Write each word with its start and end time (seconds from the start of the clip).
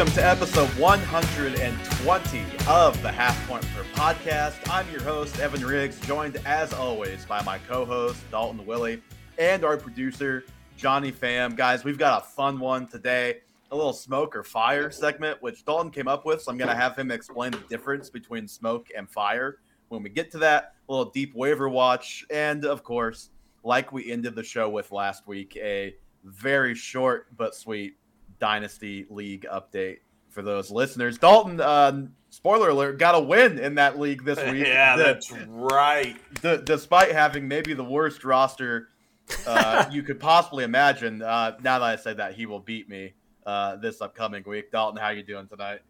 Welcome 0.00 0.14
to 0.14 0.26
episode 0.26 0.68
120 0.78 2.44
of 2.66 3.02
the 3.02 3.12
Half 3.12 3.46
Point 3.46 3.62
Per 3.74 3.82
podcast. 3.92 4.56
I'm 4.70 4.90
your 4.90 5.02
host, 5.02 5.38
Evan 5.38 5.62
Riggs, 5.62 6.00
joined 6.00 6.36
as 6.46 6.72
always 6.72 7.26
by 7.26 7.42
my 7.42 7.58
co 7.68 7.84
host, 7.84 8.18
Dalton 8.30 8.64
Willie, 8.64 9.02
and 9.36 9.62
our 9.62 9.76
producer, 9.76 10.46
Johnny 10.78 11.12
Pham. 11.12 11.54
Guys, 11.54 11.84
we've 11.84 11.98
got 11.98 12.22
a 12.22 12.26
fun 12.28 12.58
one 12.58 12.86
today 12.86 13.40
a 13.72 13.76
little 13.76 13.92
smoke 13.92 14.34
or 14.34 14.42
fire 14.42 14.90
segment, 14.90 15.42
which 15.42 15.66
Dalton 15.66 15.90
came 15.90 16.08
up 16.08 16.24
with. 16.24 16.40
So 16.40 16.50
I'm 16.50 16.56
going 16.56 16.70
to 16.70 16.74
have 16.74 16.96
him 16.96 17.10
explain 17.10 17.50
the 17.50 17.62
difference 17.68 18.08
between 18.08 18.48
smoke 18.48 18.88
and 18.96 19.06
fire 19.06 19.58
when 19.90 20.02
we 20.02 20.08
get 20.08 20.30
to 20.30 20.38
that. 20.38 20.76
A 20.88 20.92
little 20.92 21.10
deep 21.10 21.34
waiver 21.34 21.68
watch. 21.68 22.24
And 22.30 22.64
of 22.64 22.82
course, 22.82 23.28
like 23.64 23.92
we 23.92 24.10
ended 24.10 24.34
the 24.34 24.44
show 24.44 24.70
with 24.70 24.92
last 24.92 25.26
week, 25.26 25.58
a 25.58 25.94
very 26.24 26.74
short 26.74 27.26
but 27.36 27.54
sweet 27.54 27.96
Dynasty 28.40 29.06
League 29.10 29.46
update 29.52 29.98
for 30.30 30.42
those 30.42 30.70
listeners. 30.70 31.18
Dalton, 31.18 31.60
uh, 31.60 32.06
spoiler 32.30 32.70
alert, 32.70 32.98
got 32.98 33.14
a 33.14 33.20
win 33.20 33.58
in 33.58 33.76
that 33.76 33.98
league 33.98 34.24
this 34.24 34.38
week. 34.50 34.66
yeah, 34.66 34.96
that's 34.96 35.32
right. 35.48 36.16
D- 36.42 36.58
despite 36.64 37.12
having 37.12 37.46
maybe 37.46 37.74
the 37.74 37.84
worst 37.84 38.24
roster 38.24 38.88
uh, 39.46 39.86
you 39.92 40.02
could 40.02 40.18
possibly 40.20 40.64
imagine, 40.64 41.22
uh, 41.22 41.56
now 41.62 41.78
that 41.78 41.84
I 41.84 41.96
said 41.96 42.16
that, 42.16 42.34
he 42.34 42.46
will 42.46 42.60
beat 42.60 42.88
me 42.88 43.12
uh, 43.46 43.76
this 43.76 44.00
upcoming 44.00 44.42
week. 44.46 44.70
Dalton, 44.72 45.00
how 45.00 45.10
you 45.10 45.22
doing 45.22 45.46
tonight? 45.46 45.80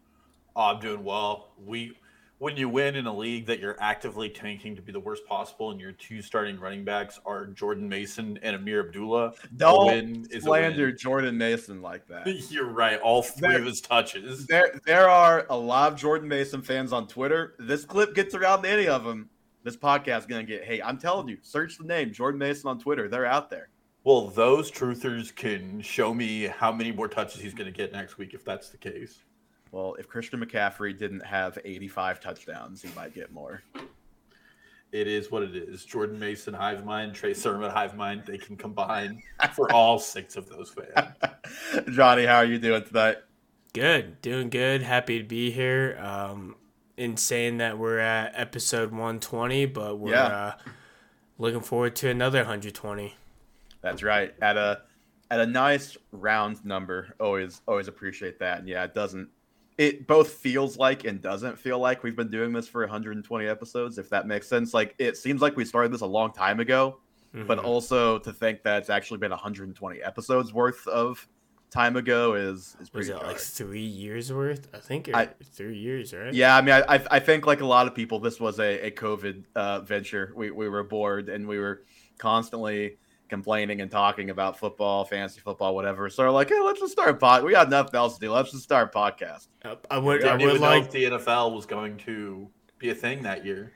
Oh, 0.55 0.63
I'm 0.63 0.79
doing 0.79 1.03
well. 1.03 1.51
We 1.65 1.93
when 2.41 2.57
you 2.57 2.67
win 2.67 2.95
in 2.95 3.05
a 3.05 3.15
league 3.15 3.45
that 3.45 3.59
you're 3.59 3.77
actively 3.79 4.27
tanking 4.27 4.75
to 4.75 4.81
be 4.81 4.91
the 4.91 4.99
worst 4.99 5.23
possible, 5.27 5.69
and 5.69 5.79
your 5.79 5.91
two 5.91 6.23
starting 6.23 6.59
running 6.59 6.83
backs 6.83 7.19
are 7.23 7.45
Jordan 7.45 7.87
Mason 7.87 8.39
and 8.41 8.55
Ameer 8.55 8.87
Abdullah. 8.87 9.33
Don't 9.57 10.27
slander 10.41 10.91
Jordan 10.91 11.37
Mason 11.37 11.83
like 11.83 12.07
that. 12.07 12.25
You're 12.51 12.65
right. 12.65 12.99
All 12.99 13.21
three 13.21 13.49
there, 13.49 13.59
of 13.59 13.65
his 13.65 13.79
touches. 13.79 14.47
There, 14.47 14.81
there 14.87 15.07
are 15.07 15.45
a 15.51 15.55
lot 15.55 15.93
of 15.93 15.99
Jordan 15.99 16.27
Mason 16.27 16.63
fans 16.63 16.91
on 16.91 17.07
Twitter. 17.07 17.53
This 17.59 17.85
clip 17.85 18.15
gets 18.15 18.33
around 18.33 18.65
any 18.65 18.87
of 18.87 19.03
them. 19.03 19.29
This 19.63 19.77
podcast 19.77 20.21
is 20.21 20.25
gonna 20.25 20.43
get. 20.43 20.63
Hey, 20.63 20.81
I'm 20.81 20.97
telling 20.97 21.27
you, 21.27 21.37
search 21.43 21.77
the 21.77 21.85
name 21.85 22.11
Jordan 22.11 22.39
Mason 22.39 22.67
on 22.67 22.79
Twitter. 22.79 23.07
They're 23.07 23.27
out 23.27 23.51
there. 23.51 23.69
Well, 24.03 24.29
those 24.29 24.71
truthers 24.71 25.33
can 25.35 25.79
show 25.81 26.11
me 26.11 26.45
how 26.45 26.71
many 26.71 26.91
more 26.91 27.07
touches 27.07 27.39
he's 27.39 27.53
going 27.53 27.71
to 27.71 27.77
get 27.77 27.91
next 27.91 28.17
week 28.17 28.33
if 28.33 28.43
that's 28.43 28.69
the 28.69 28.77
case. 28.79 29.19
Well, 29.71 29.95
if 29.97 30.07
Christian 30.07 30.43
McCaffrey 30.43 30.97
didn't 30.97 31.25
have 31.25 31.57
85 31.63 32.19
touchdowns, 32.19 32.81
he 32.81 32.89
might 32.95 33.15
get 33.15 33.31
more. 33.31 33.63
It 34.91 35.07
is 35.07 35.31
what 35.31 35.43
it 35.43 35.55
is. 35.55 35.85
Jordan 35.85 36.19
Mason, 36.19 36.53
Hive 36.53 36.83
Mind, 36.83 37.15
Trey 37.15 37.33
Sermon, 37.33 37.71
Hive 37.71 37.95
Mind, 37.95 38.23
they 38.25 38.37
can 38.37 38.57
combine 38.57 39.23
for 39.53 39.71
all 39.71 39.97
six 39.97 40.35
of 40.35 40.49
those 40.49 40.73
fans. 40.73 41.15
Johnny, 41.95 42.25
how 42.25 42.37
are 42.37 42.45
you 42.45 42.59
doing 42.59 42.83
tonight? 42.83 43.17
Good, 43.73 44.21
doing 44.21 44.49
good. 44.49 44.81
Happy 44.81 45.19
to 45.19 45.23
be 45.23 45.49
here. 45.51 45.97
Um, 46.01 46.55
in 46.97 47.15
saying 47.15 47.57
that 47.57 47.79
we're 47.79 47.99
at 47.99 48.33
episode 48.35 48.91
120, 48.91 49.65
but 49.67 49.97
we're 49.97 50.11
yeah. 50.11 50.25
uh, 50.25 50.53
looking 51.37 51.61
forward 51.61 51.95
to 51.95 52.09
another 52.09 52.39
120. 52.39 53.15
That's 53.81 54.03
right. 54.03 54.33
At 54.41 54.57
a 54.57 54.81
at 55.31 55.39
a 55.39 55.45
nice 55.45 55.97
round 56.11 56.63
number. 56.65 57.15
Always 57.19 57.61
always 57.67 57.87
appreciate 57.87 58.39
that. 58.39 58.59
And 58.59 58.67
yeah, 58.67 58.83
it 58.83 58.93
doesn't 58.93 59.29
it 59.81 60.05
both 60.05 60.29
feels 60.29 60.77
like 60.77 61.05
and 61.05 61.19
doesn't 61.19 61.57
feel 61.57 61.79
like 61.79 62.03
we've 62.03 62.15
been 62.15 62.29
doing 62.29 62.53
this 62.53 62.67
for 62.67 62.81
120 62.81 63.47
episodes, 63.47 63.97
if 63.97 64.11
that 64.11 64.27
makes 64.27 64.47
sense. 64.47 64.75
Like 64.75 64.93
it 64.99 65.17
seems 65.17 65.41
like 65.41 65.57
we 65.57 65.65
started 65.65 65.91
this 65.91 66.01
a 66.01 66.05
long 66.05 66.31
time 66.31 66.59
ago, 66.59 66.99
mm-hmm. 67.33 67.47
but 67.47 67.57
also 67.57 68.19
to 68.19 68.31
think 68.31 68.61
that 68.61 68.77
it's 68.77 68.91
actually 68.91 69.17
been 69.17 69.31
120 69.31 70.03
episodes 70.03 70.53
worth 70.53 70.85
of 70.85 71.27
time 71.71 71.95
ago 71.95 72.35
is 72.35 72.77
is 72.79 72.91
pretty. 72.91 73.11
Was 73.11 73.21
it 73.23 73.25
like 73.25 73.39
three 73.39 73.79
years 73.79 74.31
worth? 74.31 74.67
I 74.71 74.77
think 74.77 75.09
I, 75.15 75.29
three 75.43 75.79
years, 75.79 76.13
right? 76.13 76.31
Yeah, 76.31 76.55
I 76.55 76.61
mean, 76.61 76.75
I 76.75 77.03
I 77.09 77.19
think 77.19 77.47
like 77.47 77.61
a 77.61 77.65
lot 77.65 77.87
of 77.87 77.95
people, 77.95 78.19
this 78.19 78.39
was 78.39 78.59
a 78.59 78.85
a 78.85 78.91
COVID 78.91 79.45
uh, 79.55 79.79
venture. 79.79 80.31
We 80.35 80.51
we 80.51 80.69
were 80.69 80.83
bored 80.83 81.27
and 81.27 81.47
we 81.47 81.57
were 81.57 81.85
constantly 82.19 82.97
complaining 83.31 83.81
and 83.81 83.89
talking 83.89 84.29
about 84.29 84.59
football, 84.59 85.05
fantasy 85.05 85.39
football, 85.39 85.73
whatever. 85.73 86.09
So 86.09 86.23
we're 86.23 86.29
like, 86.29 86.49
hey, 86.49 86.59
let's 86.61 86.79
just 86.79 86.91
start 86.91 87.19
pod. 87.19 87.43
We 87.43 87.51
got 87.53 87.69
nothing 87.69 87.95
else 87.95 88.15
to 88.15 88.19
do. 88.19 88.31
Let's 88.31 88.51
just 88.51 88.63
start 88.63 88.91
a 88.93 88.97
podcast. 88.97 89.47
I 89.89 89.97
would. 89.97 90.23
I 90.23 90.35
would 90.35 90.59
like 90.59 90.91
the 90.91 91.05
NFL 91.05 91.55
was 91.55 91.65
going 91.65 91.97
to 91.99 92.47
be 92.77 92.89
a 92.89 92.95
thing 92.95 93.23
that 93.23 93.43
year. 93.45 93.71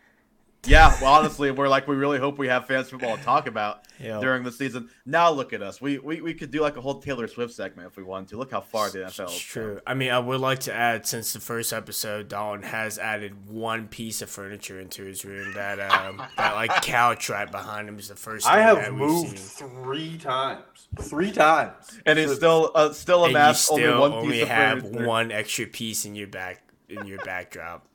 Yeah, 0.67 0.95
well, 1.01 1.13
honestly, 1.13 1.51
we're 1.51 1.67
like 1.67 1.87
we 1.87 1.95
really 1.95 2.19
hope 2.19 2.37
we 2.37 2.47
have 2.47 2.65
fans 2.65 2.89
football 2.89 3.17
to 3.17 3.23
talk 3.23 3.47
about 3.47 3.83
yep. 3.99 4.21
during 4.21 4.43
the 4.43 4.51
season. 4.51 4.89
Now 5.05 5.31
look 5.31 5.53
at 5.53 5.61
us. 5.61 5.79
We, 5.79 5.99
we 5.99 6.21
we 6.21 6.33
could 6.33 6.51
do 6.51 6.61
like 6.61 6.77
a 6.77 6.81
whole 6.81 6.99
Taylor 6.99 7.27
Swift 7.27 7.53
segment 7.53 7.87
if 7.87 7.97
we 7.97 8.03
wanted 8.03 8.29
to. 8.29 8.37
Look 8.37 8.51
how 8.51 8.61
far 8.61 8.89
the 8.89 8.99
NFL. 8.99 9.25
It's 9.25 9.39
true. 9.39 9.79
I 9.85 9.93
mean, 9.93 10.11
I 10.11 10.19
would 10.19 10.39
like 10.39 10.59
to 10.61 10.73
add 10.73 11.05
since 11.05 11.33
the 11.33 11.39
first 11.39 11.73
episode, 11.73 12.29
Dalton 12.29 12.63
has 12.63 12.97
added 12.97 13.47
one 13.47 13.87
piece 13.87 14.21
of 14.21 14.29
furniture 14.29 14.79
into 14.79 15.03
his 15.03 15.23
room. 15.23 15.53
That 15.53 15.79
um 15.79 16.21
that 16.37 16.55
like 16.55 16.71
couch 16.81 17.29
right 17.29 17.49
behind 17.49 17.87
him 17.87 17.99
is 17.99 18.07
the 18.07 18.15
first. 18.15 18.47
I 18.47 18.61
have 18.61 18.93
moved 18.93 19.37
three 19.37 20.17
times. 20.17 20.87
Three 21.01 21.31
times, 21.31 21.99
and 22.05 22.17
it's 22.17 22.35
still 22.35 22.71
uh, 22.73 22.93
still 22.93 23.25
amassed 23.25 23.69
only 23.71 23.87
one 23.89 24.11
only 24.13 24.39
piece 24.39 24.47
have 24.47 24.81
furniture. 24.81 25.05
one 25.05 25.31
extra 25.31 25.65
piece 25.65 26.05
in 26.05 26.15
your 26.15 26.27
back 26.27 26.61
in 26.87 27.05
your 27.05 27.19
backdrop. 27.25 27.85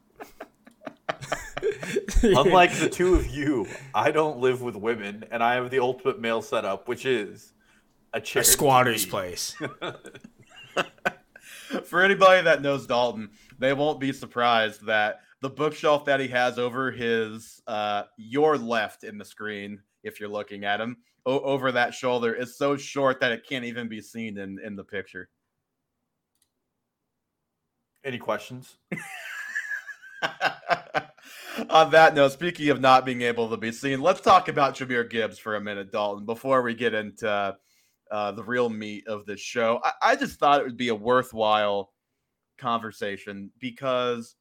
Unlike 2.23 2.75
the 2.75 2.89
two 2.89 3.15
of 3.15 3.27
you, 3.27 3.67
I 3.95 4.11
don't 4.11 4.39
live 4.39 4.63
with 4.63 4.77
women, 4.77 5.25
and 5.31 5.43
I 5.43 5.55
have 5.55 5.71
the 5.71 5.81
ultimate 5.81 6.21
male 6.21 6.43
setup, 6.43 6.89
which 6.89 7.07
is 7.07 7.53
a, 8.13 8.21
a 8.37 8.45
squatter's 8.45 9.07
place. 9.07 9.55
For 11.85 12.03
anybody 12.03 12.43
that 12.43 12.63
knows 12.63 12.87
Dalton, 12.87 13.31
they 13.59 13.73
won't 13.73 14.01
be 14.01 14.13
surprised 14.13 14.87
that 14.87 15.21
the 15.41 15.51
bookshelf 15.51 16.05
that 16.07 16.21
he 16.21 16.29
has 16.29 16.59
over 16.59 16.91
his 16.91 17.63
uh, 17.67 18.05
your 18.17 18.59
left 18.59 19.05
in 19.05 19.19
the 19.19 19.25
screen, 19.25 19.81
if 20.03 20.21
you're 20.21 20.29
looking 20.29 20.65
at 20.65 20.81
him, 20.81 20.97
o- 21.27 21.41
over 21.41 21.73
that 21.73 21.95
shoulder 21.95 22.35
is 22.35 22.57
so 22.57 22.77
short 22.77 23.21
that 23.21 23.33
it 23.33 23.47
can't 23.49 23.65
even 23.65 23.89
be 23.89 24.01
seen 24.01 24.39
in 24.39 24.59
in 24.59 24.77
the 24.77 24.85
picture. 24.85 25.29
Any 28.05 28.19
questions? 28.19 28.77
on 31.71 31.91
that 31.91 32.15
note, 32.15 32.33
speaking 32.33 32.69
of 32.71 32.81
not 32.81 33.05
being 33.05 33.23
able 33.23 33.49
to 33.51 33.57
be 33.57 33.73
seen, 33.73 34.01
let's 34.01 34.21
talk 34.21 34.49
about 34.49 34.75
Jahmyr 34.75 35.09
Gibbs 35.09 35.39
for 35.39 35.57
a 35.57 35.61
minute, 35.61 35.93
Dalton, 35.93 36.25
before 36.25 36.63
we 36.63 36.75
get 36.75 36.95
into 36.95 37.57
uh, 38.11 38.33
the 38.33 38.45
real 38.45 38.69
meat 38.69 39.07
of 39.07 39.27
this 39.27 39.41
show. 39.41 39.81
I, 39.85 39.93
I 40.03 40.17
just 40.17 40.39
thought 40.39 40.61
it 40.61 40.65
would 40.65 40.77
be 40.77 40.89
a 40.89 40.95
worthwhile 40.95 41.93
conversation 42.59 43.51
because, 43.59 44.37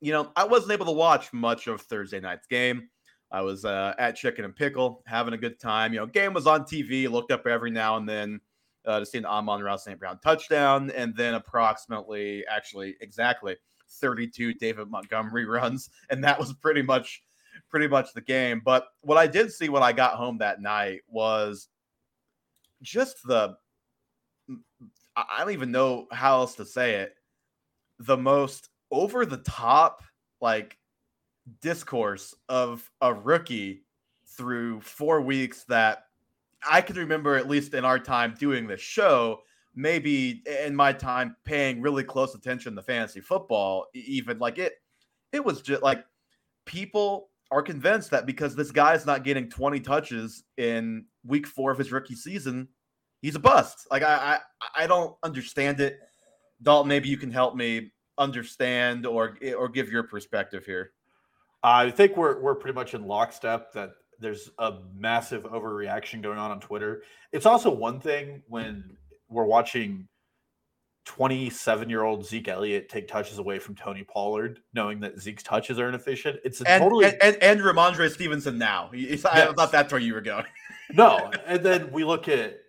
you 0.00 0.12
know, 0.12 0.30
I 0.36 0.44
wasn't 0.44 0.72
able 0.72 0.86
to 0.86 0.92
watch 0.92 1.32
much 1.32 1.66
of 1.66 1.80
Thursday 1.82 2.20
night's 2.20 2.46
game. 2.46 2.88
I 3.30 3.40
was 3.40 3.64
uh, 3.64 3.94
at 3.98 4.16
Chicken 4.16 4.44
and 4.44 4.54
Pickle 4.54 5.02
having 5.06 5.32
a 5.32 5.38
good 5.38 5.58
time. 5.58 5.92
You 5.92 6.00
know, 6.00 6.06
game 6.06 6.34
was 6.34 6.46
on 6.46 6.64
TV, 6.64 7.10
looked 7.10 7.32
up 7.32 7.46
every 7.46 7.70
now 7.70 7.96
and 7.96 8.06
then 8.06 8.40
uh, 8.84 9.00
to 9.00 9.06
see 9.06 9.16
an 9.16 9.24
Amon-Ra 9.24 9.76
St. 9.76 9.98
Brown 9.98 10.18
touchdown, 10.22 10.90
and 10.90 11.16
then 11.16 11.34
approximately, 11.34 12.44
actually, 12.46 12.96
exactly– 13.00 13.56
32 14.00 14.54
David 14.54 14.90
Montgomery 14.90 15.44
runs, 15.46 15.90
and 16.10 16.22
that 16.24 16.38
was 16.38 16.52
pretty 16.52 16.82
much 16.82 17.22
pretty 17.68 17.88
much 17.88 18.12
the 18.12 18.20
game. 18.20 18.60
But 18.64 18.88
what 19.00 19.18
I 19.18 19.26
did 19.26 19.52
see 19.52 19.68
when 19.68 19.82
I 19.82 19.92
got 19.92 20.14
home 20.14 20.38
that 20.38 20.60
night 20.60 21.00
was 21.08 21.68
just 22.82 23.26
the 23.26 23.56
I 25.14 25.40
don't 25.40 25.52
even 25.52 25.70
know 25.70 26.06
how 26.10 26.38
else 26.40 26.54
to 26.56 26.64
say 26.64 26.96
it. 26.96 27.14
The 27.98 28.16
most 28.16 28.70
over 28.90 29.26
the 29.26 29.38
top 29.38 30.02
like 30.40 30.78
discourse 31.60 32.34
of 32.48 32.88
a 33.00 33.12
rookie 33.12 33.84
through 34.26 34.80
four 34.80 35.20
weeks 35.20 35.64
that 35.64 36.04
I 36.68 36.80
can 36.80 36.96
remember, 36.96 37.36
at 37.36 37.48
least 37.48 37.74
in 37.74 37.84
our 37.84 37.98
time 37.98 38.34
doing 38.38 38.66
this 38.66 38.80
show, 38.80 39.42
maybe 39.74 40.42
in 40.64 40.74
my 40.74 40.92
time 40.92 41.36
paying 41.44 41.80
really 41.80 42.04
close 42.04 42.34
attention 42.34 42.76
to 42.76 42.82
fantasy 42.82 43.20
football, 43.20 43.86
even 43.94 44.38
like 44.38 44.58
it, 44.58 44.74
it 45.32 45.44
was 45.44 45.62
just 45.62 45.82
like 45.82 46.04
people 46.66 47.30
are 47.50 47.62
convinced 47.62 48.10
that 48.10 48.26
because 48.26 48.54
this 48.54 48.70
guy 48.70 48.94
is 48.94 49.06
not 49.06 49.24
getting 49.24 49.48
20 49.48 49.80
touches 49.80 50.44
in 50.56 51.04
week 51.24 51.46
four 51.46 51.70
of 51.70 51.78
his 51.78 51.92
rookie 51.92 52.14
season, 52.14 52.68
he's 53.20 53.34
a 53.34 53.40
bust. 53.40 53.86
Like 53.90 54.02
I, 54.02 54.38
I, 54.60 54.84
I 54.84 54.86
don't 54.86 55.14
understand 55.22 55.80
it. 55.80 55.98
Dalton, 56.62 56.88
maybe 56.88 57.08
you 57.08 57.16
can 57.16 57.30
help 57.30 57.54
me 57.54 57.92
understand 58.18 59.06
or 59.06 59.38
or 59.56 59.68
give 59.68 59.90
your 59.90 60.04
perspective 60.04 60.64
here. 60.64 60.92
I 61.62 61.90
think 61.90 62.16
we're 62.16 62.40
we're 62.40 62.54
pretty 62.54 62.74
much 62.74 62.94
in 62.94 63.06
lockstep 63.06 63.72
that 63.72 63.90
there's 64.18 64.50
a 64.58 64.74
massive 64.94 65.42
overreaction 65.44 66.22
going 66.22 66.38
on 66.38 66.50
on 66.50 66.60
Twitter. 66.60 67.02
It's 67.32 67.46
also 67.46 67.70
one 67.70 68.00
thing 68.00 68.42
when 68.48 68.96
we're 69.32 69.44
watching 69.44 70.08
27 71.04 71.90
year 71.90 72.04
old 72.04 72.24
Zeke 72.24 72.48
Elliott 72.48 72.88
take 72.88 73.08
touches 73.08 73.38
away 73.38 73.58
from 73.58 73.74
Tony 73.74 74.04
Pollard, 74.04 74.60
knowing 74.74 75.00
that 75.00 75.20
Zeke's 75.20 75.42
touches 75.42 75.78
are 75.78 75.88
inefficient. 75.88 76.38
It's 76.44 76.60
a 76.60 76.68
and, 76.68 76.82
totally 76.82 77.06
and, 77.06 77.16
and, 77.22 77.36
and 77.42 77.60
Rhamondre 77.60 78.10
Stevenson 78.10 78.58
now. 78.58 78.90
Yes. 78.92 79.24
I 79.24 79.52
thought 79.52 79.72
that's 79.72 79.92
where 79.92 80.00
you 80.00 80.14
were 80.14 80.20
going. 80.20 80.44
no, 80.92 81.30
and 81.46 81.62
then 81.62 81.90
we 81.90 82.04
look 82.04 82.28
at 82.28 82.60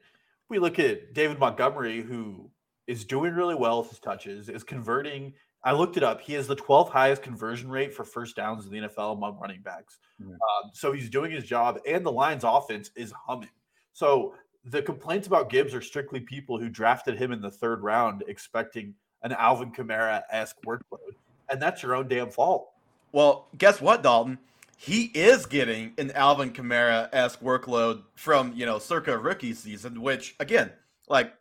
we 0.50 0.60
look 0.60 0.80
at 0.80 1.14
David 1.14 1.40
Montgomery, 1.40 2.02
who 2.02 2.50
is 2.88 3.06
doing 3.06 3.34
really 3.34 3.56
well 3.56 3.82
with 3.82 3.90
his 3.90 4.00
touches, 4.00 4.50
is 4.50 4.64
converting. 4.64 5.34
I 5.64 5.72
looked 5.72 5.96
it 5.96 6.04
up. 6.04 6.20
He 6.20 6.34
has 6.34 6.46
the 6.46 6.58
12th 6.58 6.90
highest 6.90 7.22
conversion 7.22 7.70
rate 7.70 7.94
for 7.94 8.04
first 8.04 8.36
downs 8.36 8.66
in 8.66 8.72
the 8.72 8.80
NFL 8.80 9.16
among 9.16 9.40
running 9.40 9.62
backs. 9.62 9.98
Mm-hmm. 10.22 10.32
Um, 10.32 10.72
so 10.74 10.92
he's 10.92 11.10
doing 11.10 11.32
his 11.32 11.46
job, 11.46 11.80
and 11.88 12.06
the 12.06 12.12
Lions' 12.12 12.44
offense 12.44 12.92
is 12.98 13.14
humming. 13.26 13.50
So 13.94 14.36
the 14.66 14.82
complaints 14.82 15.28
about 15.28 15.50
Gibbs 15.50 15.74
are 15.74 15.82
strictly 15.82 16.20
people 16.20 16.60
who 16.60 16.70
drafted 16.70 17.18
him 17.18 17.32
in 17.32 17.42
the 17.42 17.52
third 17.52 17.82
round 17.84 18.24
expecting 18.28 18.94
an 19.22 19.34
Alvin 19.34 19.72
Kamara 19.72 20.24
esque 20.32 20.58
workload. 20.66 21.16
And 21.50 21.62
that's 21.62 21.84
your 21.84 21.96
own 21.96 22.08
damn 22.08 22.30
fault. 22.30 22.70
Well, 23.12 23.48
guess 23.58 23.82
what, 23.82 24.04
Dalton? 24.04 24.40
He 24.78 25.06
is 25.14 25.46
getting 25.46 25.94
an 25.98 26.12
Alvin 26.12 26.52
Kamara 26.52 27.10
esque 27.14 27.42
workload 27.42 28.04
from, 28.16 28.54
you 28.56 28.66
know, 28.66 28.80
circa 28.80 29.18
rookie 29.18 29.54
season, 29.54 30.02
which, 30.02 30.36
again, 30.40 30.72
like 31.08 31.34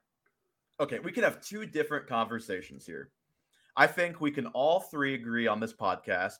okay, 0.82 0.98
we 0.98 1.12
can 1.12 1.22
have 1.22 1.40
two 1.40 1.64
different 1.64 2.06
conversations 2.06 2.84
here. 2.84 3.10
I 3.76 3.86
think 3.86 4.20
we 4.20 4.30
can 4.30 4.46
all 4.48 4.80
three 4.80 5.14
agree 5.14 5.46
on 5.46 5.60
this 5.60 5.72
podcast. 5.72 6.38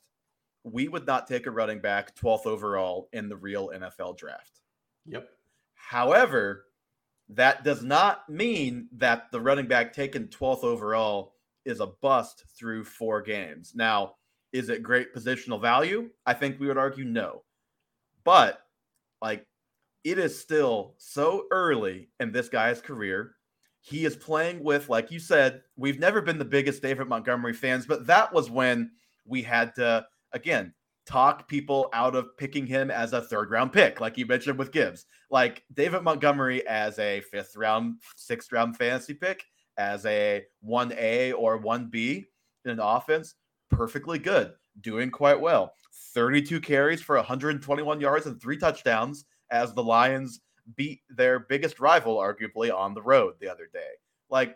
We 0.63 0.87
would 0.87 1.07
not 1.07 1.27
take 1.27 1.47
a 1.47 1.51
running 1.51 1.79
back 1.79 2.15
12th 2.15 2.45
overall 2.45 3.09
in 3.13 3.29
the 3.29 3.35
real 3.35 3.71
NFL 3.73 4.17
draft. 4.17 4.59
Yep. 5.05 5.29
However, 5.75 6.65
that 7.29 7.63
does 7.63 7.83
not 7.83 8.29
mean 8.29 8.87
that 8.93 9.31
the 9.31 9.41
running 9.41 9.67
back 9.67 9.93
taken 9.93 10.27
12th 10.27 10.63
overall 10.63 11.33
is 11.65 11.79
a 11.79 11.87
bust 11.87 12.43
through 12.57 12.83
four 12.83 13.21
games. 13.21 13.73
Now, 13.75 14.15
is 14.51 14.69
it 14.69 14.83
great 14.83 15.13
positional 15.13 15.61
value? 15.61 16.09
I 16.25 16.33
think 16.33 16.59
we 16.59 16.67
would 16.67 16.77
argue 16.77 17.05
no. 17.05 17.43
But, 18.23 18.59
like, 19.21 19.45
it 20.03 20.19
is 20.19 20.39
still 20.39 20.95
so 20.97 21.45
early 21.51 22.09
in 22.19 22.31
this 22.31 22.49
guy's 22.49 22.81
career. 22.81 23.35
He 23.81 24.05
is 24.05 24.15
playing 24.15 24.63
with, 24.63 24.89
like 24.89 25.11
you 25.11 25.19
said, 25.19 25.61
we've 25.75 25.99
never 25.99 26.21
been 26.21 26.37
the 26.37 26.45
biggest 26.45 26.81
David 26.81 27.07
Montgomery 27.07 27.53
fans, 27.53 27.85
but 27.85 28.05
that 28.07 28.31
was 28.31 28.49
when 28.49 28.91
we 29.25 29.41
had 29.41 29.75
to, 29.75 30.05
again, 30.33 30.73
talk 31.05 31.47
people 31.47 31.89
out 31.93 32.15
of 32.15 32.37
picking 32.37 32.65
him 32.65 32.89
as 32.89 33.13
a 33.13 33.21
third 33.21 33.51
round 33.51 33.73
pick, 33.73 33.99
like 33.99 34.17
you 34.17 34.25
mentioned 34.25 34.57
with 34.57 34.71
Gibbs. 34.71 35.05
Like 35.33 35.63
David 35.73 36.03
Montgomery 36.03 36.65
as 36.67 36.99
a 36.99 37.21
fifth 37.21 37.55
round, 37.55 37.95
sixth 38.15 38.51
round 38.51 38.77
fantasy 38.77 39.15
pick, 39.15 39.43
as 39.77 40.05
a 40.05 40.43
1A 40.63 41.33
or 41.35 41.59
1B 41.59 42.23
in 42.65 42.71
an 42.71 42.79
offense, 42.79 43.33
perfectly 43.71 44.19
good, 44.19 44.53
doing 44.81 45.09
quite 45.09 45.41
well. 45.41 45.73
32 46.13 46.61
carries 46.61 47.01
for 47.01 47.15
121 47.15 47.99
yards 47.99 48.27
and 48.27 48.39
three 48.39 48.57
touchdowns 48.57 49.25
as 49.49 49.73
the 49.73 49.83
Lions 49.83 50.41
beat 50.75 51.01
their 51.09 51.39
biggest 51.39 51.79
rival, 51.79 52.17
arguably, 52.17 52.71
on 52.71 52.93
the 52.93 53.01
road 53.01 53.33
the 53.41 53.49
other 53.49 53.67
day. 53.73 53.89
Like 54.29 54.55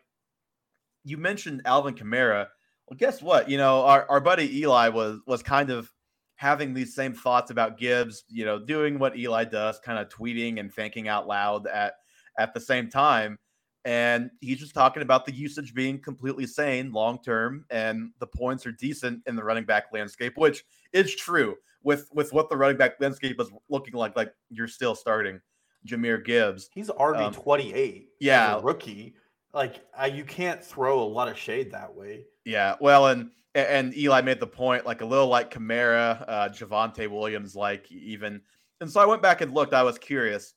you 1.03 1.17
mentioned 1.17 1.63
Alvin 1.65 1.95
Kamara. 1.95 2.49
Well, 2.87 2.97
guess 2.97 3.19
what? 3.19 3.49
You 3.49 3.57
know, 3.57 3.81
our, 3.81 4.07
our 4.11 4.19
buddy 4.21 4.59
Eli 4.59 4.89
was 4.89 5.21
was 5.25 5.41
kind 5.41 5.71
of 5.71 5.91
having 6.37 6.73
these 6.73 6.95
same 6.95 7.13
thoughts 7.13 7.51
about 7.51 7.77
Gibbs, 7.77 8.23
you 8.29 8.45
know, 8.45 8.59
doing 8.59 8.97
what 8.97 9.17
Eli 9.17 9.43
does, 9.43 9.79
kind 9.79 9.99
of 9.99 10.07
tweeting 10.07 10.59
and 10.59 10.73
thinking 10.73 11.07
out 11.07 11.27
loud 11.27 11.67
at 11.67 11.95
at 12.39 12.53
the 12.53 12.61
same 12.61 12.89
time. 12.89 13.37
And 13.83 14.29
he's 14.39 14.59
just 14.59 14.73
talking 14.73 15.01
about 15.01 15.25
the 15.25 15.33
usage 15.33 15.73
being 15.73 15.99
completely 15.99 16.45
sane 16.45 16.91
long 16.91 17.19
term, 17.23 17.65
and 17.69 18.11
the 18.19 18.27
points 18.27 18.65
are 18.65 18.71
decent 18.71 19.21
in 19.25 19.35
the 19.35 19.43
running 19.43 19.65
back 19.65 19.85
landscape, 19.91 20.33
which 20.37 20.63
is 20.93 21.13
true 21.15 21.55
with 21.83 22.07
with 22.13 22.33
what 22.33 22.49
the 22.49 22.57
running 22.57 22.77
back 22.77 22.99
landscape 22.99 23.39
is 23.39 23.49
looking 23.69 23.93
like. 23.93 24.15
Like 24.15 24.33
you're 24.49 24.67
still 24.67 24.93
starting 24.93 25.39
Jahmyr 25.87 26.23
Gibbs. 26.23 26.69
He's 26.73 26.89
RB 26.89 27.33
twenty 27.33 27.73
eight. 27.73 28.01
Um, 28.01 28.07
yeah, 28.19 28.59
rookie. 28.61 29.15
Like 29.53 29.81
uh, 29.99 30.05
you 30.05 30.23
can't 30.23 30.63
throw 30.63 31.01
a 31.01 31.07
lot 31.07 31.29
of 31.29 31.37
shade 31.37 31.71
that 31.71 31.95
way. 31.95 32.25
Yeah, 32.45 32.75
well, 32.79 33.07
and 33.07 33.31
and 33.57 33.97
Eli 33.97 34.21
made 34.21 34.39
the 34.39 34.47
point, 34.47 34.85
like 34.85 35.01
a 35.01 35.05
little 35.05 35.27
like 35.27 35.51
Kamara, 35.51 36.23
uh, 36.27 36.49
Javonte 36.49 37.09
Williams, 37.09 37.55
like 37.55 37.91
even. 37.91 38.41
And 38.81 38.91
so 38.91 38.99
I 38.99 39.05
went 39.05 39.21
back 39.21 39.41
and 39.41 39.53
looked. 39.53 39.73
I 39.73 39.83
was 39.83 39.97
curious 39.97 40.53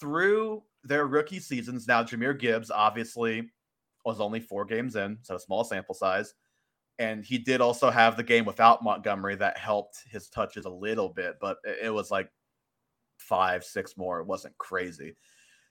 through 0.00 0.62
their 0.84 1.06
rookie 1.06 1.40
seasons. 1.40 1.88
Now 1.88 2.02
Jahmyr 2.02 2.38
Gibbs 2.38 2.70
obviously 2.70 3.50
was 4.04 4.20
only 4.20 4.40
four 4.40 4.64
games 4.64 4.94
in, 4.96 5.18
so 5.22 5.34
a 5.34 5.40
small 5.40 5.64
sample 5.64 5.94
size. 5.94 6.34
And 6.98 7.24
he 7.24 7.36
did 7.36 7.60
also 7.60 7.90
have 7.90 8.16
the 8.16 8.22
game 8.22 8.44
without 8.44 8.82
Montgomery 8.82 9.34
that 9.36 9.58
helped 9.58 9.98
his 10.08 10.28
touches 10.28 10.64
a 10.64 10.70
little 10.70 11.10
bit, 11.10 11.36
but 11.40 11.58
it 11.64 11.92
was 11.92 12.10
like 12.10 12.30
five, 13.18 13.64
six 13.64 13.96
more. 13.96 14.20
It 14.20 14.26
wasn't 14.26 14.56
crazy. 14.56 15.14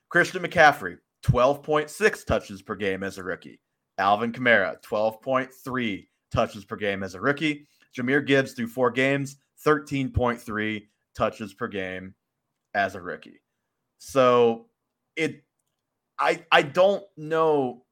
Christian 0.10 0.44
McCaffrey, 0.44 0.98
12.6 1.24 2.26
touches 2.26 2.62
per 2.62 2.76
game 2.76 3.02
as 3.02 3.18
a 3.18 3.24
rookie. 3.24 3.60
Alvin 3.98 4.34
Kamara, 4.34 4.76
12.3 4.84 6.08
touches 6.32 6.66
per 6.66 6.76
game 6.76 7.04
as 7.04 7.16
a 7.16 7.22
rookie. 7.22 7.68
Jahmyr 7.96 8.26
Gibbs 8.26 8.54
through 8.54 8.68
four 8.68 8.92
games, 8.92 9.38
13.3 9.66 10.88
touches 11.16 11.54
per 11.54 11.68
game 11.68 12.14
as 12.74 12.96
a 12.96 13.02
rookie. 13.02 13.42
So 13.98 14.68
it 15.16 15.44
I 16.20 16.46
I 16.52 16.62
don't 16.62 17.04
know. 17.18 17.84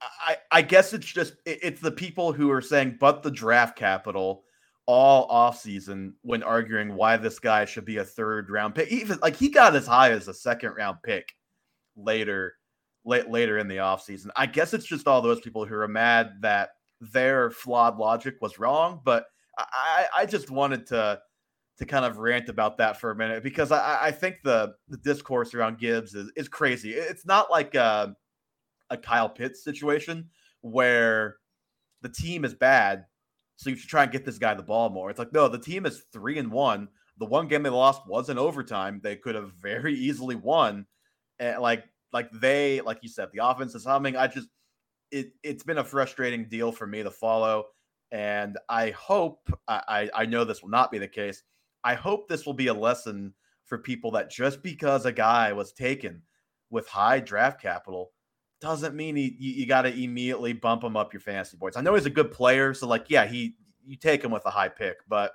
I 0.00 0.36
I 0.52 0.62
guess 0.62 0.92
it's 0.92 1.06
just 1.06 1.34
it, 1.46 1.60
it's 1.62 1.80
the 1.80 1.90
people 1.90 2.32
who 2.32 2.50
are 2.50 2.60
saying 2.60 2.98
but 3.00 3.22
the 3.22 3.30
draft 3.30 3.76
capital 3.76 4.44
all 4.86 5.28
offseason 5.28 6.12
when 6.22 6.42
arguing 6.42 6.94
why 6.94 7.16
this 7.16 7.38
guy 7.38 7.64
should 7.64 7.86
be 7.86 7.96
a 7.96 8.04
third 8.04 8.50
round 8.50 8.74
pick. 8.74 8.90
Even 8.92 9.18
like 9.22 9.36
he 9.36 9.48
got 9.48 9.74
as 9.74 9.86
high 9.86 10.10
as 10.10 10.28
a 10.28 10.34
second 10.34 10.74
round 10.74 10.98
pick 11.02 11.34
later 11.96 12.54
late 13.04 13.30
later 13.30 13.58
in 13.58 13.68
the 13.68 13.76
offseason. 13.76 14.28
I 14.36 14.46
guess 14.46 14.74
it's 14.74 14.86
just 14.86 15.08
all 15.08 15.22
those 15.22 15.40
people 15.40 15.64
who 15.64 15.74
are 15.74 15.88
mad 15.88 16.32
that 16.40 16.70
their 17.12 17.50
flawed 17.50 17.98
logic 17.98 18.36
was 18.40 18.58
wrong, 18.58 19.00
but 19.04 19.26
I, 19.58 20.06
I 20.16 20.26
just 20.26 20.50
wanted 20.50 20.86
to 20.88 21.20
to 21.76 21.84
kind 21.84 22.04
of 22.04 22.18
rant 22.18 22.48
about 22.48 22.78
that 22.78 23.00
for 23.00 23.10
a 23.10 23.16
minute 23.16 23.42
because 23.42 23.72
I, 23.72 23.98
I 24.04 24.10
think 24.12 24.36
the 24.44 24.74
the 24.88 24.96
discourse 24.98 25.54
around 25.54 25.78
Gibbs 25.78 26.14
is, 26.14 26.30
is 26.36 26.48
crazy. 26.48 26.92
It's 26.92 27.26
not 27.26 27.50
like 27.50 27.74
a, 27.74 28.14
a 28.90 28.96
Kyle 28.96 29.28
Pitts 29.28 29.64
situation 29.64 30.28
where 30.60 31.36
the 32.02 32.08
team 32.08 32.44
is 32.44 32.54
bad 32.54 33.06
so 33.56 33.70
you 33.70 33.76
should 33.76 33.90
try 33.90 34.02
and 34.02 34.12
get 34.12 34.24
this 34.24 34.38
guy 34.38 34.54
the 34.54 34.62
ball 34.62 34.90
more. 34.90 35.10
It's 35.10 35.18
like, 35.18 35.32
no, 35.32 35.48
the 35.48 35.58
team 35.58 35.86
is 35.86 36.04
three 36.12 36.38
and 36.38 36.50
one. 36.50 36.88
The 37.18 37.26
one 37.26 37.46
game 37.46 37.62
they 37.62 37.70
lost 37.70 38.06
was 38.08 38.28
in 38.28 38.38
overtime. 38.38 39.00
They 39.02 39.16
could 39.16 39.34
have 39.36 39.52
very 39.52 39.94
easily 39.94 40.34
won. 40.34 40.86
And 41.38 41.60
like, 41.60 41.84
like 42.12 42.30
they, 42.32 42.80
like 42.80 42.98
you 43.02 43.08
said, 43.08 43.28
the 43.32 43.46
offense 43.46 43.74
is 43.74 43.84
humming. 43.84 44.16
I 44.16 44.26
just, 44.26 44.48
it, 45.14 45.32
it's 45.44 45.62
been 45.62 45.78
a 45.78 45.84
frustrating 45.84 46.48
deal 46.48 46.72
for 46.72 46.86
me 46.86 47.02
to 47.02 47.10
follow. 47.10 47.66
And 48.10 48.58
I 48.68 48.90
hope, 48.90 49.48
I, 49.68 50.10
I 50.14 50.26
know 50.26 50.44
this 50.44 50.62
will 50.62 50.70
not 50.70 50.90
be 50.90 50.98
the 50.98 51.08
case. 51.08 51.42
I 51.84 51.94
hope 51.94 52.28
this 52.28 52.44
will 52.44 52.54
be 52.54 52.66
a 52.66 52.74
lesson 52.74 53.32
for 53.64 53.78
people 53.78 54.10
that 54.12 54.30
just 54.30 54.62
because 54.62 55.06
a 55.06 55.12
guy 55.12 55.52
was 55.52 55.72
taken 55.72 56.22
with 56.70 56.88
high 56.88 57.20
draft 57.20 57.60
capital 57.60 58.10
doesn't 58.60 58.94
mean 58.94 59.14
he, 59.16 59.36
you, 59.38 59.52
you 59.52 59.66
got 59.66 59.82
to 59.82 59.94
immediately 59.94 60.52
bump 60.52 60.82
him 60.82 60.96
up 60.96 61.12
your 61.12 61.20
fantasy 61.20 61.56
boards. 61.56 61.76
I 61.76 61.80
know 61.80 61.94
he's 61.94 62.06
a 62.06 62.10
good 62.10 62.32
player, 62.32 62.74
so 62.74 62.88
like, 62.88 63.06
yeah, 63.08 63.24
he 63.24 63.54
you 63.84 63.96
take 63.96 64.24
him 64.24 64.30
with 64.30 64.46
a 64.46 64.50
high 64.50 64.68
pick, 64.68 64.96
but 65.08 65.32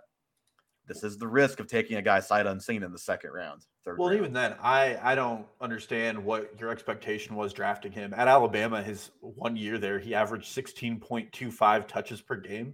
this 0.87 1.03
is 1.03 1.17
the 1.17 1.27
risk 1.27 1.59
of 1.59 1.67
taking 1.67 1.97
a 1.97 2.01
guy 2.01 2.19
sight 2.19 2.47
unseen 2.47 2.83
in 2.83 2.91
the 2.91 2.99
second 2.99 3.31
round. 3.31 3.65
Well, 3.97 4.09
round. 4.09 4.19
even 4.19 4.33
then, 4.33 4.55
I 4.61 4.97
I 5.01 5.15
don't 5.15 5.45
understand 5.61 6.23
what 6.23 6.53
your 6.59 6.69
expectation 6.71 7.35
was 7.35 7.53
drafting 7.53 7.91
him 7.91 8.13
at 8.15 8.27
Alabama. 8.27 8.81
His 8.81 9.11
one 9.21 9.55
year 9.55 9.77
there, 9.77 9.99
he 9.99 10.13
averaged 10.15 10.47
sixteen 10.47 10.99
point 10.99 11.31
two 11.31 11.51
five 11.51 11.87
touches 11.87 12.21
per 12.21 12.35
game. 12.35 12.73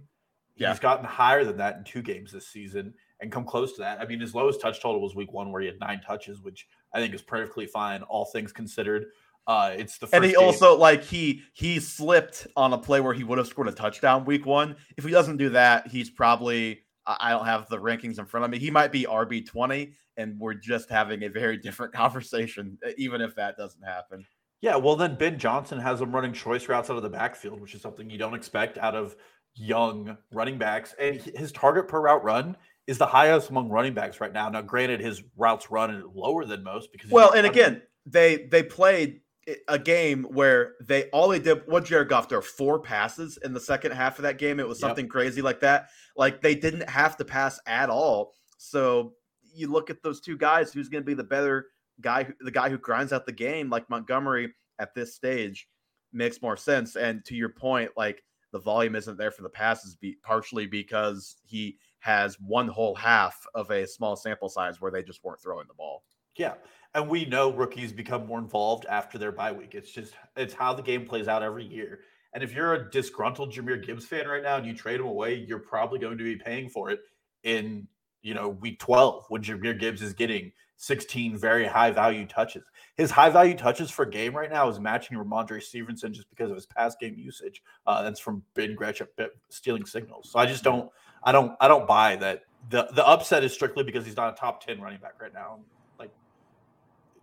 Yeah. 0.56 0.70
He's 0.70 0.80
gotten 0.80 1.04
higher 1.04 1.44
than 1.44 1.58
that 1.58 1.76
in 1.76 1.84
two 1.84 2.00
games 2.02 2.32
this 2.32 2.48
season 2.48 2.94
and 3.20 3.30
come 3.30 3.44
close 3.44 3.74
to 3.74 3.80
that. 3.82 4.00
I 4.00 4.06
mean, 4.06 4.20
his 4.20 4.34
lowest 4.34 4.60
touch 4.60 4.80
total 4.80 5.00
was 5.02 5.14
week 5.14 5.32
one, 5.32 5.52
where 5.52 5.60
he 5.60 5.66
had 5.66 5.78
nine 5.80 6.00
touches, 6.00 6.40
which 6.40 6.66
I 6.94 7.00
think 7.00 7.14
is 7.14 7.22
perfectly 7.22 7.66
fine, 7.66 8.02
all 8.02 8.24
things 8.24 8.52
considered. 8.52 9.06
Uh, 9.46 9.74
it's 9.76 9.98
the 9.98 10.08
and 10.12 10.24
he 10.24 10.32
game. 10.32 10.40
also 10.40 10.76
like 10.76 11.04
he 11.04 11.42
he 11.52 11.78
slipped 11.78 12.46
on 12.56 12.72
a 12.72 12.78
play 12.78 13.00
where 13.00 13.14
he 13.14 13.22
would 13.22 13.38
have 13.38 13.46
scored 13.46 13.68
a 13.68 13.72
touchdown 13.72 14.24
week 14.24 14.44
one. 14.44 14.74
If 14.96 15.04
he 15.04 15.10
doesn't 15.10 15.36
do 15.36 15.50
that, 15.50 15.86
he's 15.86 16.10
probably 16.10 16.80
I 17.06 17.30
don't 17.30 17.46
have 17.46 17.68
the 17.68 17.78
rankings 17.78 18.18
in 18.18 18.26
front 18.26 18.44
of 18.44 18.50
me. 18.50 18.58
He 18.58 18.70
might 18.70 18.92
be 18.92 19.04
RB 19.04 19.46
twenty, 19.46 19.92
and 20.16 20.38
we're 20.38 20.54
just 20.54 20.90
having 20.90 21.24
a 21.24 21.28
very 21.28 21.56
different 21.62 21.92
conversation, 21.92 22.78
even 22.96 23.20
if 23.20 23.34
that 23.36 23.56
doesn't 23.56 23.82
happen. 23.82 24.24
Yeah, 24.62 24.76
well, 24.76 24.96
then 24.96 25.16
Ben 25.16 25.38
Johnson 25.38 25.78
has 25.78 26.00
him 26.00 26.14
running 26.14 26.32
choice 26.32 26.68
routes 26.68 26.90
out 26.90 26.96
of 26.96 27.02
the 27.02 27.10
backfield, 27.10 27.60
which 27.60 27.74
is 27.74 27.82
something 27.82 28.08
you 28.08 28.18
don't 28.18 28.34
expect 28.34 28.78
out 28.78 28.94
of 28.94 29.14
young 29.54 30.16
running 30.32 30.58
backs. 30.58 30.94
And 30.98 31.20
his 31.20 31.52
target 31.52 31.88
per 31.88 32.00
route 32.00 32.24
run 32.24 32.56
is 32.86 32.98
the 32.98 33.06
highest 33.06 33.50
among 33.50 33.68
running 33.68 33.94
backs 33.94 34.20
right 34.20 34.32
now. 34.32 34.48
Now, 34.48 34.62
granted, 34.62 35.00
his 35.00 35.22
routes 35.36 35.70
run 35.70 36.04
lower 36.14 36.44
than 36.44 36.62
most 36.62 36.92
because 36.92 37.10
well, 37.10 37.32
and 37.32 37.46
again, 37.46 37.82
they 38.06 38.46
they 38.50 38.62
played 38.62 39.20
a 39.68 39.78
game 39.78 40.24
where 40.24 40.74
they 40.80 41.04
all 41.10 41.28
they 41.28 41.38
did 41.38 41.62
what 41.66 41.84
Jared 41.84 42.08
Goff 42.08 42.28
there 42.28 42.42
four 42.42 42.80
passes 42.80 43.38
in 43.44 43.52
the 43.52 43.60
second 43.60 43.92
half 43.92 44.18
of 44.18 44.22
that 44.24 44.38
game. 44.38 44.58
It 44.58 44.66
was 44.66 44.80
something 44.80 45.04
yep. 45.04 45.12
crazy 45.12 45.42
like 45.42 45.60
that. 45.60 45.88
Like 46.16 46.42
they 46.42 46.54
didn't 46.54 46.88
have 46.88 47.16
to 47.18 47.24
pass 47.24 47.60
at 47.66 47.88
all. 47.88 48.32
So 48.58 49.14
you 49.54 49.70
look 49.70 49.90
at 49.90 50.02
those 50.02 50.20
two 50.20 50.36
guys, 50.36 50.72
who's 50.72 50.88
going 50.88 51.02
to 51.02 51.06
be 51.06 51.14
the 51.14 51.24
better 51.24 51.68
guy, 52.00 52.28
the 52.40 52.50
guy 52.50 52.68
who 52.68 52.78
grinds 52.78 53.12
out 53.12 53.26
the 53.26 53.32
game, 53.32 53.70
like 53.70 53.88
Montgomery 53.88 54.52
at 54.78 54.94
this 54.94 55.14
stage. 55.14 55.68
makes 56.12 56.42
more 56.42 56.56
sense. 56.56 56.96
And 56.96 57.24
to 57.26 57.34
your 57.34 57.50
point, 57.50 57.90
like 57.96 58.22
the 58.52 58.58
volume 58.58 58.96
isn't 58.96 59.16
there 59.16 59.30
for 59.30 59.42
the 59.42 59.48
passes, 59.48 59.96
be, 59.96 60.16
partially 60.22 60.66
because 60.66 61.36
he 61.44 61.78
has 62.00 62.38
one 62.40 62.68
whole 62.68 62.94
half 62.94 63.46
of 63.54 63.70
a 63.70 63.86
small 63.86 64.16
sample 64.16 64.48
size 64.48 64.80
where 64.80 64.90
they 64.90 65.02
just 65.02 65.22
weren't 65.24 65.40
throwing 65.40 65.66
the 65.68 65.74
ball. 65.74 66.04
Yeah. 66.36 66.54
And 66.96 67.10
we 67.10 67.26
know 67.26 67.52
rookies 67.52 67.92
become 67.92 68.26
more 68.26 68.38
involved 68.38 68.86
after 68.86 69.18
their 69.18 69.30
bye 69.30 69.52
week. 69.52 69.74
It's 69.74 69.90
just 69.90 70.14
it's 70.34 70.54
how 70.54 70.72
the 70.72 70.82
game 70.82 71.04
plays 71.04 71.28
out 71.28 71.42
every 71.42 71.66
year. 71.66 72.00
And 72.32 72.42
if 72.42 72.54
you're 72.54 72.72
a 72.72 72.90
disgruntled 72.90 73.52
Jahmyr 73.52 73.84
Gibbs 73.84 74.06
fan 74.06 74.26
right 74.26 74.42
now 74.42 74.56
and 74.56 74.66
you 74.66 74.74
trade 74.74 75.00
him 75.00 75.06
away, 75.06 75.34
you're 75.34 75.58
probably 75.58 75.98
going 75.98 76.16
to 76.16 76.24
be 76.24 76.36
paying 76.36 76.70
for 76.70 76.90
it 76.90 77.00
in 77.42 77.86
you 78.22 78.32
know 78.32 78.48
week 78.48 78.78
12 78.78 79.26
when 79.28 79.42
Jahmyr 79.42 79.78
Gibbs 79.78 80.00
is 80.00 80.14
getting 80.14 80.50
16 80.78 81.36
very 81.36 81.66
high 81.66 81.90
value 81.90 82.24
touches. 82.26 82.64
His 82.96 83.10
high 83.10 83.28
value 83.28 83.54
touches 83.54 83.90
for 83.90 84.06
game 84.06 84.34
right 84.34 84.50
now 84.50 84.66
is 84.70 84.80
matching 84.80 85.18
Rhamondre 85.18 85.62
Stevenson 85.62 86.14
just 86.14 86.30
because 86.30 86.48
of 86.48 86.56
his 86.56 86.64
past 86.64 86.98
game 86.98 87.14
usage. 87.18 87.62
Uh, 87.86 88.02
that's 88.02 88.20
from 88.20 88.42
Ben 88.54 88.74
Gretch 88.74 89.02
stealing 89.50 89.84
signals. 89.84 90.30
So 90.30 90.38
I 90.38 90.46
just 90.46 90.64
don't, 90.64 90.90
I 91.22 91.32
don't, 91.32 91.52
I 91.60 91.68
don't 91.68 91.86
buy 91.86 92.16
that. 92.16 92.44
the 92.70 92.88
The 92.94 93.06
upset 93.06 93.44
is 93.44 93.52
strictly 93.52 93.84
because 93.84 94.06
he's 94.06 94.16
not 94.16 94.32
a 94.32 94.36
top 94.36 94.64
10 94.64 94.80
running 94.80 95.00
back 95.00 95.20
right 95.20 95.34
now. 95.34 95.58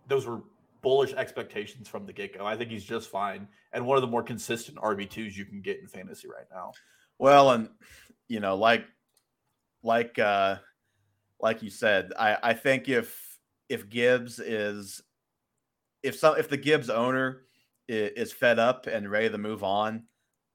Those 0.08 0.26
were 0.26 0.42
bullish 0.82 1.14
expectations 1.14 1.88
from 1.88 2.04
the 2.04 2.12
get 2.12 2.36
go. 2.36 2.44
I 2.44 2.56
think 2.56 2.70
he's 2.70 2.84
just 2.84 3.10
fine 3.10 3.48
and 3.72 3.84
one 3.86 3.96
of 3.96 4.02
the 4.02 4.08
more 4.08 4.22
consistent 4.22 4.78
RB 4.78 5.08
twos 5.08 5.36
you 5.36 5.44
can 5.44 5.60
get 5.60 5.80
in 5.80 5.88
fantasy 5.88 6.28
right 6.28 6.46
now. 6.52 6.72
Well, 7.18 7.50
and 7.50 7.68
you 8.28 8.40
know, 8.40 8.56
like, 8.56 8.84
like, 9.82 10.18
uh, 10.18 10.56
like 11.40 11.62
you 11.62 11.70
said, 11.70 12.12
I, 12.18 12.36
I 12.42 12.52
think 12.54 12.88
if 12.88 13.38
if 13.68 13.88
Gibbs 13.88 14.38
is 14.38 15.02
if 16.02 16.16
some 16.16 16.38
if 16.38 16.48
the 16.48 16.56
Gibbs 16.56 16.90
owner 16.90 17.42
is, 17.88 18.10
is 18.28 18.32
fed 18.32 18.58
up 18.58 18.86
and 18.86 19.10
ready 19.10 19.30
to 19.30 19.38
move 19.38 19.64
on, 19.64 20.04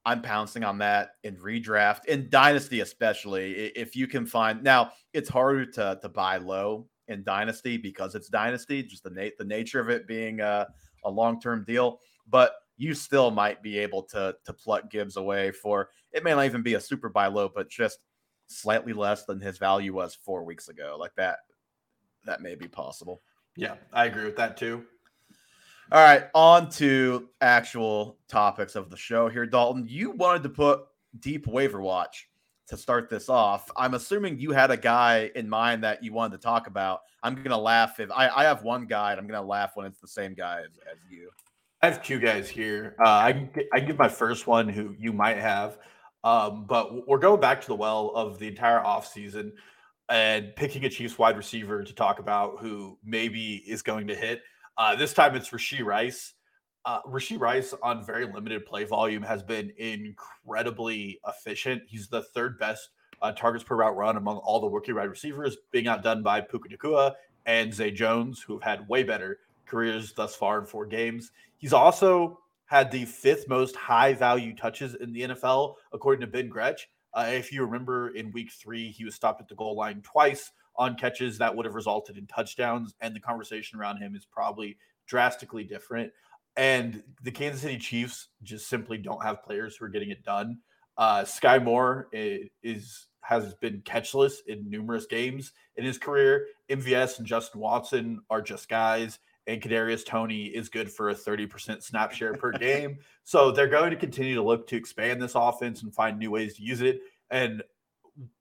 I'm 0.05 0.21
pouncing 0.21 0.63
on 0.63 0.77
that 0.79 1.11
in 1.23 1.35
redraft 1.37 2.05
in 2.05 2.29
dynasty 2.29 2.79
especially 2.79 3.67
if 3.75 3.95
you 3.95 4.07
can 4.07 4.25
find 4.25 4.63
now 4.63 4.91
it's 5.13 5.29
harder 5.29 5.65
to 5.65 5.99
to 6.01 6.09
buy 6.09 6.37
low 6.37 6.87
in 7.09 7.23
dynasty 7.23 7.77
because 7.77 8.15
it's 8.15 8.29
dynasty 8.29 8.81
just 8.81 9.03
the 9.03 9.09
nat- 9.09 9.37
the 9.37 9.45
nature 9.45 9.79
of 9.79 9.89
it 9.89 10.07
being 10.07 10.39
a, 10.39 10.67
a 11.03 11.09
long-term 11.09 11.65
deal 11.67 11.99
but 12.29 12.53
you 12.77 12.93
still 12.93 13.29
might 13.31 13.61
be 13.61 13.77
able 13.77 14.03
to 14.03 14.35
to 14.45 14.53
pluck 14.53 14.89
Gibbs 14.89 15.17
away 15.17 15.51
for 15.51 15.89
it 16.13 16.23
may 16.23 16.31
not 16.31 16.45
even 16.45 16.61
be 16.61 16.75
a 16.75 16.81
super 16.81 17.09
buy 17.09 17.27
low 17.27 17.49
but 17.53 17.69
just 17.69 17.99
slightly 18.47 18.93
less 18.93 19.25
than 19.25 19.39
his 19.39 19.57
value 19.57 19.93
was 19.93 20.17
4 20.23 20.43
weeks 20.43 20.69
ago 20.69 20.97
like 20.99 21.13
that 21.17 21.39
that 22.25 22.41
may 22.41 22.55
be 22.55 22.67
possible. 22.67 23.21
Yeah, 23.55 23.75
I 23.91 24.05
agree 24.05 24.25
with 24.25 24.37
that 24.37 24.57
too. 24.57 24.85
All 25.91 26.03
right, 26.03 26.25
on 26.35 26.69
to 26.71 27.29
actual 27.41 28.19
topics 28.27 28.75
of 28.75 28.89
the 28.89 28.97
show 28.97 29.27
here, 29.27 29.45
Dalton. 29.45 29.85
You 29.87 30.11
wanted 30.11 30.43
to 30.43 30.49
put 30.49 30.81
deep 31.19 31.47
waiver 31.47 31.81
watch 31.81 32.28
to 32.69 32.77
start 32.77 33.09
this 33.09 33.29
off. 33.29 33.69
I'm 33.75 33.93
assuming 33.93 34.39
you 34.39 34.51
had 34.51 34.71
a 34.71 34.77
guy 34.77 35.31
in 35.35 35.49
mind 35.49 35.83
that 35.83 36.03
you 36.03 36.13
wanted 36.13 36.37
to 36.37 36.43
talk 36.43 36.67
about. 36.67 37.01
I'm 37.23 37.35
gonna 37.35 37.57
laugh 37.57 37.99
if 37.99 38.11
I, 38.11 38.29
I 38.29 38.43
have 38.43 38.63
one 38.63 38.85
guy, 38.85 39.11
and 39.11 39.19
I'm 39.19 39.27
gonna 39.27 39.45
laugh 39.45 39.71
when 39.75 39.85
it's 39.85 39.99
the 39.99 40.07
same 40.07 40.33
guy 40.33 40.59
as, 40.59 40.71
as 40.91 40.97
you. 41.09 41.29
I 41.81 41.87
have 41.87 42.03
two 42.03 42.19
guys 42.19 42.47
here. 42.47 42.95
Uh, 42.99 43.09
I 43.09 43.49
I 43.73 43.79
give 43.79 43.97
my 43.97 44.09
first 44.09 44.47
one 44.47 44.69
who 44.69 44.95
you 44.97 45.11
might 45.11 45.37
have, 45.37 45.77
um, 46.23 46.65
but 46.67 47.07
we're 47.07 47.19
going 47.19 47.41
back 47.41 47.61
to 47.61 47.67
the 47.67 47.75
well 47.75 48.11
of 48.15 48.39
the 48.39 48.47
entire 48.47 48.79
offseason 48.79 49.51
and 50.09 50.55
picking 50.55 50.85
a 50.85 50.89
Chiefs 50.89 51.17
wide 51.17 51.37
receiver 51.37 51.83
to 51.83 51.93
talk 51.93 52.19
about 52.19 52.59
who 52.59 52.97
maybe 53.03 53.55
is 53.67 53.81
going 53.81 54.07
to 54.07 54.15
hit. 54.15 54.41
Uh, 54.77 54.95
this 54.95 55.13
time 55.13 55.35
it's 55.35 55.49
Rashee 55.49 55.83
Rice. 55.83 56.33
Uh, 56.85 56.99
Rice 57.37 57.73
on 57.83 58.05
very 58.05 58.25
limited 58.25 58.65
play 58.65 58.85
volume 58.85 59.21
has 59.23 59.43
been 59.43 59.71
incredibly 59.77 61.19
efficient. 61.27 61.83
He's 61.87 62.07
the 62.07 62.23
third 62.23 62.57
best 62.57 62.89
uh, 63.21 63.31
targets 63.31 63.63
per 63.63 63.75
route 63.75 63.95
run 63.95 64.17
among 64.17 64.37
all 64.37 64.59
the 64.59 64.69
rookie 64.69 64.93
wide 64.93 65.09
receivers, 65.09 65.57
being 65.71 65.87
outdone 65.87 66.23
by 66.23 66.41
Puka 66.41 66.69
Nacua 66.69 67.13
and 67.45 67.73
Zay 67.73 67.91
Jones, 67.91 68.41
who 68.41 68.53
have 68.53 68.63
had 68.63 68.89
way 68.89 69.03
better 69.03 69.39
careers 69.65 70.13
thus 70.13 70.35
far 70.35 70.59
in 70.59 70.65
four 70.65 70.85
games. 70.85 71.31
He's 71.57 71.73
also 71.73 72.39
had 72.65 72.91
the 72.91 73.05
fifth 73.05 73.47
most 73.47 73.75
high 73.75 74.13
value 74.13 74.55
touches 74.55 74.95
in 74.95 75.11
the 75.11 75.21
NFL, 75.21 75.75
according 75.91 76.21
to 76.21 76.27
Ben 76.27 76.49
Gretch. 76.49 76.89
Uh, 77.13 77.27
if 77.29 77.51
you 77.51 77.63
remember 77.63 78.09
in 78.09 78.31
week 78.31 78.51
three, 78.51 78.91
he 78.91 79.03
was 79.03 79.15
stopped 79.15 79.41
at 79.41 79.47
the 79.47 79.55
goal 79.55 79.75
line 79.75 80.01
twice 80.01 80.51
on 80.75 80.95
catches 80.95 81.37
that 81.37 81.53
would 81.53 81.65
have 81.65 81.75
resulted 81.75 82.17
in 82.17 82.25
touchdowns, 82.27 82.95
and 83.01 83.15
the 83.15 83.19
conversation 83.19 83.79
around 83.79 83.97
him 83.97 84.15
is 84.15 84.25
probably 84.25 84.77
drastically 85.07 85.63
different. 85.63 86.11
And 86.57 87.03
the 87.23 87.31
Kansas 87.31 87.61
City 87.61 87.77
Chiefs 87.77 88.29
just 88.43 88.67
simply 88.67 88.97
don't 88.97 89.23
have 89.23 89.43
players 89.43 89.77
who 89.77 89.85
are 89.85 89.89
getting 89.89 90.09
it 90.09 90.23
done. 90.23 90.59
Uh, 90.97 91.21
Skyy 91.21 91.63
Moore 91.63 92.09
is, 92.11 93.07
has 93.21 93.53
been 93.55 93.81
catchless 93.81 94.33
in 94.47 94.69
numerous 94.69 95.05
games 95.05 95.53
in 95.77 95.85
his 95.85 95.97
career. 95.97 96.47
MVS 96.69 97.19
and 97.19 97.27
Justin 97.27 97.61
Watson 97.61 98.19
are 98.29 98.41
just 98.41 98.67
guys 98.67 99.19
and 99.49 99.61
Kadarius 99.61 100.05
Toney 100.05 100.45
is 100.45 100.69
good 100.69 100.91
for 100.91 101.09
a 101.09 101.15
30% 101.15 101.81
snap 101.81 102.11
share 102.11 102.35
per 102.35 102.51
game. 102.59 102.99
So 103.23 103.51
they're 103.51 103.67
going 103.67 103.89
to 103.89 103.95
continue 103.95 104.35
to 104.35 104.43
look 104.43 104.67
to 104.67 104.75
expand 104.75 105.19
this 105.19 105.33
offense 105.33 105.81
and 105.81 105.93
find 105.93 106.19
new 106.19 106.29
ways 106.29 106.55
to 106.57 106.63
use 106.63 106.81
it. 106.81 107.01
And 107.31 107.63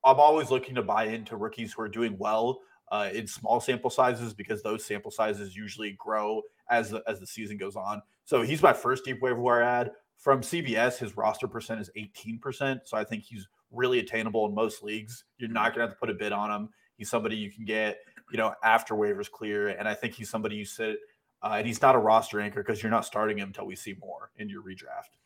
I'm 0.04 0.20
always 0.20 0.50
looking 0.50 0.74
to 0.74 0.82
buy 0.82 1.04
into 1.04 1.36
rookies 1.36 1.72
who 1.72 1.82
are 1.82 1.88
doing 1.88 2.16
well 2.18 2.60
uh, 2.90 3.10
in 3.12 3.26
small 3.26 3.60
sample 3.60 3.90
sizes 3.90 4.34
because 4.34 4.62
those 4.62 4.84
sample 4.84 5.10
sizes 5.10 5.56
usually 5.56 5.92
grow 5.92 6.42
as 6.70 6.90
the, 6.90 7.02
as 7.06 7.20
the 7.20 7.26
season 7.26 7.56
goes 7.56 7.76
on. 7.76 8.02
So 8.24 8.42
he's 8.42 8.62
my 8.62 8.72
first 8.72 9.04
deep 9.04 9.20
waiver 9.22 9.40
wire 9.40 9.62
ad 9.62 9.92
from 10.16 10.40
CBS. 10.40 10.98
His 10.98 11.16
roster 11.16 11.48
percent 11.48 11.80
is 11.80 11.90
18%. 11.96 12.80
So 12.84 12.96
I 12.96 13.04
think 13.04 13.24
he's 13.24 13.48
really 13.70 13.98
attainable 13.98 14.46
in 14.46 14.54
most 14.54 14.82
leagues. 14.82 15.24
You're 15.38 15.50
not 15.50 15.74
going 15.74 15.86
to 15.86 15.88
have 15.88 15.90
to 15.90 15.96
put 15.96 16.10
a 16.10 16.14
bid 16.14 16.32
on 16.32 16.50
him. 16.50 16.68
He's 16.96 17.10
somebody 17.10 17.36
you 17.36 17.50
can 17.50 17.64
get 17.64 17.98
you 18.30 18.38
know, 18.38 18.54
after 18.62 18.94
waivers 18.94 19.30
clear. 19.30 19.68
And 19.68 19.88
I 19.88 19.94
think 19.94 20.14
he's 20.14 20.30
somebody 20.30 20.56
you 20.56 20.64
sit, 20.64 20.98
uh, 21.42 21.54
and 21.58 21.66
he's 21.66 21.82
not 21.82 21.94
a 21.94 21.98
roster 21.98 22.40
anchor 22.40 22.62
because 22.62 22.82
you're 22.82 22.90
not 22.90 23.04
starting 23.04 23.38
him 23.38 23.48
until 23.48 23.66
we 23.66 23.76
see 23.76 23.96
more 24.00 24.30
in 24.36 24.48
your 24.48 24.62
redraft. 24.62 25.16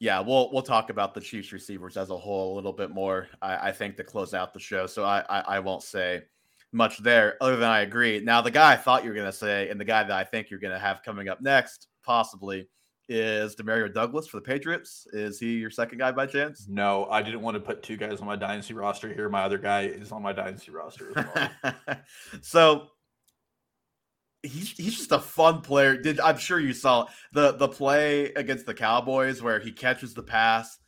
Yeah, 0.00 0.20
we'll 0.20 0.52
we'll 0.52 0.62
talk 0.62 0.90
about 0.90 1.14
the 1.14 1.20
Chiefs 1.20 1.52
receivers 1.52 1.96
as 1.96 2.10
a 2.10 2.16
whole 2.16 2.54
a 2.54 2.56
little 2.56 2.72
bit 2.72 2.90
more. 2.90 3.28
I, 3.40 3.68
I 3.68 3.72
think 3.72 3.96
to 3.96 4.04
close 4.04 4.34
out 4.34 4.52
the 4.52 4.60
show, 4.60 4.86
so 4.86 5.04
I, 5.04 5.24
I, 5.28 5.40
I 5.40 5.58
won't 5.60 5.82
say 5.82 6.22
much 6.74 6.98
there 6.98 7.36
other 7.40 7.56
than 7.56 7.70
I 7.70 7.80
agree. 7.80 8.20
Now, 8.20 8.42
the 8.42 8.50
guy 8.50 8.72
I 8.72 8.76
thought 8.76 9.04
you 9.04 9.10
were 9.10 9.14
going 9.14 9.30
to 9.30 9.36
say, 9.36 9.68
and 9.70 9.80
the 9.80 9.84
guy 9.84 10.02
that 10.02 10.12
I 10.12 10.24
think 10.24 10.50
you're 10.50 10.60
going 10.60 10.72
to 10.72 10.78
have 10.78 11.02
coming 11.04 11.28
up 11.28 11.40
next, 11.40 11.88
possibly, 12.04 12.68
is 13.08 13.54
Demario 13.54 13.92
Douglas 13.92 14.26
for 14.26 14.38
the 14.38 14.42
Patriots. 14.42 15.06
Is 15.12 15.38
he 15.38 15.54
your 15.54 15.70
second 15.70 15.98
guy 15.98 16.12
by 16.12 16.26
chance? 16.26 16.66
No, 16.68 17.06
I 17.06 17.22
didn't 17.22 17.42
want 17.42 17.54
to 17.54 17.60
put 17.60 17.82
two 17.82 17.96
guys 17.96 18.20
on 18.20 18.26
my 18.26 18.36
dynasty 18.36 18.74
roster 18.74 19.12
here. 19.12 19.28
My 19.28 19.42
other 19.42 19.58
guy 19.58 19.82
is 19.82 20.12
on 20.12 20.22
my 20.22 20.32
dynasty 20.32 20.70
roster 20.70 21.12
well. 21.14 21.74
so 22.42 22.88
he's 24.42 24.70
he's 24.72 24.96
just 24.96 25.12
a 25.12 25.18
fun 25.18 25.60
player. 25.60 25.96
Did 25.96 26.20
I'm 26.20 26.38
sure 26.38 26.58
you 26.58 26.72
saw 26.72 27.06
the 27.32 27.52
the 27.52 27.68
play 27.68 28.32
against 28.34 28.66
the 28.66 28.74
Cowboys 28.74 29.42
where 29.42 29.58
he 29.58 29.72
catches 29.72 30.14
the 30.14 30.22
pass, 30.22 30.78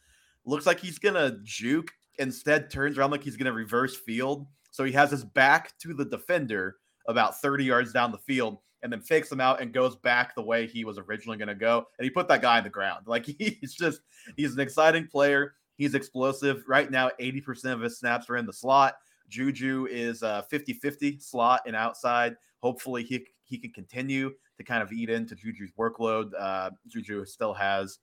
looks 0.45 0.67
like 0.67 0.81
he's 0.81 0.99
gonna 0.99 1.39
juke, 1.43 1.93
instead 2.19 2.71
turns 2.71 2.97
around 2.97 3.11
like 3.11 3.25
he's 3.25 3.37
gonna 3.37 3.53
reverse 3.53 3.97
field. 3.97 4.47
So 4.77 4.85
he 4.85 4.93
has 4.93 5.11
his 5.11 5.25
back 5.25 5.73
to 5.79 5.95
the 5.95 6.05
defender 6.05 6.77
about 7.09 7.41
30 7.41 7.65
yards 7.65 7.95
down 7.95 8.13
the 8.13 8.19
field 8.19 8.59
and 8.83 8.93
then 8.93 9.01
fakes 9.01 9.33
him 9.33 9.41
out 9.41 9.63
and 9.63 9.73
goes 9.73 9.97
back 9.97 10.35
the 10.35 10.43
way 10.43 10.67
he 10.67 10.85
was 10.85 10.99
originally 10.99 11.39
going 11.39 11.49
to 11.49 11.55
go. 11.55 11.87
And 11.99 12.05
he 12.05 12.11
put 12.11 12.29
that 12.29 12.43
guy 12.43 12.59
in 12.59 12.65
the 12.65 12.69
ground. 12.69 13.05
Like 13.07 13.25
he's 13.25 13.73
just, 13.73 14.03
he's 14.37 14.53
an 14.53 14.61
exciting 14.61 15.07
player. 15.07 15.55
He's 15.79 15.95
explosive. 15.95 16.63
Right 16.69 16.91
now, 16.91 17.11
80% 17.19 17.73
of 17.73 17.81
his 17.81 17.99
snaps 17.99 18.29
are 18.29 18.37
in 18.37 18.45
the 18.45 18.53
slot. 18.53 18.97
Juju 19.31 19.87
is 19.91 20.21
a 20.21 20.45
50 20.51 20.75
50 20.75 21.21
slot 21.21 21.63
and 21.67 21.75
outside. 21.75 22.37
Hopefully, 22.59 23.03
he, 23.03 23.27
he 23.45 23.57
can 23.57 23.73
continue 23.73 24.31
to 24.59 24.63
kind 24.63 24.83
of 24.83 24.93
eat 24.93 25.09
into 25.09 25.35
Juju's 25.35 25.73
workload. 25.79 26.33
Uh, 26.39 26.71
Juju 26.87 27.25
still 27.25 27.55
has 27.55 28.01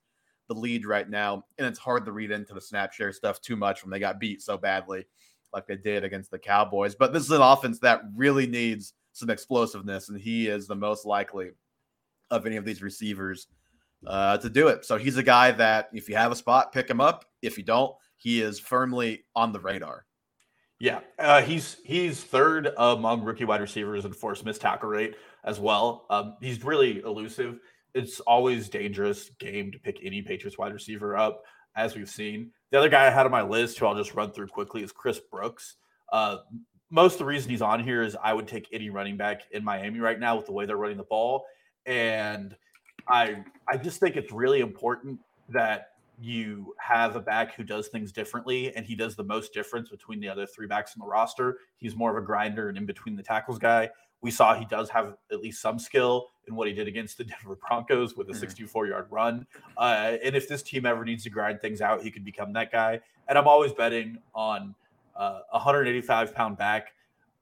the 0.48 0.54
lead 0.54 0.86
right 0.86 1.08
now, 1.08 1.44
and 1.56 1.68
it's 1.68 1.78
hard 1.78 2.04
to 2.04 2.10
read 2.10 2.32
into 2.32 2.52
the 2.52 2.60
snap 2.60 2.92
share 2.92 3.12
stuff 3.12 3.40
too 3.40 3.54
much 3.54 3.84
when 3.84 3.92
they 3.92 4.00
got 4.00 4.18
beat 4.18 4.42
so 4.42 4.58
badly 4.58 5.04
like 5.54 5.66
they 5.66 5.76
did 5.76 6.04
against 6.04 6.30
the 6.30 6.38
Cowboys. 6.38 6.94
But 6.94 7.12
this 7.12 7.22
is 7.22 7.30
an 7.30 7.40
offense 7.40 7.78
that 7.80 8.02
really 8.14 8.46
needs 8.46 8.92
some 9.12 9.30
explosiveness, 9.30 10.08
and 10.08 10.20
he 10.20 10.48
is 10.48 10.66
the 10.66 10.74
most 10.74 11.06
likely 11.06 11.50
of 12.30 12.46
any 12.46 12.56
of 12.56 12.64
these 12.64 12.82
receivers 12.82 13.46
uh, 14.06 14.36
to 14.38 14.50
do 14.50 14.68
it. 14.68 14.84
So 14.84 14.96
he's 14.96 15.16
a 15.16 15.22
guy 15.22 15.52
that 15.52 15.88
if 15.92 16.08
you 16.08 16.16
have 16.16 16.32
a 16.32 16.36
spot, 16.36 16.72
pick 16.72 16.90
him 16.90 17.00
up. 17.00 17.24
If 17.42 17.56
you 17.56 17.64
don't, 17.64 17.94
he 18.16 18.42
is 18.42 18.58
firmly 18.58 19.24
on 19.34 19.52
the 19.52 19.60
radar. 19.60 20.04
Yeah, 20.80 21.00
uh, 21.18 21.40
he's 21.40 21.76
he's 21.84 22.22
third 22.22 22.70
among 22.76 23.22
rookie 23.22 23.44
wide 23.44 23.60
receivers 23.60 24.04
in 24.04 24.12
forced 24.12 24.44
missed 24.44 24.60
tackle 24.60 24.88
rate 24.88 25.14
as 25.44 25.60
well. 25.60 26.06
Um, 26.10 26.36
he's 26.40 26.62
really 26.64 27.00
elusive. 27.00 27.60
It's 27.94 28.18
always 28.20 28.68
dangerous 28.68 29.30
game 29.38 29.70
to 29.70 29.78
pick 29.78 30.00
any 30.02 30.20
Patriots 30.20 30.58
wide 30.58 30.72
receiver 30.72 31.16
up, 31.16 31.42
as 31.76 31.94
we've 31.94 32.10
seen. 32.10 32.50
The 32.74 32.80
other 32.80 32.88
guy 32.88 33.06
I 33.06 33.10
had 33.10 33.24
on 33.24 33.30
my 33.30 33.42
list, 33.42 33.78
who 33.78 33.86
I'll 33.86 33.94
just 33.94 34.16
run 34.16 34.32
through 34.32 34.48
quickly, 34.48 34.82
is 34.82 34.90
Chris 34.90 35.20
Brooks. 35.20 35.76
Uh, 36.10 36.38
most 36.90 37.12
of 37.12 37.18
the 37.20 37.24
reason 37.24 37.48
he's 37.48 37.62
on 37.62 37.78
here 37.78 38.02
is 38.02 38.16
I 38.20 38.34
would 38.34 38.48
take 38.48 38.66
any 38.72 38.90
running 38.90 39.16
back 39.16 39.42
in 39.52 39.62
Miami 39.62 40.00
right 40.00 40.18
now 40.18 40.34
with 40.34 40.46
the 40.46 40.50
way 40.50 40.66
they're 40.66 40.76
running 40.76 40.96
the 40.96 41.04
ball. 41.04 41.46
And 41.86 42.56
I 43.06 43.44
I 43.68 43.76
just 43.76 44.00
think 44.00 44.16
it's 44.16 44.32
really 44.32 44.58
important 44.58 45.20
that 45.50 45.90
you 46.20 46.74
have 46.80 47.14
a 47.14 47.20
back 47.20 47.54
who 47.54 47.62
does 47.62 47.86
things 47.86 48.10
differently, 48.10 48.74
and 48.74 48.84
he 48.84 48.96
does 48.96 49.14
the 49.14 49.22
most 49.22 49.54
difference 49.54 49.88
between 49.88 50.18
the 50.18 50.28
other 50.28 50.44
three 50.44 50.66
backs 50.66 50.96
in 50.96 51.00
the 51.00 51.06
roster. 51.06 51.58
He's 51.76 51.94
more 51.94 52.10
of 52.10 52.20
a 52.20 52.26
grinder 52.26 52.70
and 52.70 52.76
in 52.76 52.86
between 52.86 53.14
the 53.14 53.22
tackles 53.22 53.60
guy. 53.60 53.88
We 54.20 54.32
saw 54.32 54.52
he 54.52 54.64
does 54.64 54.90
have 54.90 55.14
at 55.30 55.38
least 55.38 55.62
some 55.62 55.78
skill 55.78 56.26
in 56.48 56.54
what 56.54 56.68
he 56.68 56.74
did 56.74 56.88
against 56.88 57.18
the 57.18 57.24
Denver 57.24 57.56
Broncos 57.56 58.16
with 58.16 58.30
a 58.30 58.34
64 58.34 58.86
yard 58.86 59.06
run. 59.10 59.46
Uh, 59.76 60.16
and 60.22 60.34
if 60.34 60.48
this 60.48 60.62
team 60.62 60.86
ever 60.86 61.04
needs 61.04 61.24
to 61.24 61.30
grind 61.30 61.60
things 61.60 61.80
out, 61.80 62.02
he 62.02 62.10
could 62.10 62.24
become 62.24 62.52
that 62.54 62.70
guy. 62.70 63.00
And 63.28 63.38
I'm 63.38 63.48
always 63.48 63.72
betting 63.72 64.18
on 64.34 64.74
uh, 65.16 65.40
185 65.50 66.34
pound 66.34 66.58
back 66.58 66.92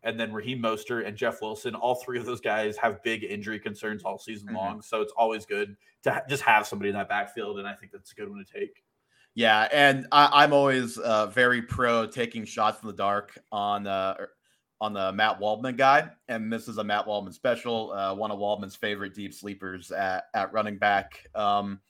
and 0.04 0.18
then 0.18 0.32
Raheem 0.32 0.61
Mostert 0.61 1.06
and 1.06 1.16
Jeff 1.16 1.40
Wilson. 1.40 1.75
All 1.75 1.94
three 1.94 2.18
of 2.18 2.26
those 2.26 2.40
guys 2.40 2.76
have 2.76 3.02
big 3.02 3.25
injury 3.25 3.59
concerns 3.59 4.02
all 4.02 4.18
season 4.18 4.49
mm-hmm. 4.49 4.56
long. 4.56 4.82
So 4.82 5.00
it's 5.00 5.12
always 5.16 5.47
good 5.47 5.76
to 6.02 6.12
ha- 6.12 6.23
just 6.28 6.42
have 6.42 6.66
somebody 6.66 6.90
in 6.90 6.97
that 6.97 7.09
backfield. 7.09 7.59
And 7.59 7.68
I 7.68 7.75
think 7.75 7.92
that's 7.92 8.12
a 8.12 8.14
good 8.14 8.28
one 8.28 8.44
to 8.44 8.61
take. 8.61 8.82
Yeah. 9.35 9.68
And 9.73 10.06
I, 10.12 10.44
am 10.44 10.52
always 10.52 10.99
uh, 10.99 11.26
very 11.26 11.62
pro 11.62 12.06
taking 12.06 12.44
shots 12.44 12.82
in 12.82 12.88
the 12.88 12.94
dark 12.94 13.38
on 13.50 13.87
uh, 13.87 14.14
on 14.82 14.92
the 14.92 15.12
Matt 15.12 15.38
Waldman 15.38 15.76
guy. 15.76 16.10
And 16.26 16.52
this 16.52 16.66
is 16.66 16.78
a 16.78 16.84
Matt 16.84 17.06
Waldman 17.06 17.32
special, 17.32 17.92
uh, 17.92 18.12
one 18.14 18.32
of 18.32 18.38
Waldman's 18.40 18.74
favorite 18.74 19.14
deep 19.14 19.32
sleepers 19.32 19.92
at, 19.92 20.24
at 20.34 20.52
running 20.52 20.76
back. 20.76 21.24
Um, 21.36 21.80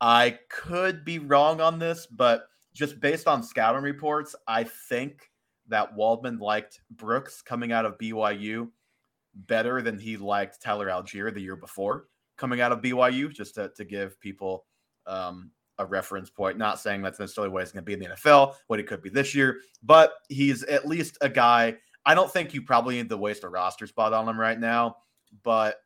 I 0.00 0.38
could 0.48 1.04
be 1.04 1.18
wrong 1.18 1.60
on 1.60 1.78
this, 1.78 2.06
but 2.06 2.48
just 2.72 2.98
based 2.98 3.28
on 3.28 3.42
scouting 3.42 3.82
reports, 3.82 4.34
I 4.46 4.64
think 4.64 5.30
that 5.68 5.94
Waldman 5.94 6.38
liked 6.38 6.80
Brooks 6.92 7.42
coming 7.42 7.72
out 7.72 7.84
of 7.84 7.98
BYU 7.98 8.70
better 9.34 9.82
than 9.82 9.98
he 9.98 10.16
liked 10.16 10.62
Tyler 10.62 10.88
Allgeier 10.88 11.32
the 11.32 11.42
year 11.42 11.56
before 11.56 12.06
coming 12.38 12.62
out 12.62 12.72
of 12.72 12.80
BYU, 12.80 13.30
just 13.30 13.56
to, 13.56 13.70
to 13.76 13.84
give 13.84 14.18
people 14.18 14.64
um, 15.06 15.50
a 15.78 15.84
reference 15.84 16.30
point. 16.30 16.56
Not 16.56 16.80
saying 16.80 17.02
that's 17.02 17.18
necessarily 17.18 17.52
what 17.52 17.64
he's 17.64 17.72
going 17.72 17.84
to 17.84 17.86
be 17.86 17.92
in 17.92 18.00
the 18.00 18.06
NFL, 18.06 18.54
what 18.68 18.78
he 18.78 18.84
could 18.84 19.02
be 19.02 19.10
this 19.10 19.34
year, 19.34 19.58
but 19.82 20.14
he's 20.30 20.62
at 20.62 20.88
least 20.88 21.18
a 21.20 21.28
guy. 21.28 21.76
I 22.08 22.14
don't 22.14 22.32
think 22.32 22.54
you 22.54 22.62
probably 22.62 22.96
need 22.96 23.10
to 23.10 23.18
waste 23.18 23.44
a 23.44 23.50
roster 23.50 23.86
spot 23.86 24.14
on 24.14 24.26
him 24.26 24.40
right 24.40 24.58
now, 24.58 24.96
but 25.42 25.82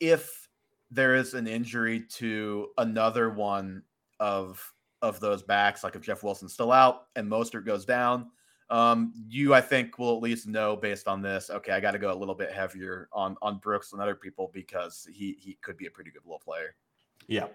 if 0.00 0.48
there 0.90 1.14
is 1.14 1.34
an 1.34 1.46
injury 1.46 2.06
to 2.14 2.68
another 2.78 3.28
one 3.28 3.82
of 4.18 4.72
of 5.02 5.20
those 5.20 5.42
backs, 5.42 5.84
like 5.84 5.94
if 5.94 6.00
Jeff 6.00 6.22
Wilson's 6.22 6.54
still 6.54 6.72
out 6.72 7.08
and 7.16 7.30
Mostert 7.30 7.66
goes 7.66 7.84
down, 7.84 8.30
um, 8.70 9.12
you 9.28 9.52
I 9.52 9.60
think 9.60 9.98
will 9.98 10.16
at 10.16 10.22
least 10.22 10.46
know 10.46 10.74
based 10.74 11.06
on 11.06 11.20
this. 11.20 11.50
Okay, 11.50 11.72
I 11.72 11.80
got 11.80 11.90
to 11.90 11.98
go 11.98 12.10
a 12.10 12.16
little 12.16 12.34
bit 12.34 12.50
heavier 12.50 13.10
on 13.12 13.36
on 13.42 13.58
Brooks 13.58 13.92
and 13.92 14.00
other 14.00 14.14
people 14.14 14.50
because 14.54 15.06
he 15.12 15.36
he 15.38 15.58
could 15.60 15.76
be 15.76 15.84
a 15.84 15.90
pretty 15.90 16.12
good 16.12 16.24
little 16.24 16.38
player. 16.38 16.76
Yeah, 17.28 17.46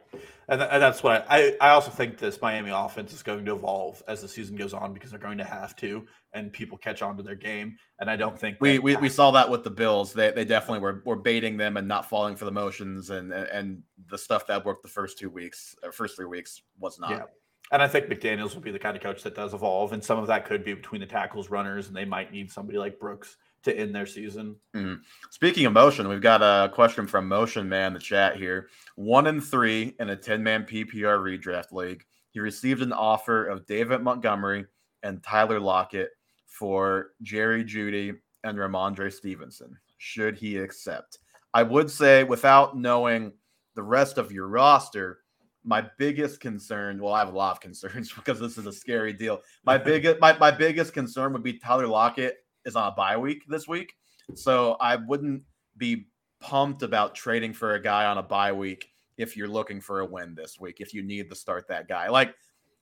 and, 0.50 0.60
th- 0.60 0.70
and 0.70 0.82
that's 0.82 1.02
what 1.02 1.26
I, 1.30 1.56
I 1.62 1.70
also 1.70 1.92
think 1.92 2.18
this 2.18 2.42
Miami 2.42 2.72
offense 2.72 3.14
is 3.14 3.24
going 3.24 3.46
to 3.46 3.56
evolve 3.56 4.04
as 4.08 4.22
the 4.22 4.28
season 4.28 4.58
goes 4.58 4.74
on 4.74 4.94
because 4.94 5.12
they're 5.12 5.20
going 5.20 5.38
to 5.38 5.46
have 5.46 5.78
to, 5.78 6.06
and 6.34 6.52
people 6.52 6.78
catch 6.78 7.02
on 7.02 7.16
to 7.16 7.24
their 7.24 7.36
game. 7.36 7.78
And 8.00 8.10
I 8.10 8.18
don't 8.18 8.38
think 8.38 8.58
we 8.60 8.80
we, 8.80 8.98
we 8.98 9.08
saw 9.08 9.32
that 9.32 9.50
with 9.50 9.64
the 9.64 9.70
Bills. 9.70 10.12
They 10.12 10.32
they 10.32 10.44
definitely 10.44 10.80
were, 10.80 11.02
were 11.06 11.16
baiting 11.16 11.56
them 11.56 11.78
and 11.78 11.88
not 11.88 12.10
falling 12.10 12.36
for 12.36 12.44
the 12.46 12.52
motions, 12.52 13.12
and 13.12 13.32
and 13.32 13.82
the 14.10 14.18
stuff 14.18 14.46
that 14.48 14.66
worked 14.66 14.84
the 14.84 14.90
first 14.90 15.18
two 15.18 15.30
weeks, 15.30 15.74
or 15.84 15.94
first 15.94 16.18
three 16.18 16.26
weeks 16.26 16.62
was 16.80 17.00
not. 17.00 17.12
Yeah. 17.12 17.24
And 17.72 17.82
I 17.82 17.88
think 17.88 18.08
McDaniels 18.08 18.54
will 18.54 18.62
be 18.62 18.72
the 18.72 18.80
kind 18.80 18.98
of 18.98 19.04
coach 19.04 19.24
that 19.24 19.36
does 19.36 19.54
evolve, 19.54 19.94
and 19.94 20.04
some 20.04 20.20
of 20.20 20.28
that 20.28 20.44
could 20.46 20.66
be 20.66 20.74
between 20.74 21.00
the 21.00 21.08
tackles, 21.08 21.50
runners, 21.50 21.88
and 21.88 21.96
they 21.96 22.04
might 22.04 22.30
need 22.30 22.52
somebody 22.52 22.78
like 22.78 23.00
Brooks 23.00 23.38
to 23.64 23.78
end 23.78 23.94
their 23.94 24.06
season. 24.06 24.56
Mm-hmm. 24.76 25.02
Speaking 25.30 25.66
of 25.66 25.74
motion, 25.74 26.08
we've 26.08 26.22
got 26.22 26.42
a 26.42 26.70
question 26.70 27.08
from 27.08 27.28
Motion 27.28 27.68
Man 27.70 27.88
in 27.88 27.94
the 27.94 28.00
chat 28.00 28.36
here. 28.36 28.70
One 28.96 29.28
and 29.28 29.44
three 29.44 29.96
in 30.00 30.10
a 30.10 30.16
10 30.16 30.42
man 30.42 30.64
PPR 30.64 31.20
redraft 31.20 31.72
league. 31.72 32.04
He 32.32 32.40
received 32.40 32.82
an 32.82 32.94
offer 32.94 33.46
of 33.46 33.66
David 33.66 34.02
Montgomery 34.02 34.66
and 35.04 35.22
Tyler 35.22 35.60
Lockett 35.60 36.12
for 36.48 37.12
Jerry 37.22 37.64
Jeudy 37.64 38.16
and 38.44 38.58
Rhamondre 38.58 39.12
Stevenson. 39.12 39.78
Should 39.98 40.38
he 40.38 40.58
accept? 40.58 41.20
I 41.54 41.64
would 41.64 41.92
say, 41.92 42.24
without 42.24 42.78
knowing 42.78 43.34
the 43.76 43.84
rest 43.84 44.18
of 44.18 44.32
your 44.32 44.48
roster, 44.48 45.20
my 45.64 45.86
biggest 45.98 46.40
concern 46.40 47.00
well 47.00 47.14
i 47.14 47.20
have 47.20 47.34
a 47.34 47.38
lot 47.38 47.52
of 47.52 47.60
concerns 47.62 48.12
because 48.12 48.40
this 48.40 48.58
is 48.58 48.66
a 48.66 48.74
scary 48.74 49.14
deal 49.14 49.42
my 49.64 49.78
biggest 49.92 50.20
my, 50.20 50.38
my 50.38 50.52
biggest 50.52 50.94
concern 50.94 51.34
would 51.34 51.44
be 51.44 51.54
tyler 51.54 51.88
lockett 51.88 52.41
is 52.66 52.76
on 52.76 52.92
a 52.92 52.96
bye 52.96 53.18
week 53.18 53.44
this 53.48 53.68
week 53.68 53.94
so 54.36 54.78
i 54.80 54.96
wouldn't 54.96 55.42
be 55.78 56.08
pumped 56.40 56.84
about 56.84 57.16
trading 57.16 57.54
for 57.54 57.76
a 57.76 57.82
guy 57.82 58.06
on 58.06 58.18
a 58.18 58.24
bye 58.24 58.52
week 58.52 58.90
if 59.18 59.38
you're 59.38 59.48
looking 59.48 59.80
for 59.80 60.00
a 60.00 60.06
win 60.06 60.34
this 60.36 60.60
week 60.60 60.78
if 60.80 60.94
you 60.94 61.04
need 61.04 61.30
to 61.30 61.36
start 61.36 61.68
that 61.68 61.88
guy 61.88 62.10
like 62.10 62.34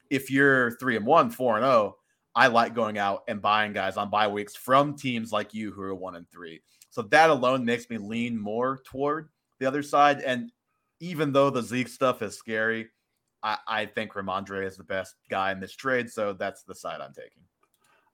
if 0.09 0.31
you're 0.31 0.71
three 0.77 0.95
and 0.95 1.05
one 1.05 1.29
four 1.29 1.57
and 1.57 1.65
oh 1.65 1.95
i 2.35 2.47
like 2.47 2.73
going 2.73 2.97
out 2.97 3.23
and 3.27 3.41
buying 3.41 3.73
guys 3.73 3.97
on 3.97 4.09
bye 4.09 4.27
weeks 4.27 4.55
from 4.55 4.95
teams 4.95 5.31
like 5.31 5.53
you 5.53 5.71
who 5.71 5.81
are 5.81 5.95
one 5.95 6.15
and 6.15 6.29
three 6.31 6.61
so 6.89 7.01
that 7.01 7.29
alone 7.29 7.65
makes 7.65 7.89
me 7.89 7.97
lean 7.97 8.37
more 8.39 8.79
toward 8.85 9.29
the 9.59 9.65
other 9.65 9.83
side 9.83 10.21
and 10.21 10.51
even 10.99 11.31
though 11.31 11.49
the 11.49 11.61
Zeke 11.61 11.87
stuff 11.87 12.21
is 12.21 12.35
scary, 12.35 12.89
I, 13.41 13.57
I 13.67 13.85
think 13.85 14.13
Rhamondre 14.13 14.65
is 14.65 14.77
the 14.77 14.83
best 14.83 15.15
guy 15.29 15.51
in 15.51 15.59
this 15.59 15.75
trade. 15.75 16.09
So 16.09 16.33
that's 16.33 16.63
the 16.63 16.75
side 16.75 17.01
I'm 17.01 17.13
taking. 17.13 17.43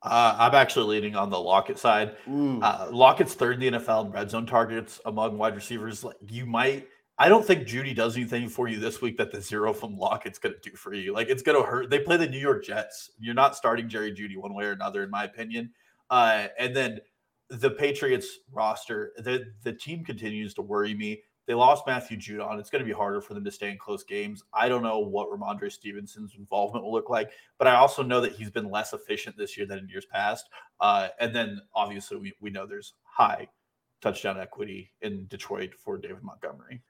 Uh, 0.06 0.36
I'm 0.38 0.56
actually 0.56 0.96
leaning 0.96 1.16
on 1.16 1.30
the 1.30 1.40
Lockett 1.40 1.80
side. 1.80 2.16
Uh, 2.64 2.88
Lockett's 2.92 3.34
third 3.34 3.62
in 3.62 3.74
the 3.74 3.80
NFL 3.80 4.06
in 4.06 4.12
red 4.12 4.30
zone 4.30 4.46
targets 4.46 5.02
among 5.06 5.38
wide 5.38 5.56
receivers. 5.56 6.04
Like 6.04 6.18
you 6.30 6.46
might, 6.46 6.88
I 7.18 7.30
don't 7.30 7.46
think 7.46 7.68
Jeudy 7.68 7.96
does 7.96 8.16
anything 8.16 8.48
for 8.50 8.68
you 8.68 8.80
this 8.80 9.02
week 9.02 9.18
that 9.18 9.32
the 9.32 9.42
zero 9.42 9.74
from 9.74 9.98
Lockett's 9.98 10.38
going 10.38 10.54
to 10.54 10.70
do 10.70 10.76
for 10.76 10.94
you. 10.94 11.14
Like 11.14 11.30
it's 11.30 11.42
going 11.42 11.60
to 11.60 11.68
hurt. 11.68 11.90
They 11.90 12.00
play 12.00 12.18
the 12.18 12.28
New 12.28 12.40
York 12.40 12.64
Jets. 12.64 13.12
You're 13.20 13.34
not 13.34 13.56
starting 13.56 13.90
Jerry 13.90 14.12
Jeudy 14.12 14.38
one 14.38 14.54
way 14.54 14.66
or 14.66 14.72
another, 14.72 15.04
in 15.04 15.10
my 15.10 15.24
opinion. 15.24 15.72
Uh, 16.10 16.48
and 16.60 16.76
then 16.76 17.00
the 17.50 17.72
Patriots 17.72 18.40
roster, 18.52 19.14
the 19.18 19.52
the 19.64 19.74
team 19.74 20.04
continues 20.04 20.54
to 20.56 20.62
worry 20.62 20.94
me. 20.94 21.22
They 21.48 21.54
lost 21.54 21.86
Matthew 21.86 22.18
Judon. 22.18 22.60
It's 22.60 22.70
going 22.70 22.84
to 22.84 22.88
be 22.88 22.92
harder 22.92 23.22
for 23.22 23.34
them 23.34 23.44
to 23.44 23.52
stay 23.52 23.70
in 23.70 23.78
close 23.78 24.04
games. 24.04 24.44
I 24.54 24.68
don't 24.68 24.82
know 24.82 25.00
what 25.00 25.30
Rhamondre 25.30 25.72
Stevenson's 25.72 26.36
involvement 26.38 26.84
will 26.84 26.92
look 26.92 27.10
like, 27.10 27.32
but 27.58 27.68
I 27.68 27.76
also 27.76 28.02
know 28.02 28.20
that 28.22 28.34
he's 28.34 28.50
been 28.50 28.70
less 28.70 28.94
efficient 28.94 29.38
this 29.38 29.56
year 29.56 29.66
than 29.66 29.80
in 29.80 29.90
years 29.90 30.06
past. 30.06 30.50
Uh, 30.80 31.10
and 31.20 31.36
then 31.36 31.62
obviously 31.76 32.18
we, 32.18 32.34
we 32.40 32.50
know 32.50 32.66
there's 32.66 32.94
high 33.04 33.48
touchdown 34.02 34.40
equity 34.40 34.92
in 35.02 35.28
Detroit 35.28 35.74
for 35.76 35.98
David 35.98 36.24
Montgomery. 36.24 36.82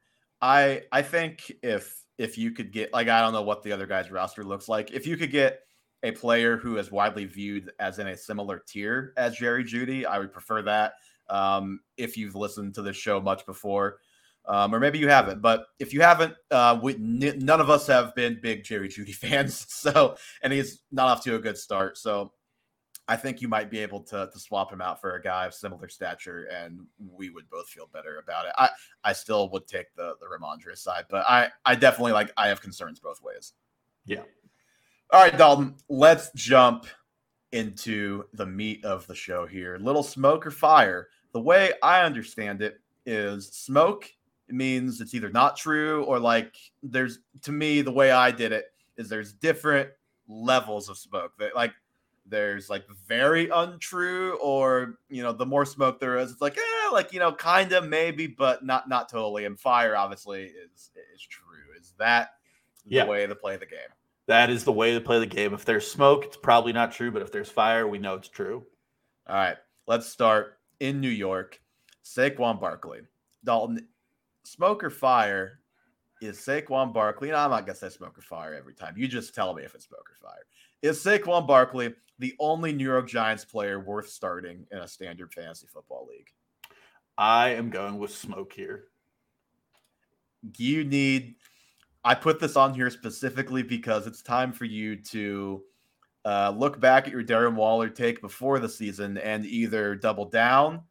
I 0.41 0.83
I 0.91 1.01
think 1.01 1.51
if 1.63 2.03
if 2.17 2.37
you 2.37 2.51
could 2.51 2.71
get 2.71 2.93
like 2.93 3.07
I 3.07 3.21
don't 3.21 3.33
know 3.33 3.41
what 3.41 3.63
the 3.63 3.71
other 3.71 3.87
guy's 3.87 4.11
roster 4.11 4.43
looks 4.43 4.67
like. 4.67 4.91
If 4.91 5.07
you 5.07 5.17
could 5.17 5.31
get 5.31 5.61
a 6.03 6.11
player 6.11 6.57
who 6.57 6.77
is 6.77 6.91
widely 6.91 7.25
viewed 7.25 7.71
as 7.79 7.99
in 7.99 8.07
a 8.07 8.17
similar 8.17 8.61
tier 8.67 9.13
as 9.17 9.37
Jerry 9.37 9.63
Jeudy, 9.63 10.05
I 10.05 10.19
would 10.19 10.31
prefer 10.31 10.61
that. 10.63 10.93
Um, 11.29 11.79
if 11.97 12.15
you've 12.17 12.35
listened 12.35 12.75
to 12.75 12.83
this 12.83 12.95
show 12.95 13.19
much 13.19 13.45
before, 13.45 13.97
um, 14.47 14.73
or 14.73 14.79
maybe 14.79 14.99
you 14.99 15.07
haven't. 15.07 15.41
But 15.41 15.65
if 15.79 15.93
you 15.93 16.01
haven't, 16.01 16.35
uh, 16.51 16.79
we, 16.81 16.95
n- 16.95 17.39
none 17.39 17.61
of 17.61 17.69
us 17.69 17.87
have 17.87 18.13
been 18.15 18.39
big 18.41 18.63
Jerry 18.63 18.89
Jeudy 18.89 19.13
fans. 19.15 19.65
So, 19.69 20.17
and 20.41 20.51
he's 20.51 20.81
not 20.91 21.07
off 21.07 21.23
to 21.23 21.35
a 21.35 21.39
good 21.39 21.57
start. 21.57 21.97
So, 21.97 22.31
I 23.07 23.15
think 23.15 23.39
you 23.39 23.47
might 23.47 23.69
be 23.69 23.79
able 23.79 24.01
to, 24.01 24.29
to 24.31 24.39
swap 24.39 24.71
him 24.71 24.81
out 24.81 24.99
for 24.99 25.15
a 25.15 25.21
guy 25.21 25.45
of 25.45 25.53
similar 25.53 25.87
stature, 25.89 26.45
and 26.45 26.79
we 26.97 27.29
would 27.29 27.47
both 27.49 27.67
feel 27.67 27.87
better 27.93 28.17
about 28.17 28.45
it. 28.47 28.53
I, 28.57 28.69
I 29.03 29.13
still 29.13 29.49
would 29.51 29.67
take 29.67 29.93
the 29.95 30.15
the 30.19 30.25
Rhamondre 30.25 30.75
side, 30.75 31.05
but 31.09 31.23
I, 31.29 31.49
I 31.65 31.75
definitely 31.75 32.13
like 32.13 32.31
I 32.35 32.47
have 32.47 32.61
concerns 32.61 32.99
both 32.99 33.21
ways. 33.21 33.53
Yeah. 34.05 34.23
All 35.11 35.21
right, 35.21 35.37
Dalton. 35.37 35.75
Let's 35.87 36.31
jump 36.33 36.87
into 37.51 38.25
the 38.33 38.45
meat 38.45 38.83
of 38.83 39.05
the 39.05 39.15
show 39.15 39.45
here. 39.45 39.77
Little 39.77 40.03
smoke 40.03 40.45
or 40.47 40.51
fire. 40.51 41.09
The 41.31 41.41
way 41.41 41.73
I 41.83 42.01
understand 42.01 42.63
it 42.63 42.79
is 43.05 43.49
smoke 43.49 44.11
it 44.47 44.55
means 44.55 45.01
it's 45.01 45.13
either 45.13 45.29
not 45.29 45.57
true 45.57 46.03
or 46.03 46.19
like 46.19 46.55
there's 46.83 47.19
to 47.41 47.51
me 47.51 47.81
the 47.81 47.91
way 47.91 48.11
I 48.11 48.31
did 48.31 48.51
it 48.51 48.65
is 48.97 49.09
there's 49.09 49.33
different 49.33 49.89
levels 50.27 50.89
of 50.89 50.97
smoke. 50.97 51.31
That 51.39 51.55
like 51.55 51.73
there's 52.27 52.69
like 52.69 52.85
very 53.07 53.49
untrue 53.49 54.37
or 54.41 54.99
you 55.09 55.23
know 55.23 55.31
the 55.31 55.45
more 55.45 55.65
smoke 55.65 55.99
there 55.99 56.17
is 56.17 56.31
it's 56.31 56.41
like 56.41 56.55
yeah 56.55 56.89
like 56.91 57.13
you 57.13 57.19
know 57.19 57.31
kind 57.31 57.71
of 57.71 57.87
maybe 57.87 58.27
but 58.27 58.63
not 58.63 58.87
not 58.87 59.09
totally. 59.09 59.45
And 59.45 59.59
fire 59.59 59.95
obviously 59.95 60.43
is 60.43 60.91
is 61.15 61.21
true. 61.21 61.79
Is 61.79 61.93
that 61.97 62.29
the 62.85 62.95
yeah. 62.95 63.05
way 63.05 63.25
to 63.25 63.35
play 63.35 63.57
the 63.57 63.65
game? 63.65 63.79
That 64.27 64.49
is 64.49 64.63
the 64.63 64.71
way 64.71 64.93
to 64.93 65.01
play 65.01 65.19
the 65.19 65.25
game. 65.25 65.53
If 65.53 65.65
there's 65.65 65.89
smoke 65.89 66.25
it's 66.25 66.37
probably 66.37 66.73
not 66.73 66.91
true 66.91 67.11
but 67.11 67.21
if 67.21 67.31
there's 67.31 67.49
fire 67.49 67.87
we 67.87 67.97
know 67.97 68.13
it's 68.15 68.29
true. 68.29 68.63
All 69.27 69.35
right. 69.35 69.57
Let's 69.87 70.07
start 70.07 70.59
in 70.79 71.01
new 71.01 71.09
york. 71.09 71.59
Saquon 72.03 72.59
barkley. 72.59 73.01
Dalton 73.43 73.87
smoke 74.45 74.83
or 74.83 74.89
fire 74.89 75.59
is 76.21 76.37
Saquon 76.37 76.93
Barkley. 76.93 77.29
And 77.29 77.37
I'm 77.37 77.49
not 77.49 77.65
gonna 77.65 77.77
say 77.77 77.89
smoke 77.89 78.17
or 78.17 78.21
fire 78.21 78.53
every 78.53 78.73
time. 78.73 78.95
You 78.97 79.07
just 79.07 79.35
tell 79.35 79.53
me 79.53 79.63
if 79.63 79.75
it's 79.75 79.85
smoke 79.85 80.09
or 80.09 80.27
fire. 80.27 80.45
Is 80.81 81.03
Saquon 81.03 81.47
Barkley 81.47 81.93
the 82.19 82.33
only 82.39 82.71
New 82.71 82.85
York 82.85 83.07
Giants 83.07 83.43
player 83.43 83.79
worth 83.79 84.09
starting 84.09 84.65
in 84.71 84.79
a 84.79 84.87
standard 84.87 85.33
fantasy 85.33 85.67
football 85.67 86.07
league? 86.09 86.29
I 87.17 87.49
am 87.49 87.69
going 87.69 87.97
with 87.97 88.11
smoke 88.11 88.53
here. 88.53 88.85
you 90.57 90.83
need. 90.83 91.35
I 92.03 92.13
put 92.13 92.39
this 92.39 92.55
on 92.55 92.75
here 92.75 92.91
specifically 92.91 93.63
because 93.63 94.05
it's 94.05 94.21
time 94.21 94.53
for 94.53 94.65
you 94.65 94.95
to 94.95 95.63
uh, 96.23 96.53
look 96.55 96.79
back 96.79 97.07
at 97.07 97.13
your 97.13 97.23
Darren 97.23 97.55
Waller 97.55 97.89
take 97.89 98.21
before 98.21 98.59
the 98.59 98.69
season 98.69 99.17
and 99.17 99.45
either 99.45 99.95
double 99.95 100.25
down, 100.25 100.81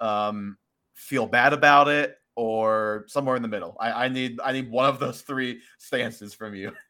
um, 0.00 0.56
feel 0.94 1.26
bad 1.26 1.52
about 1.52 1.88
it, 1.88 2.18
or 2.36 3.04
somewhere 3.06 3.36
in 3.36 3.42
the 3.42 3.48
middle. 3.48 3.76
I, 3.78 4.06
I 4.06 4.08
need 4.08 4.40
I 4.44 4.52
need 4.52 4.70
one 4.70 4.88
of 4.88 4.98
those 4.98 5.20
three 5.22 5.60
stances 5.78 6.34
from 6.34 6.54
you. 6.54 6.72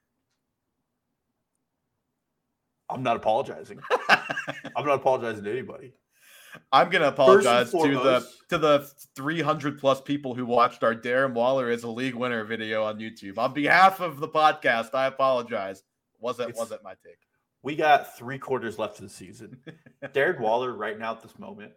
I'm 2.90 3.02
not 3.02 3.16
apologizing. 3.16 3.80
I'm 4.09 4.87
not 4.87 4.96
apologizing 4.96 5.44
to 5.44 5.50
anybody. 5.50 5.94
I'm 6.72 6.88
gonna 6.90 7.09
apologize 7.09 7.70
to 7.72 7.78
the 7.78 8.26
to 8.50 8.59
the 8.59 8.88
300 9.16 9.78
plus 9.78 10.00
people 10.00 10.35
who 10.35 10.46
watched 10.46 10.85
our 10.85 10.94
Darren 10.94 11.33
Waller 11.33 11.70
is 11.70 11.83
a 11.83 11.88
league 11.88 12.14
winner 12.14 12.44
video 12.44 12.85
on 12.85 12.98
YouTube. 12.98 13.38
On 13.38 13.52
behalf 13.52 14.00
of 14.00 14.20
the 14.20 14.28
podcast, 14.28 14.94
I 14.94 15.07
apologize. 15.07 15.83
wasn't 16.20 16.57
wasn't 16.57 16.85
my 16.85 16.94
take. 17.04 17.18
We 17.62 17.74
got 17.76 18.16
three 18.16 18.38
quarters 18.38 18.78
left 18.78 18.98
of 18.98 19.04
the 19.04 19.11
season. 19.11 19.59
Darren 20.04 20.38
Waller, 20.38 20.72
right 20.72 20.98
now 20.98 21.12
at 21.12 21.22
this 21.22 21.38
moment, 21.38 21.72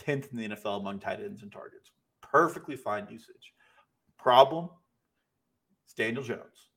10th 0.00 0.32
in 0.32 0.38
the 0.38 0.48
NFL 0.48 0.80
among 0.80 0.98
tight 0.98 1.20
ends 1.20 1.42
and 1.42 1.52
targets. 1.52 1.92
Perfectly 2.32 2.76
fine 2.76 3.06
usage. 3.08 3.52
Problem: 4.18 4.70
it's 5.84 5.94
Daniel 5.94 6.24
Jones. 6.24 6.70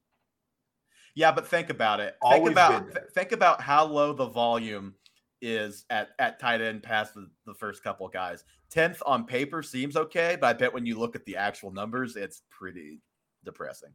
Yeah, 1.16 1.32
but 1.32 1.48
think 1.48 1.70
about 1.70 2.02
it. 2.02 2.16
Always 2.22 2.42
think 2.42 2.52
about 2.52 2.92
th- 2.92 3.06
think 3.14 3.32
about 3.32 3.62
how 3.62 3.86
low 3.86 4.14
the 4.14 4.28
volume 4.28 4.94
is 5.42 5.86
at 5.90 6.10
at 6.20 6.40
tight 6.40 6.62
end 6.62 6.84
past 6.84 7.14
the, 7.14 7.30
the 7.46 7.54
first 7.54 7.84
couple 7.84 8.08
guys. 8.10 8.44
Tenth 8.70 9.02
on 9.06 9.26
paper 9.26 9.64
seems 9.64 9.96
okay, 9.96 10.38
but 10.40 10.48
I 10.48 10.54
bet 10.54 10.74
when 10.74 10.86
you 10.86 11.00
look 11.00 11.16
at 11.16 11.26
the 11.26 11.38
actual 11.38 11.72
numbers, 11.72 12.18
it's 12.18 12.42
pretty 12.50 13.02
depressing. 13.46 13.92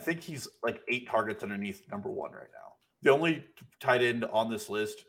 I 0.00 0.02
think 0.02 0.20
he's 0.20 0.48
like 0.62 0.80
eight 0.88 1.08
targets 1.08 1.42
underneath 1.42 1.82
number 1.90 2.10
one 2.10 2.32
right 2.32 2.48
now. 2.52 2.72
The 3.02 3.12
only 3.12 3.44
tight 3.78 4.02
end 4.02 4.24
on 4.24 4.50
this 4.50 4.68
list, 4.68 5.04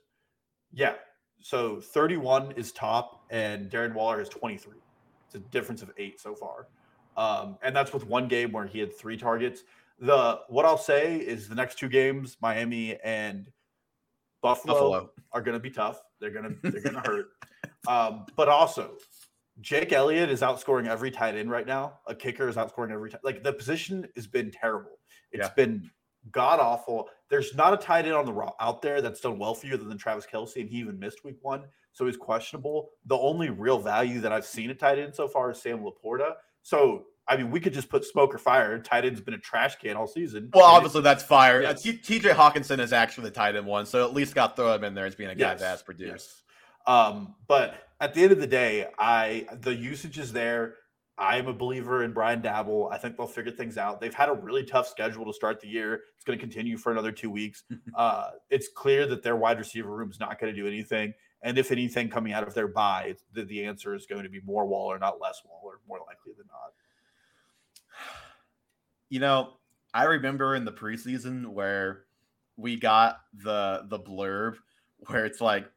yeah. 0.71 0.95
So 1.41 1.79
31 1.79 2.51
is 2.53 2.71
top, 2.71 3.25
and 3.29 3.69
Darren 3.69 3.93
Waller 3.93 4.21
is 4.21 4.29
23. 4.29 4.73
It's 5.27 5.35
a 5.35 5.39
difference 5.39 5.81
of 5.81 5.91
eight 5.97 6.19
so 6.19 6.35
far. 6.35 6.67
Um, 7.15 7.57
and 7.61 7.75
that's 7.75 7.93
with 7.93 8.05
one 8.05 8.27
game 8.27 8.51
where 8.51 8.65
he 8.65 8.79
had 8.79 8.95
three 8.95 9.17
targets. 9.17 9.63
The 9.99 10.39
what 10.47 10.65
I'll 10.65 10.77
say 10.77 11.17
is 11.17 11.49
the 11.49 11.55
next 11.55 11.79
two 11.79 11.89
games, 11.89 12.37
Miami 12.41 12.97
and 13.03 13.49
Buffalo, 14.41 14.73
Buffalo. 14.73 15.09
are 15.33 15.41
going 15.41 15.53
to 15.57 15.59
be 15.59 15.71
tough. 15.71 16.01
They're 16.19 16.29
going 16.29 16.59
to 16.63 16.71
they're 16.71 16.81
going 16.81 17.01
to 17.01 17.09
hurt. 17.09 17.27
Um, 17.87 18.25
but 18.35 18.47
also, 18.47 18.97
Jake 19.61 19.91
Elliott 19.91 20.29
is 20.29 20.41
outscoring 20.41 20.87
every 20.87 21.09
tight 21.09 21.35
end 21.35 21.49
right 21.49 21.65
now. 21.65 21.99
A 22.05 22.13
kicker 22.13 22.47
is 22.47 22.55
outscoring 22.55 22.91
every 22.91 23.09
time. 23.09 23.21
Like 23.23 23.43
the 23.43 23.53
position 23.53 24.07
has 24.15 24.27
been 24.27 24.51
terrible. 24.51 24.99
It's 25.31 25.47
yeah. 25.47 25.53
been 25.55 25.89
god 26.31 26.59
awful. 26.59 27.09
There's 27.29 27.55
not 27.55 27.73
a 27.73 27.77
tight 27.77 28.05
end 28.05 28.13
on 28.13 28.25
the 28.25 28.53
out 28.59 28.81
there 28.81 29.01
that's 29.01 29.19
done 29.19 29.39
well 29.39 29.55
for 29.55 29.67
you 29.67 29.73
other 29.73 29.85
than 29.85 29.97
Travis 29.97 30.27
Kelce, 30.31 30.61
and 30.61 30.69
he 30.69 30.77
even 30.77 30.99
missed 30.99 31.23
week 31.23 31.37
one, 31.41 31.63
so 31.97 32.05
he's 32.05 32.15
questionable. 32.15 32.89
The 33.07 33.17
only 33.17 33.49
real 33.49 33.79
value 33.79 34.21
that 34.21 34.31
I've 34.31 34.45
seen 34.45 34.69
a 34.69 34.75
tight 34.75 34.99
end 34.99 35.15
so 35.15 35.27
far 35.27 35.49
is 35.49 35.59
Sam 35.59 35.79
LaPorta. 35.79 36.33
So 36.61 37.05
I 37.27 37.35
mean, 37.35 37.49
we 37.49 37.59
could 37.59 37.73
just 37.73 37.89
put 37.89 38.05
smoke 38.05 38.33
or 38.33 38.37
fire. 38.37 38.79
Tight 38.79 39.03
end's 39.03 39.19
been 39.19 39.33
a 39.33 39.39
trash 39.39 39.75
can 39.77 39.97
all 39.97 40.07
season. 40.07 40.51
Well, 40.53 40.63
obviously 40.63 41.01
that's 41.01 41.23
fire. 41.23 41.63
Yes. 41.63 41.85
Uh, 41.85 41.91
TJ 41.91 42.35
Hockenson 42.35 42.79
is 42.79 42.93
actually 42.93 43.25
the 43.25 43.31
tight 43.31 43.55
end 43.55 43.65
one, 43.65 43.85
so 43.87 44.05
at 44.05 44.13
least 44.13 44.35
got 44.35 44.55
throw 44.55 44.73
him 44.75 44.83
in 44.83 44.93
there 44.93 45.07
as 45.07 45.15
being 45.15 45.31
a 45.31 45.35
guy 45.35 45.51
yes. 45.51 45.59
that 45.59 45.67
has 45.67 45.81
produced. 45.81 46.43
Yes. 46.87 46.95
Um, 46.95 47.35
but 47.47 47.75
at 47.99 48.13
the 48.13 48.21
end 48.21 48.31
of 48.31 48.39
the 48.39 48.47
day, 48.47 48.87
I 48.99 49.47
the 49.61 49.73
usage 49.73 50.19
is 50.19 50.31
there. 50.31 50.75
I 51.17 51.37
am 51.37 51.47
a 51.47 51.53
believer 51.53 52.03
in 52.03 52.13
Brian 52.13 52.43
Daboll. 52.43 52.93
I 52.93 52.99
think 52.99 53.17
they'll 53.17 53.25
figure 53.25 53.51
things 53.51 53.79
out. 53.79 53.99
They've 53.99 54.13
had 54.13 54.29
a 54.29 54.33
really 54.33 54.63
tough 54.63 54.87
schedule 54.87 55.25
to 55.25 55.33
start 55.33 55.59
the 55.59 55.67
year. 55.67 56.01
It's 56.15 56.23
going 56.23 56.37
to 56.37 56.41
continue 56.41 56.77
for 56.77 56.91
another 56.91 57.11
two 57.11 57.31
weeks. 57.31 57.63
uh, 57.95 58.29
it's 58.51 58.67
clear 58.67 59.07
that 59.07 59.23
their 59.23 59.35
wide 59.35 59.57
receiver 59.57 59.89
room 59.89 60.11
is 60.11 60.19
not 60.19 60.39
going 60.39 60.53
to 60.53 60.61
do 60.61 60.67
anything. 60.67 61.13
And 61.41 61.57
if 61.57 61.71
anything 61.71 62.09
coming 62.09 62.33
out 62.33 62.47
of 62.47 62.53
their 62.53 62.67
bye, 62.67 63.15
the, 63.33 63.43
the 63.43 63.63
answer 63.65 63.93
is 63.93 64.05
going 64.05 64.23
to 64.23 64.29
be 64.29 64.41
more 64.41 64.65
Waller, 64.65 64.97
not 64.97 65.21
less 65.21 65.41
Waller, 65.45 65.79
more 65.87 65.99
likely 65.99 66.33
than 66.37 66.47
not. 66.47 66.73
You 69.09 69.21
know, 69.21 69.53
I 69.93 70.03
remember 70.03 70.55
in 70.55 70.65
the 70.65 70.71
preseason 70.73 71.47
where 71.47 72.03
we 72.57 72.75
got 72.75 73.21
the 73.33 73.85
the 73.87 73.97
blurb 73.97 74.55
where 75.05 75.25
it's 75.25 75.39
like 75.39 75.71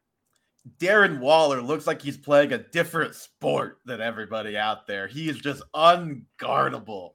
Darren 0.78 1.20
Waller 1.20 1.62
looks 1.62 1.86
like 1.86 2.02
he's 2.02 2.16
playing 2.16 2.52
a 2.52 2.58
different 2.58 3.14
sport 3.14 3.78
than 3.84 4.00
everybody 4.00 4.56
out 4.56 4.86
there. 4.86 5.06
He 5.06 5.28
is 5.28 5.38
just 5.38 5.62
unguardable 5.74 7.10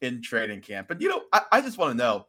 in 0.00 0.22
training 0.22 0.60
camp. 0.62 0.90
And 0.90 1.00
you 1.00 1.08
know, 1.08 1.22
I, 1.32 1.42
I 1.52 1.60
just 1.60 1.78
want 1.78 1.92
to 1.92 1.96
know, 1.96 2.26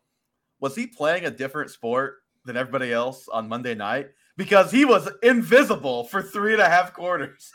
was 0.60 0.76
he 0.76 0.88
playing 0.88 1.26
a 1.26 1.32
different 1.32 1.72
sport 1.72 2.18
than 2.46 2.58
everybody 2.58 2.92
else 2.92 3.28
on 3.30 3.48
Monday 3.48 3.76
night? 3.76 4.10
Because 4.40 4.72
he 4.72 4.86
was 4.86 5.10
invisible 5.22 6.06
for 6.06 6.22
three 6.22 6.54
and 6.54 6.62
a 6.62 6.70
half 6.70 6.94
quarters. 6.94 7.52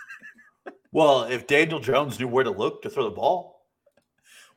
well, 0.93 1.23
if 1.23 1.47
Daniel 1.47 1.81
Jones 1.81 2.21
knew 2.21 2.29
where 2.29 2.45
to 2.45 2.51
look 2.51 2.83
to 2.83 2.91
throw 2.91 3.05
the 3.05 3.11
ball. 3.11 3.63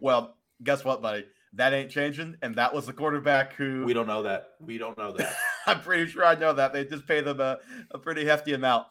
Well, 0.01 0.35
guess 0.61 0.83
what, 0.83 1.01
buddy? 1.01 1.25
That 1.53 1.71
ain't 1.71 1.89
changing. 1.89 2.35
And 2.41 2.53
that 2.55 2.73
was 2.73 2.85
the 2.85 2.91
quarterback 2.91 3.53
who 3.53 3.85
we 3.85 3.93
don't 3.93 4.07
know 4.07 4.23
that. 4.23 4.49
We 4.59 4.77
don't 4.77 4.97
know 4.97 5.13
that. 5.13 5.37
I'm 5.67 5.79
pretty 5.79 6.11
sure 6.11 6.25
I 6.25 6.35
know 6.35 6.51
that. 6.51 6.73
They 6.73 6.83
just 6.83 7.07
pay 7.07 7.21
them 7.21 7.39
a, 7.39 7.59
a 7.91 7.97
pretty 7.97 8.25
hefty 8.25 8.51
amount. 8.51 8.87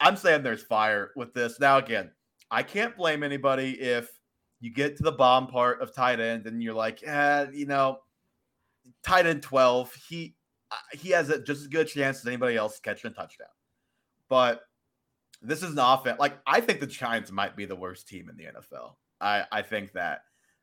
I'm 0.00 0.16
saying 0.16 0.42
there's 0.42 0.64
fire 0.64 1.12
with 1.14 1.32
this. 1.34 1.60
Now, 1.60 1.78
again, 1.78 2.10
I 2.50 2.64
can't 2.64 2.96
blame 2.96 3.22
anybody 3.22 3.80
if 3.80 4.10
you 4.58 4.72
get 4.72 4.96
to 4.96 5.04
the 5.04 5.12
bomb 5.12 5.46
part 5.46 5.80
of 5.80 5.94
tight 5.94 6.18
end 6.18 6.48
and 6.48 6.60
you're 6.60 6.74
like, 6.74 7.00
eh, 7.06 7.46
you 7.52 7.66
know, 7.66 8.00
tight 9.04 9.26
end 9.26 9.44
12, 9.44 9.94
he 10.08 10.34
he 10.92 11.10
has 11.10 11.30
a, 11.30 11.42
just 11.42 11.62
as 11.62 11.66
good 11.66 11.86
a 11.86 11.88
chance 11.88 12.20
as 12.20 12.26
anybody 12.26 12.56
else 12.56 12.80
catching 12.80 13.10
a 13.10 13.14
touchdown. 13.14 13.48
But 14.28 14.62
this 15.42 15.62
is 15.62 15.72
an 15.72 15.78
offense. 15.78 16.18
Like, 16.18 16.38
I 16.46 16.60
think 16.60 16.80
the 16.80 16.86
Giants 16.86 17.30
might 17.30 17.56
be 17.56 17.64
the 17.64 17.76
worst 17.76 18.08
team 18.08 18.28
in 18.28 18.36
the 18.36 18.44
NFL. 18.44 18.94
I, 19.20 19.44
I 19.50 19.62
think 19.62 19.92
that 19.92 20.22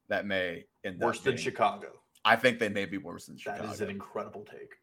that 0.09 0.25
may 0.25 0.65
end 0.83 0.99
worse 0.99 1.19
than 1.19 1.37
Chicago. 1.37 1.87
I 2.25 2.35
think 2.35 2.59
they 2.59 2.69
may 2.69 2.85
be 2.85 2.97
worse 2.97 3.27
than 3.27 3.37
Chicago. 3.37 3.67
That 3.67 3.73
is 3.73 3.81
an 3.81 3.89
incredible 3.89 4.43
take. 4.43 4.75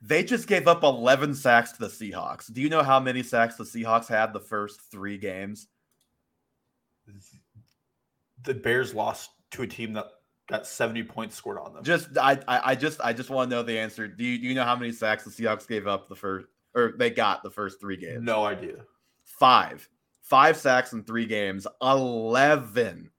They 0.00 0.24
just 0.24 0.48
gave 0.48 0.66
up 0.66 0.82
11 0.82 1.34
sacks 1.34 1.72
to 1.72 1.78
the 1.78 1.88
Seahawks. 1.88 2.52
Do 2.52 2.60
you 2.60 2.68
know 2.68 2.82
how 2.82 2.98
many 2.98 3.22
sacks 3.22 3.56
the 3.56 3.64
Seahawks 3.64 4.08
had 4.08 4.32
the 4.32 4.40
first 4.40 4.80
three 4.90 5.16
games? 5.16 5.68
The 8.42 8.54
Bears 8.54 8.94
lost 8.94 9.30
to 9.52 9.62
a 9.62 9.66
team 9.66 9.92
that 9.92 10.06
got 10.48 10.66
70 10.66 11.04
points 11.04 11.36
scored 11.36 11.58
on 11.58 11.72
them. 11.74 11.84
Just 11.84 12.16
I 12.18 12.38
I, 12.48 12.70
I 12.70 12.74
just 12.74 13.00
I 13.00 13.12
just 13.12 13.30
want 13.30 13.50
to 13.50 13.56
know 13.56 13.62
the 13.62 13.78
answer. 13.78 14.08
Do 14.08 14.24
you, 14.24 14.38
do 14.38 14.46
you 14.46 14.54
know 14.54 14.64
how 14.64 14.76
many 14.76 14.92
sacks 14.92 15.24
the 15.24 15.30
Seahawks 15.30 15.66
gave 15.66 15.86
up 15.86 16.08
the 16.08 16.16
first 16.16 16.46
or 16.74 16.94
they 16.98 17.10
got 17.10 17.42
the 17.42 17.50
first 17.50 17.80
three 17.80 17.96
games? 17.96 18.22
No 18.22 18.44
idea. 18.44 18.84
Five. 19.24 19.88
Five 20.22 20.56
sacks 20.56 20.92
in 20.92 21.04
three 21.04 21.26
games. 21.26 21.66
Eleven 21.82 23.10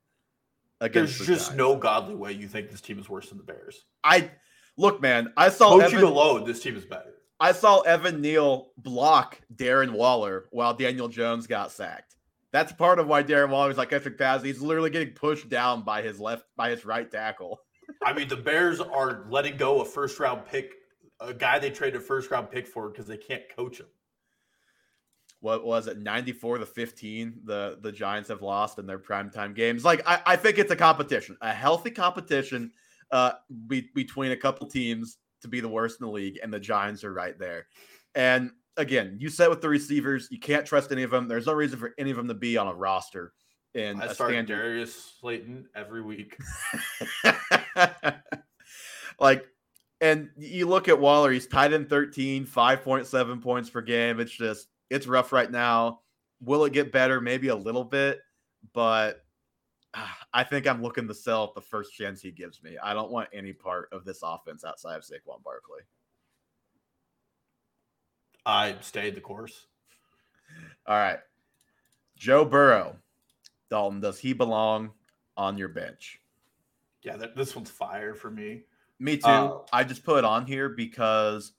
there's 0.91 1.17
the 1.17 1.25
just 1.25 1.55
no 1.55 1.75
godly 1.75 2.15
way 2.15 2.33
you 2.33 2.47
think 2.47 2.69
this 2.69 2.81
team 2.81 2.99
is 2.99 3.09
worse 3.09 3.29
than 3.29 3.37
the 3.37 3.43
Bears. 3.43 3.85
I 4.03 4.31
look, 4.77 5.01
man. 5.01 5.31
I 5.37 5.49
saw 5.49 5.79
coaching 5.79 5.99
Evan, 5.99 6.09
alone. 6.09 6.45
This 6.45 6.61
team 6.61 6.75
is 6.75 6.85
better. 6.85 7.13
I 7.39 7.51
saw 7.51 7.81
Evan 7.81 8.21
Neal 8.21 8.71
block 8.77 9.39
Darren 9.55 9.91
Waller 9.91 10.45
while 10.51 10.73
Daniel 10.73 11.07
Jones 11.07 11.47
got 11.47 11.71
sacked. 11.71 12.15
That's 12.53 12.71
part 12.71 12.99
of 12.99 13.07
why 13.07 13.23
Darren 13.23 13.49
Waller 13.49 13.71
is 13.71 13.77
like 13.77 13.91
epic 13.91 14.17
pass. 14.17 14.41
He's 14.41 14.61
literally 14.61 14.89
getting 14.89 15.13
pushed 15.13 15.49
down 15.49 15.83
by 15.83 16.01
his 16.01 16.19
left 16.19 16.45
by 16.55 16.69
his 16.69 16.85
right 16.85 17.11
tackle. 17.11 17.59
I 18.01 18.13
mean, 18.13 18.29
the 18.29 18.37
Bears 18.37 18.79
are 18.79 19.25
letting 19.29 19.57
go 19.57 19.81
a 19.81 19.85
first 19.85 20.19
round 20.19 20.45
pick, 20.45 20.71
a 21.19 21.33
guy 21.33 21.59
they 21.59 21.69
traded 21.69 21.99
a 21.99 22.03
first 22.03 22.31
round 22.31 22.49
pick 22.49 22.65
for 22.67 22.89
because 22.89 23.07
they 23.07 23.17
can't 23.17 23.43
coach 23.53 23.79
him 23.79 23.87
what 25.43 25.65
was 25.65 25.87
it 25.87 25.97
94 25.99 26.59
to 26.59 26.65
15 26.65 27.41
the 27.43 27.77
the 27.81 27.91
giants 27.91 28.29
have 28.29 28.41
lost 28.41 28.79
in 28.79 28.87
their 28.87 28.97
primetime 28.97 29.53
games 29.53 29.83
like 29.83 30.01
I, 30.07 30.21
I 30.25 30.35
think 30.37 30.57
it's 30.57 30.71
a 30.71 30.75
competition 30.75 31.37
a 31.41 31.51
healthy 31.51 31.91
competition 31.91 32.71
uh 33.11 33.33
be, 33.67 33.89
between 33.93 34.31
a 34.31 34.37
couple 34.37 34.67
teams 34.67 35.17
to 35.41 35.49
be 35.49 35.59
the 35.59 35.67
worst 35.67 35.99
in 35.99 36.07
the 36.07 36.11
league 36.13 36.39
and 36.41 36.51
the 36.51 36.61
giants 36.61 37.03
are 37.03 37.13
right 37.13 37.37
there 37.37 37.67
and 38.15 38.51
again 38.77 39.15
you 39.19 39.29
said 39.29 39.49
with 39.49 39.61
the 39.61 39.69
receivers 39.69 40.27
you 40.31 40.39
can't 40.39 40.65
trust 40.65 40.91
any 40.91 41.03
of 41.03 41.11
them 41.11 41.27
there's 41.27 41.45
no 41.45 41.53
reason 41.53 41.77
for 41.77 41.93
any 41.97 42.11
of 42.11 42.17
them 42.17 42.27
to 42.27 42.33
be 42.33 42.57
on 42.57 42.67
a 42.67 42.73
roster 42.73 43.33
And 43.75 44.01
I 44.01 44.13
start 44.13 44.31
standard. 44.31 44.55
Darius 44.55 45.13
Slayton 45.19 45.67
every 45.75 46.01
week 46.01 46.37
like 49.19 49.45
and 50.03 50.29
you 50.35 50.67
look 50.67 50.89
at 50.89 50.99
Waller, 50.99 51.31
he's 51.31 51.47
tied 51.47 51.71
in 51.71 51.85
13, 51.85 52.45
5.7 52.45 53.41
points 53.41 53.69
per 53.69 53.79
game. 53.79 54.19
It's 54.19 54.33
just 54.33 54.67
it's 54.89 55.07
rough 55.07 55.31
right 55.31 55.49
now. 55.49 56.01
Will 56.41 56.65
it 56.65 56.73
get 56.73 56.91
better? 56.91 57.21
Maybe 57.21 57.47
a 57.47 57.55
little 57.55 57.85
bit, 57.85 58.19
but 58.73 59.23
I 60.33 60.43
think 60.43 60.67
I'm 60.67 60.81
looking 60.81 61.07
to 61.07 61.13
sell 61.13 61.53
the 61.55 61.61
first 61.61 61.93
chance 61.93 62.21
he 62.21 62.31
gives 62.31 62.61
me. 62.61 62.75
I 62.83 62.93
don't 62.93 63.11
want 63.11 63.29
any 63.31 63.53
part 63.53 63.87
of 63.93 64.03
this 64.03 64.19
offense 64.23 64.65
outside 64.65 64.97
of 64.97 65.03
Saquon 65.03 65.41
Barkley. 65.41 65.83
I 68.45 68.75
stayed 68.81 69.15
the 69.15 69.21
course. 69.21 69.67
All 70.85 70.97
right. 70.97 71.19
Joe 72.17 72.45
Burrow. 72.45 72.97
Dalton, 73.69 74.01
does 74.01 74.19
he 74.19 74.33
belong 74.33 74.91
on 75.35 75.57
your 75.57 75.69
bench? 75.69 76.19
Yeah, 77.01 77.17
th- 77.17 77.31
this 77.35 77.55
one's 77.55 77.69
fire 77.69 78.13
for 78.13 78.29
me. 78.29 78.63
Me 78.99 79.17
too. 79.17 79.25
Uh, 79.27 79.59
I 79.71 79.83
just 79.83 80.03
put 80.03 80.19
it 80.19 80.25
on 80.25 80.45
here 80.45 80.69
because 80.69 81.53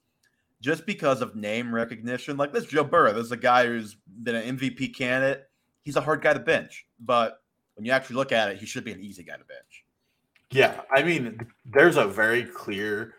just 0.60 0.86
because 0.86 1.20
of 1.20 1.34
name 1.34 1.74
recognition, 1.74 2.36
like 2.36 2.52
this 2.52 2.66
Joe 2.66 2.84
Burrow, 2.84 3.12
this 3.12 3.26
is 3.26 3.32
a 3.32 3.36
guy 3.36 3.66
who's 3.66 3.96
been 4.22 4.34
an 4.36 4.56
MVP 4.56 4.96
candidate. 4.96 5.48
He's 5.82 5.96
a 5.96 6.00
hard 6.00 6.22
guy 6.22 6.32
to 6.32 6.40
bench, 6.40 6.86
but 7.00 7.42
when 7.74 7.84
you 7.84 7.92
actually 7.92 8.16
look 8.16 8.32
at 8.32 8.50
it, 8.50 8.58
he 8.58 8.64
should 8.64 8.84
be 8.84 8.92
an 8.92 9.00
easy 9.00 9.22
guy 9.22 9.36
to 9.36 9.44
bench. 9.44 9.84
Yeah, 10.50 10.80
I 10.90 11.02
mean, 11.02 11.40
there's 11.66 11.96
a 11.96 12.06
very 12.06 12.44
clear 12.44 13.14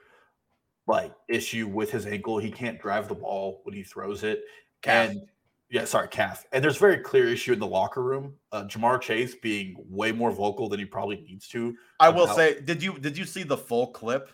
like 0.88 1.14
issue 1.28 1.68
with 1.68 1.92
his 1.92 2.06
ankle. 2.06 2.38
He 2.38 2.52
can't 2.52 2.80
drive 2.80 3.08
the 3.08 3.16
ball 3.16 3.62
when 3.64 3.76
he 3.76 3.84
throws 3.84 4.24
it, 4.24 4.44
calf. 4.82 5.10
and 5.10 5.22
yeah, 5.70 5.86
sorry, 5.86 6.08
calf. 6.08 6.46
And 6.52 6.64
there's 6.64 6.78
very 6.78 6.98
clear 6.98 7.28
issue 7.28 7.54
in 7.54 7.60
the 7.60 7.68
locker 7.68 8.04
room. 8.04 8.36
Uh, 8.52 8.64
Ja'Marr 8.64 9.02
Chase 9.02 9.36
being 9.36 9.76
way 9.90 10.12
more 10.12 10.32
vocal 10.32 10.70
than 10.70 10.80
he 10.80 10.86
probably 10.86 11.18
needs 11.18 11.48
to. 11.50 11.76
I 12.00 12.10
will 12.10 12.28
say, 12.28 12.62
did 12.62 12.84
you 12.84 12.98
did 13.00 13.18
you 13.18 13.26
see 13.26 13.44
the 13.44 13.58
full 13.58 13.88
clip 13.88 14.32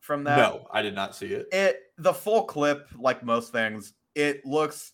from 0.00 0.24
that? 0.24 0.38
No, 0.38 0.66
I 0.72 0.82
did 0.82 0.94
not 0.94 1.16
see 1.16 1.26
it. 1.26 1.48
It 1.52 1.80
the 1.98 2.14
full 2.14 2.44
clip, 2.44 2.88
like 2.96 3.24
most 3.24 3.52
things, 3.52 3.94
it 4.14 4.44
looks 4.46 4.92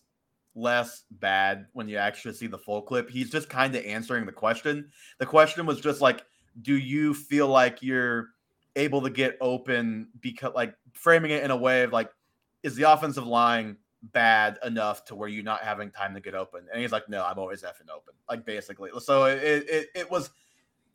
less 0.55 1.03
bad 1.11 1.67
when 1.73 1.87
you 1.87 1.97
actually 1.97 2.33
see 2.33 2.47
the 2.47 2.57
full 2.57 2.81
clip. 2.81 3.09
He's 3.09 3.29
just 3.29 3.49
kind 3.49 3.75
of 3.75 3.85
answering 3.85 4.25
the 4.25 4.31
question. 4.31 4.89
The 5.19 5.25
question 5.25 5.65
was 5.65 5.79
just 5.79 6.01
like, 6.01 6.25
do 6.63 6.75
you 6.75 7.13
feel 7.13 7.47
like 7.47 7.81
you're 7.81 8.29
able 8.75 9.01
to 9.01 9.09
get 9.09 9.37
open 9.41 10.09
because 10.19 10.53
like 10.55 10.73
framing 10.93 11.31
it 11.31 11.43
in 11.43 11.51
a 11.51 11.57
way 11.57 11.83
of 11.83 11.91
like, 11.91 12.09
is 12.63 12.75
the 12.75 12.91
offensive 12.91 13.25
line 13.25 13.77
bad 14.03 14.57
enough 14.65 15.05
to 15.05 15.15
where 15.15 15.27
you're 15.27 15.43
not 15.43 15.61
having 15.61 15.91
time 15.91 16.13
to 16.13 16.19
get 16.19 16.35
open? 16.35 16.61
And 16.71 16.81
he's 16.81 16.91
like, 16.91 17.09
no, 17.09 17.23
I'm 17.25 17.39
always 17.39 17.63
effing 17.63 17.89
open. 17.93 18.13
Like 18.29 18.45
basically. 18.45 18.89
So 18.99 19.25
it, 19.25 19.65
it, 19.67 19.87
it 19.95 20.11
was 20.11 20.31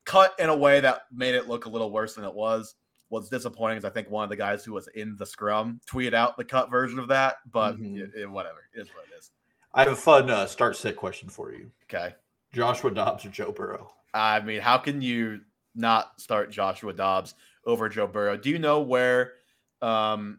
cut 0.04 0.34
in 0.38 0.48
a 0.48 0.56
way 0.56 0.80
that 0.80 1.02
made 1.12 1.34
it 1.34 1.48
look 1.48 1.66
a 1.66 1.68
little 1.68 1.90
worse 1.90 2.14
than 2.14 2.24
it 2.24 2.34
was. 2.34 2.74
What's 3.08 3.28
disappointing 3.28 3.78
is 3.78 3.84
I 3.84 3.90
think 3.90 4.10
one 4.10 4.24
of 4.24 4.30
the 4.30 4.36
guys 4.36 4.64
who 4.64 4.72
was 4.72 4.88
in 4.88 5.16
the 5.16 5.26
scrum 5.26 5.80
tweeted 5.88 6.14
out 6.14 6.36
the 6.36 6.44
cut 6.44 6.70
version 6.70 6.98
of 6.98 7.08
that, 7.08 7.36
but 7.52 7.76
mm-hmm. 7.76 7.98
it, 7.98 8.10
it, 8.22 8.30
whatever. 8.30 8.68
It 8.74 8.80
is 8.80 8.88
what 8.88 9.04
it 9.10 9.18
is. 9.18 9.30
I 9.74 9.84
have 9.84 9.92
a 9.92 9.96
fun 9.96 10.30
uh, 10.30 10.46
start 10.46 10.76
sit 10.76 10.96
question 10.96 11.28
for 11.28 11.52
you. 11.52 11.70
Okay. 11.84 12.14
Joshua 12.52 12.90
Dobbs 12.90 13.26
or 13.26 13.28
Joe 13.28 13.52
Burrow? 13.52 13.92
I 14.14 14.40
mean, 14.40 14.60
how 14.60 14.78
can 14.78 15.02
you 15.02 15.40
not 15.74 16.18
start 16.20 16.50
Joshua 16.50 16.92
Dobbs 16.94 17.34
over 17.66 17.88
Joe 17.88 18.07
Burrow? 18.07 18.37
Do 18.37 18.50
you 18.50 18.59
know 18.59 18.81
where 18.81 19.35
um 19.83 20.38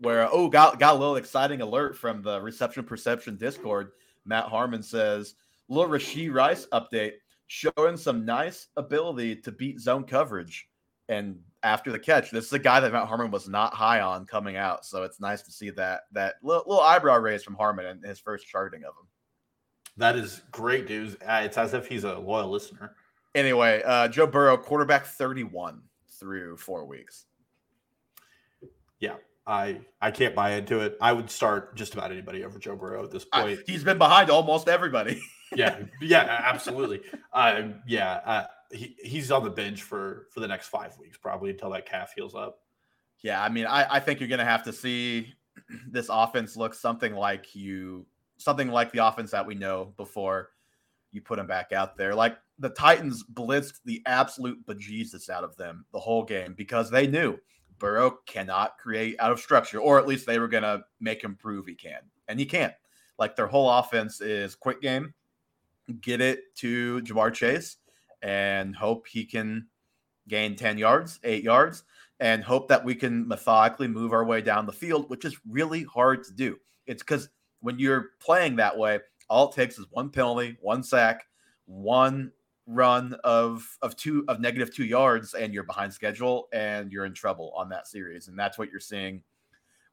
where 0.00 0.28
oh 0.32 0.48
got 0.48 0.78
got 0.78 0.96
a 0.96 0.98
little 0.98 1.16
exciting 1.16 1.60
alert 1.60 1.96
from 1.96 2.22
the 2.22 2.40
reception 2.40 2.84
perception 2.84 3.36
Discord. 3.36 3.92
Matt 4.24 4.44
Harmon 4.44 4.82
says, 4.82 5.34
little 5.68 5.90
Rashee 5.90 6.32
Rice 6.32 6.66
update 6.72 7.14
showing 7.46 7.96
some 7.96 8.24
nice 8.24 8.68
ability 8.76 9.36
to 9.36 9.52
beat 9.52 9.80
zone 9.80 10.04
coverage. 10.04 10.68
And 11.08 11.38
after 11.62 11.92
the 11.92 11.98
catch. 11.98 12.30
This 12.30 12.46
is 12.46 12.52
a 12.52 12.58
guy 12.58 12.80
that 12.80 12.92
Matt 12.92 13.06
Harmon 13.06 13.30
was 13.30 13.48
not 13.48 13.74
high 13.74 14.00
on 14.00 14.26
coming 14.26 14.56
out, 14.56 14.84
so 14.84 15.02
it's 15.04 15.20
nice 15.20 15.42
to 15.42 15.52
see 15.52 15.70
that 15.70 16.02
that 16.12 16.34
little, 16.42 16.64
little 16.66 16.82
eyebrow 16.82 17.18
raise 17.18 17.42
from 17.42 17.54
Harmon 17.54 17.86
and 17.86 18.04
his 18.04 18.18
first 18.18 18.46
charting 18.46 18.82
of 18.82 18.90
him. 18.90 19.08
That 19.96 20.16
is 20.16 20.42
great 20.50 20.88
news. 20.88 21.16
Uh, 21.26 21.42
it's 21.44 21.58
as 21.58 21.74
if 21.74 21.86
he's 21.86 22.04
a 22.04 22.18
loyal 22.18 22.50
listener. 22.50 22.96
Anyway, 23.34 23.82
uh, 23.84 24.08
Joe 24.08 24.26
Burrow, 24.26 24.56
quarterback 24.56 25.06
31 25.06 25.82
through 26.22 26.56
four 26.56 26.86
weeks. 26.86 27.26
Yeah, 29.00 29.16
I 29.44 29.80
I 30.00 30.12
can't 30.12 30.36
buy 30.36 30.52
into 30.52 30.78
it. 30.78 30.96
I 31.00 31.12
would 31.12 31.28
start 31.28 31.74
just 31.74 31.94
about 31.94 32.12
anybody 32.12 32.44
over 32.44 32.60
Joe 32.60 32.76
Burrow 32.76 33.02
at 33.02 33.10
this 33.10 33.24
point. 33.24 33.58
I, 33.58 33.62
he's 33.70 33.82
been 33.82 33.98
behind 33.98 34.30
almost 34.30 34.68
everybody. 34.68 35.20
yeah, 35.56 35.80
yeah, 36.00 36.42
absolutely. 36.44 37.00
Uh, 37.32 37.62
yeah, 37.88 38.20
uh, 38.24 38.44
he, 38.70 38.94
he's 39.02 39.32
on 39.32 39.42
the 39.42 39.50
bench 39.50 39.82
for 39.82 40.28
for 40.30 40.38
the 40.38 40.46
next 40.46 40.68
five 40.68 40.96
weeks 40.98 41.18
probably 41.18 41.50
until 41.50 41.70
that 41.70 41.86
calf 41.86 42.12
heals 42.14 42.36
up. 42.36 42.60
Yeah, 43.22 43.42
I 43.42 43.48
mean, 43.48 43.66
I, 43.66 43.96
I 43.96 44.00
think 44.00 44.20
you're 44.20 44.28
gonna 44.28 44.44
have 44.44 44.62
to 44.62 44.72
see 44.72 45.34
this 45.90 46.06
offense 46.08 46.56
look 46.56 46.72
something 46.72 47.14
like 47.14 47.56
you 47.56 48.06
something 48.36 48.68
like 48.68 48.92
the 48.92 49.04
offense 49.04 49.32
that 49.32 49.44
we 49.44 49.56
know 49.56 49.92
before 49.96 50.50
you 51.10 51.20
put 51.20 51.40
him 51.40 51.48
back 51.48 51.72
out 51.72 51.96
there. 51.96 52.14
Like 52.14 52.38
the 52.62 52.70
Titans 52.70 53.24
blitzed 53.24 53.80
the 53.84 54.00
absolute 54.06 54.64
bejesus 54.64 55.28
out 55.28 55.42
of 55.42 55.56
them 55.56 55.84
the 55.92 55.98
whole 55.98 56.22
game 56.22 56.54
because 56.56 56.90
they 56.90 57.08
knew 57.08 57.36
Burrow 57.80 58.18
cannot 58.26 58.78
create 58.78 59.16
out 59.18 59.32
of 59.32 59.40
structure, 59.40 59.80
or 59.80 59.98
at 59.98 60.06
least 60.06 60.26
they 60.26 60.38
were 60.38 60.46
gonna 60.46 60.84
make 61.00 61.22
him 61.22 61.34
prove 61.34 61.66
he 61.66 61.74
can, 61.74 61.98
and 62.28 62.38
he 62.38 62.46
can't. 62.46 62.72
Like 63.18 63.34
their 63.34 63.48
whole 63.48 63.68
offense 63.68 64.20
is 64.20 64.54
quick 64.54 64.80
game, 64.80 65.12
get 66.00 66.20
it 66.20 66.54
to 66.58 67.00
Ja'Marr 67.02 67.34
Chase, 67.34 67.78
and 68.22 68.76
hope 68.76 69.08
he 69.08 69.24
can 69.24 69.66
gain 70.28 70.54
10 70.54 70.78
yards, 70.78 71.18
eight 71.24 71.42
yards, 71.42 71.82
and 72.20 72.44
hope 72.44 72.68
that 72.68 72.84
we 72.84 72.94
can 72.94 73.26
methodically 73.26 73.88
move 73.88 74.12
our 74.12 74.24
way 74.24 74.40
down 74.40 74.66
the 74.66 74.72
field, 74.72 75.10
which 75.10 75.24
is 75.24 75.36
really 75.50 75.82
hard 75.82 76.22
to 76.22 76.32
do. 76.32 76.56
It's 76.86 77.02
because 77.02 77.28
when 77.58 77.80
you're 77.80 78.10
playing 78.20 78.54
that 78.56 78.78
way, 78.78 79.00
all 79.28 79.50
it 79.50 79.56
takes 79.56 79.80
is 79.80 79.86
one 79.90 80.10
penalty, 80.10 80.56
one 80.60 80.84
sack, 80.84 81.24
one 81.66 82.30
run 82.66 83.14
of 83.24 83.66
of 83.82 83.96
two 83.96 84.24
of 84.28 84.40
negative 84.40 84.74
two 84.74 84.84
yards, 84.84 85.34
and 85.34 85.52
you're 85.52 85.64
behind 85.64 85.92
schedule 85.92 86.48
and 86.52 86.92
you're 86.92 87.04
in 87.04 87.14
trouble 87.14 87.52
on 87.56 87.68
that 87.70 87.86
series. 87.86 88.28
And 88.28 88.38
that's 88.38 88.58
what 88.58 88.70
you're 88.70 88.80
seeing 88.80 89.22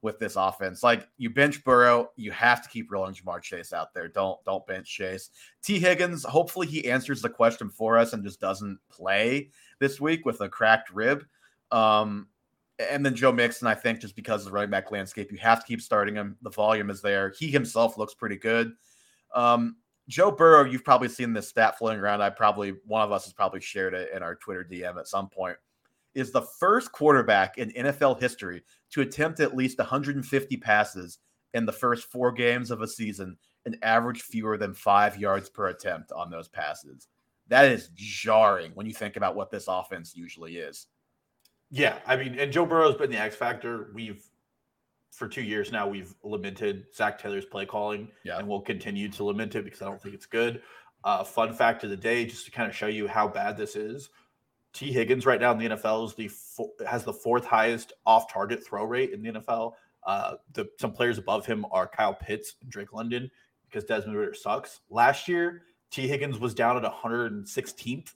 with 0.02 0.20
this 0.20 0.36
offense. 0.36 0.82
Like 0.82 1.08
you 1.18 1.30
bench 1.30 1.64
Burrow, 1.64 2.12
you 2.16 2.32
have 2.32 2.62
to 2.62 2.70
keep 2.70 2.92
rolling 2.92 3.14
Ja'Marr 3.14 3.42
Chase 3.42 3.74
out 3.74 3.94
there. 3.94 4.08
Don't 4.08 4.44
don't 4.46 4.66
bench 4.66 4.90
Chase. 4.90 5.32
Tee 5.62 5.80
Higgins, 5.80 6.24
hopefully 6.24 6.68
he 6.68 6.90
answers 6.90 7.22
the 7.22 7.30
question 7.30 7.70
for 7.70 7.98
us 7.98 8.14
and 8.14 8.24
just 8.24 8.40
doesn't 8.40 8.80
play 8.90 9.50
this 9.80 10.00
week 10.00 10.26
with 10.26 10.42
a 10.42 10.50
cracked 10.50 10.92
rib. 10.92 11.26
Um, 11.72 12.28
and 12.80 13.06
then 13.06 13.14
Joe 13.14 13.34
Mixon, 13.34 13.68
I 13.68 13.76
think 13.76 14.00
just 14.00 14.16
because 14.16 14.42
of 14.42 14.46
the 14.46 14.52
running 14.52 14.70
back 14.70 14.90
landscape, 14.90 15.32
you 15.32 15.38
have 15.40 15.60
to 15.60 15.66
keep 15.66 15.82
starting 15.82 16.16
him. 16.16 16.38
The 16.42 16.50
volume 16.50 16.90
is 16.90 17.02
there. 17.02 17.34
He 17.38 17.52
himself 17.52 17.98
looks 17.98 18.14
pretty 18.14 18.38
good. 18.38 18.72
Um, 19.36 19.76
Joe 20.10 20.32
Burrow, 20.32 20.66
you've 20.66 20.84
probably 20.84 21.08
seen 21.08 21.32
this 21.32 21.48
stat 21.48 21.78
floating 21.78 22.00
around. 22.00 22.22
I 22.22 22.30
probably 22.32 22.74
one 22.86 23.02
of 23.02 23.12
us 23.12 23.24
has 23.26 23.34
probably 23.34 23.62
shared 23.62 23.94
it 23.94 24.10
in 24.14 24.22
our 24.22 24.36
Twitter 24.36 24.68
DM 24.70 24.98
at 24.98 25.08
some 25.08 25.30
point 25.30 25.56
is 26.16 26.32
the 26.32 26.42
first 26.42 26.92
quarterback 26.92 27.58
in 27.58 27.70
NFL 27.72 28.20
history 28.20 28.64
to 28.92 29.02
attempt 29.02 29.40
at 29.40 29.56
least 29.56 29.78
150 29.78 30.58
passes 30.58 31.20
in 31.54 31.66
the 31.66 31.72
first 31.72 32.12
four 32.12 32.32
games 32.32 32.72
of 32.72 32.82
a 32.82 32.88
season 32.88 33.38
and 33.66 33.78
average 33.84 34.22
fewer 34.22 34.58
than 34.58 34.74
five 34.74 35.18
yards 35.18 35.50
per 35.50 35.68
attempt 35.68 36.12
on 36.12 36.30
those 36.30 36.48
passes. 36.48 37.08
That 37.48 37.72
is 37.72 37.90
jarring 37.96 38.72
when 38.74 38.86
you 38.86 38.94
think 38.94 39.16
about 39.16 39.36
what 39.36 39.52
this 39.52 39.66
offense 39.68 40.16
usually 40.16 40.58
is. 40.58 40.88
Yeah, 41.72 42.00
I 42.08 42.16
mean, 42.16 42.40
and 42.40 42.52
Joe 42.52 42.66
Burrow's 42.66 42.96
been 42.96 43.12
the 43.12 43.20
X 43.20 43.36
factor. 43.36 43.92
We've 43.94 44.24
for 45.12 45.28
two 45.28 45.42
years 45.42 45.72
now 45.72 45.88
we've 45.88 46.14
lamented 46.24 46.86
Zac 46.96 47.20
Taylor's 47.20 47.46
play 47.46 47.66
calling, 47.66 48.10
yeah. 48.24 48.38
and 48.38 48.48
we'll 48.48 48.62
continue 48.62 49.10
to 49.10 49.24
lament 49.24 49.56
it 49.56 49.66
because 49.66 49.82
I 49.82 49.86
don't 49.86 50.02
think 50.02 50.16
it's 50.16 50.26
good. 50.26 50.62
Uh, 51.04 51.24
fun 51.24 51.54
fact 51.54 51.84
of 51.84 51.90
the 51.90 51.98
day, 51.98 52.26
just 52.26 52.46
to 52.46 52.52
kind 52.52 52.70
of 52.70 52.76
show 52.76 52.88
you 52.88 53.08
how 53.08 53.28
bad 53.28 53.58
this 53.58 53.76
is. 53.76 54.10
Tee 54.74 54.92
Higgins 54.92 55.26
right 55.26 55.42
now 55.42 55.52
in 55.52 55.58
the 55.58 55.70
NFL 55.70 56.08
is 56.08 56.14
the 56.16 56.86
has 56.86 57.04
the 57.04 57.14
fourth 57.14 57.46
highest 57.46 57.94
off 58.06 58.32
target 58.32 58.66
throw 58.66 58.84
rate 58.84 59.12
in 59.12 59.24
the 59.24 59.32
NFL. 59.32 59.74
Uh, 60.06 60.36
the 60.54 60.70
some 60.80 60.92
players 60.92 61.18
above 61.18 61.46
him 61.46 61.66
are 61.72 61.88
Kyle 61.88 62.14
Pitts 62.14 62.56
and 62.62 62.70
Drake 62.70 62.94
London 62.94 63.32
because 63.68 63.84
Desmond 63.84 64.18
Ridder 64.18 64.34
sucks. 64.34 64.82
Last 64.90 65.28
year, 65.28 65.64
Tee 65.92 66.08
Higgins 66.08 66.40
was 66.40 66.54
down 66.54 66.78
at 66.78 66.92
116th 66.92 68.14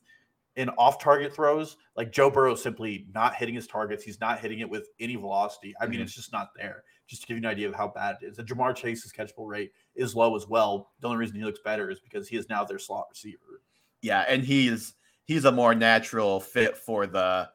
in 0.55 0.69
off 0.69 0.99
target 0.99 1.33
throws. 1.33 1.77
Like 1.95 2.11
Joe 2.11 2.29
Burrow 2.29 2.55
simply 2.55 3.07
not 3.13 3.35
hitting 3.35 3.55
his 3.55 3.67
targets. 3.67 4.03
He's 4.03 4.19
not 4.19 4.39
hitting 4.39 4.59
it 4.59 4.69
with 4.69 4.89
any 4.99 5.15
velocity. 5.15 5.73
I 5.79 5.85
mean, 5.85 5.95
mm-hmm. 5.95 6.03
it's 6.03 6.15
just 6.15 6.31
not 6.31 6.49
there. 6.55 6.83
Just 7.07 7.23
to 7.23 7.27
give 7.27 7.37
you 7.37 7.43
an 7.43 7.49
idea 7.51 7.67
of 7.67 7.75
how 7.75 7.89
bad 7.89 8.17
it 8.21 8.25
is. 8.25 8.37
The 8.37 8.43
Ja'Marr 8.43 8.75
Chase's 8.75 9.11
catchable 9.11 9.47
rate 9.47 9.71
is 9.95 10.15
low 10.15 10.35
as 10.35 10.47
well. 10.47 10.91
The 10.99 11.07
only 11.07 11.17
reason 11.17 11.35
he 11.35 11.43
looks 11.43 11.59
better 11.63 11.89
is 11.89 11.99
because 11.99 12.27
he 12.27 12.37
is 12.37 12.49
now 12.49 12.63
their 12.63 12.79
slot 12.79 13.07
receiver. 13.09 13.61
Yeah, 14.01 14.25
and 14.27 14.43
he's 14.43 14.93
he's 15.25 15.45
a 15.45 15.51
more 15.51 15.75
natural 15.75 16.39
fit 16.39 16.77
for 16.77 17.07
the 17.07 17.49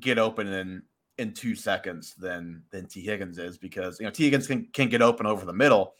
get 0.00 0.18
open 0.18 0.48
in 0.48 0.82
in 1.18 1.32
two 1.32 1.54
seconds 1.54 2.14
than 2.14 2.62
than 2.70 2.86
Tee 2.86 3.02
Higgins 3.02 3.38
is 3.38 3.58
because 3.58 4.00
you 4.00 4.06
know 4.06 4.10
Tee 4.10 4.24
Higgins 4.24 4.46
can, 4.46 4.68
can 4.72 4.88
get 4.88 5.02
open 5.02 5.26
over 5.26 5.44
the 5.44 5.52
middle, 5.52 5.94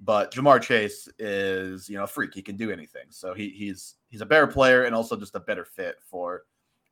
but 0.00 0.32
Ja'Marr 0.32 0.60
Chase 0.60 1.08
is 1.18 1.88
you 1.88 1.96
know 1.96 2.04
a 2.04 2.08
freak. 2.08 2.34
He 2.34 2.42
can 2.42 2.56
do 2.56 2.70
anything. 2.70 3.06
So 3.10 3.34
he 3.34 3.50
he's 3.50 3.94
he's 4.08 4.20
a 4.20 4.26
better 4.26 4.46
player 4.46 4.84
and 4.84 4.94
also 4.94 5.16
just 5.16 5.34
a 5.34 5.40
better 5.40 5.64
fit 5.64 5.96
for 6.04 6.44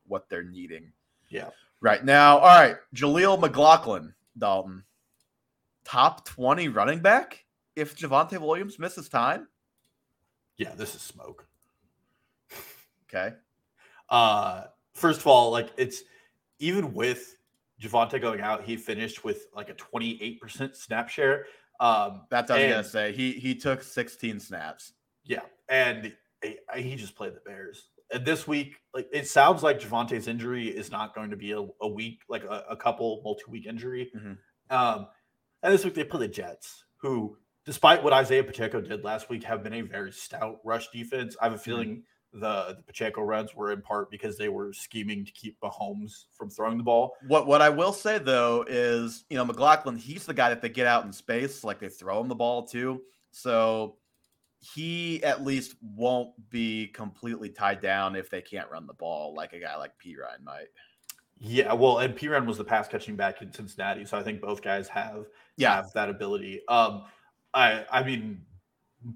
what 0.07 0.29
they're 0.29 0.43
needing. 0.43 0.91
Yeah. 1.29 1.49
Right 1.81 2.03
now, 2.05 2.37
all 2.37 2.47
right, 2.47 2.77
Jaleel 2.95 3.39
McLaughlin, 3.39 4.13
Dalton, 4.37 4.83
top 5.83 6.25
twenty 6.25 6.69
running 6.69 6.99
back 6.99 7.43
if 7.75 7.95
Javonte 7.97 8.39
Williams 8.39 8.79
misses 8.79 9.09
time. 9.09 9.47
Yeah, 10.57 10.73
this 10.75 10.95
is 10.95 11.01
smoke. 11.01 11.45
Okay. 13.09 13.35
Uh, 14.09 14.63
first 14.93 15.19
of 15.19 15.27
all, 15.27 15.51
like 15.51 15.69
it's 15.77 16.03
even 16.59 16.93
with 16.93 17.35
Javonte 17.81 18.21
going 18.21 18.41
out, 18.41 18.63
he 18.63 18.77
finished 18.77 19.23
with 19.23 19.47
like 19.55 19.69
a 19.69 19.73
28% 19.73 20.75
snap 20.75 21.09
share. 21.09 21.45
Um, 21.83 22.21
That's 22.29 22.49
what 22.49 22.59
I 22.61 22.63
was 22.63 22.71
gonna 22.71 22.83
say. 22.85 23.11
He 23.11 23.33
he 23.33 23.55
took 23.55 23.83
16 23.83 24.39
snaps. 24.39 24.93
Yeah, 25.25 25.41
and 25.67 26.13
he, 26.41 26.57
he 26.81 26.95
just 26.95 27.15
played 27.15 27.35
the 27.35 27.41
Bears. 27.45 27.89
and 28.09 28.25
this 28.25 28.47
week, 28.47 28.77
like 28.93 29.09
it 29.11 29.27
sounds 29.27 29.63
like 29.63 29.81
Javonte's 29.81 30.29
injury 30.29 30.67
is 30.67 30.91
not 30.91 31.13
going 31.13 31.29
to 31.29 31.35
be 31.35 31.51
a, 31.51 31.65
a 31.81 31.87
week, 31.87 32.21
like 32.29 32.45
a, 32.45 32.63
a 32.69 32.77
couple 32.77 33.21
multi-week 33.25 33.65
injury. 33.65 34.11
Mm-hmm. 34.15 34.33
Um, 34.75 35.07
and 35.61 35.73
this 35.73 35.83
week 35.83 35.93
they 35.93 36.05
play 36.05 36.21
the 36.21 36.27
Jets, 36.29 36.85
who, 36.97 37.37
despite 37.65 38.01
what 38.01 38.13
Isaiah 38.13 38.45
Pacheco 38.45 38.79
did 38.79 39.03
last 39.03 39.29
week, 39.29 39.43
have 39.43 39.61
been 39.61 39.73
a 39.73 39.81
very 39.81 40.13
stout 40.13 40.59
rush 40.63 40.89
defense. 40.91 41.35
I 41.41 41.45
have 41.45 41.51
a 41.51 41.55
mm-hmm. 41.55 41.63
feeling 41.63 41.89
mm-hmm. 41.89 41.99
The 42.33 42.75
the 42.75 42.83
Pacheco 42.85 43.21
runs 43.21 43.55
were 43.55 43.71
in 43.71 43.81
part 43.81 44.09
because 44.09 44.37
they 44.37 44.49
were 44.49 44.73
scheming 44.73 45.23
to 45.25 45.31
keep 45.31 45.59
Mahomes 45.61 46.25
from 46.31 46.49
throwing 46.49 46.77
the 46.77 46.83
ball. 46.83 47.13
What 47.27 47.47
what 47.47 47.61
I 47.61 47.69
will 47.69 47.93
say 47.93 48.17
though 48.17 48.65
is, 48.67 49.25
you 49.29 49.37
know, 49.37 49.45
McLaughlin, 49.45 49.95
he's 49.95 50.25
the 50.25 50.33
guy 50.33 50.49
that 50.49 50.61
they 50.61 50.69
get 50.69 50.87
out 50.87 51.05
in 51.05 51.13
space, 51.13 51.63
like 51.63 51.79
they 51.79 51.89
throw 51.89 52.19
him 52.19 52.27
the 52.27 52.35
ball 52.35 52.65
too. 52.65 53.01
So 53.31 53.97
he 54.59 55.21
at 55.23 55.43
least 55.43 55.75
won't 55.81 56.31
be 56.49 56.87
completely 56.87 57.49
tied 57.49 57.81
down 57.81 58.15
if 58.15 58.29
they 58.29 58.41
can't 58.41 58.69
run 58.69 58.87
the 58.87 58.93
ball 58.93 59.33
like 59.35 59.53
a 59.53 59.59
guy 59.59 59.75
like 59.75 59.91
Perine 60.03 60.43
might. 60.43 60.67
Yeah, 61.37 61.73
well, 61.73 61.97
and 61.97 62.15
Perine 62.15 62.45
was 62.45 62.57
the 62.57 62.63
pass 62.63 62.87
catching 62.87 63.17
back 63.17 63.41
in 63.41 63.51
Cincinnati, 63.51 64.05
so 64.05 64.17
I 64.17 64.23
think 64.23 64.39
both 64.39 64.61
guys 64.61 64.87
have 64.87 65.25
yeah. 65.57 65.75
have 65.75 65.91
that 65.93 66.09
ability. 66.09 66.61
Um, 66.69 67.03
I 67.53 67.85
I 67.91 68.03
mean, 68.03 68.41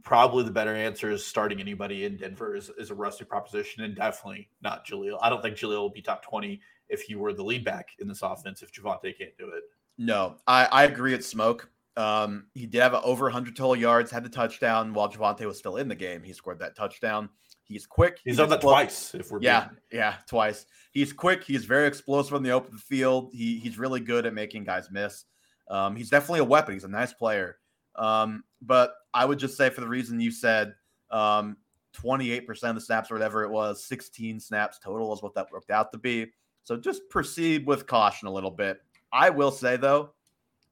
probably 0.04 0.44
the 0.44 0.52
better 0.52 0.76
answer 0.76 1.12
is 1.12 1.26
starting 1.26 1.60
anybody 1.60 2.06
in 2.06 2.18
Denver 2.18 2.56
is, 2.56 2.72
is 2.78 2.90
a 2.90 2.96
rusty 2.96 3.26
proposition, 3.26 3.84
and 3.84 3.96
definitely 3.96 4.50
not 4.62 4.86
Jaleel. 4.86 5.18
I 5.22 5.30
don't 5.30 5.42
think 5.42 5.58
Jaleel 5.58 5.78
will 5.78 5.90
be 5.90 6.02
top 6.02 6.24
twenty 6.24 6.62
if 6.90 7.02
he 7.02 7.16
were 7.16 7.34
the 7.34 7.44
lead 7.44 7.64
back 7.64 7.90
in 8.00 8.08
this 8.08 8.22
offense 8.22 8.62
if 8.62 8.72
Javonte 8.72 9.18
can't 9.18 9.38
do 9.38 9.50
it. 9.50 9.64
No, 9.98 10.38
I, 10.48 10.66
I 10.66 10.84
agree. 10.86 11.14
It's 11.14 11.28
smoke. 11.28 11.70
Um, 11.98 12.46
he 12.54 12.68
did 12.68 12.82
have 12.82 12.94
over 12.94 13.26
100 13.26 13.56
total 13.56 13.76
yards, 13.76 14.12
had 14.12 14.24
the 14.24 14.30
touchdown 14.30 14.94
while 14.94 15.12
Javonte 15.12 15.46
was 15.46 15.58
still 15.58 15.78
in 15.78 15.88
the 15.88 15.96
game. 15.96 16.22
He 16.22 16.32
scored 16.32 16.60
that 16.60 16.76
touchdown. 16.76 17.30
He's 17.64 17.88
quick. 17.88 18.20
He's, 18.24 18.34
he's 18.34 18.38
done 18.38 18.50
that 18.50 18.62
twice. 18.62 19.14
If 19.16 19.32
we're 19.32 19.42
yeah, 19.42 19.68
being... 19.68 19.80
yeah, 19.92 20.16
twice. 20.28 20.68
He's 20.92 21.12
quick. 21.12 21.44
He's 21.44 21.66
very 21.66 21.88
explosive 21.88 22.36
on 22.36 22.44
the 22.44 22.52
open 22.52 22.78
field. 22.78 23.32
He 23.34 23.58
he's 23.58 23.78
really 23.78 24.00
good 24.00 24.26
at 24.26 24.34
making 24.34 24.64
guys 24.64 24.90
miss. 24.90 25.26
Um, 25.70 25.96
he's 25.96 26.10
definitely 26.10 26.40
a 26.40 26.46
weapon. 26.46 26.76
He's 26.76 26.86
a 26.86 26.90
nice 26.90 27.12
player. 27.12 27.58
Um, 27.96 28.44
but 28.62 28.94
I 29.18 29.26
would 29.26 29.40
just 29.40 29.58
say 29.58 29.72
for 29.72 29.82
the 29.82 29.88
reason 29.88 30.20
you 30.20 30.30
said, 30.30 30.76
um, 31.10 31.58
28% 31.96 32.48
of 32.70 32.76
the 32.76 32.82
snaps 32.82 33.10
or 33.10 33.16
whatever 33.16 33.44
it 33.44 33.50
was, 33.50 33.84
16 33.84 34.40
snaps 34.40 34.78
total 34.78 35.12
is 35.12 35.24
what 35.24 35.34
that 35.34 35.52
worked 35.52 35.72
out 35.72 35.92
to 35.92 35.98
be. 35.98 36.28
So 36.64 36.78
just 36.78 37.02
proceed 37.10 37.66
with 37.66 37.88
caution 37.88 38.28
a 38.28 38.32
little 38.32 38.52
bit. 38.52 38.80
I 39.12 39.32
will 39.32 39.50
say 39.50 39.76
though, 39.76 40.12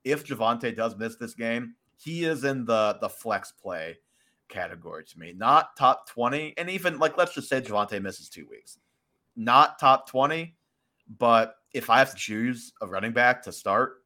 if 0.04 0.28
Javonte 0.28 0.76
does 0.76 0.96
miss 0.96 1.16
this 1.16 1.34
game, 1.34 1.74
he 1.98 2.26
is 2.26 2.44
in 2.44 2.66
the 2.66 3.00
the 3.02 3.10
flex 3.10 3.52
play 3.52 3.98
category 4.48 5.06
to 5.06 5.20
me. 5.20 5.34
Not 5.36 5.76
top 5.76 6.08
20. 6.10 6.54
And 6.58 6.70
even 6.70 7.00
like 7.00 7.18
let's 7.18 7.34
just 7.34 7.50
say 7.50 7.62
Javonte 7.62 8.00
misses 8.00 8.30
two 8.30 8.46
weeks. 8.48 8.78
Not 9.36 9.80
top 9.80 10.08
20, 10.08 10.56
but 11.18 11.56
if 11.74 11.90
I 11.90 11.98
have 11.98 12.12
to 12.12 12.18
choose 12.18 12.74
a 12.82 12.86
running 12.86 13.12
back 13.12 13.42
to 13.44 13.52
start 13.52 14.04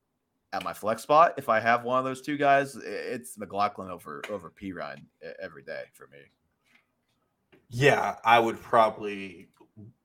at 0.52 0.64
my 0.64 0.74
flex 0.74 1.04
spot, 1.04 1.34
if 1.38 1.50
I 1.50 1.60
have 1.60 1.84
one 1.84 2.00
of 2.00 2.06
those 2.06 2.22
two 2.22 2.38
guys, 2.38 2.76
it's 2.76 3.38
McLaughlin 3.38 3.90
over 3.90 4.22
over 4.30 4.52
Perine 4.52 5.04
every 5.42 5.64
day 5.64 5.84
for 5.94 6.08
me. 6.08 6.20
Yeah, 7.70 8.16
I 8.26 8.40
would 8.40 8.60
probably 8.62 9.50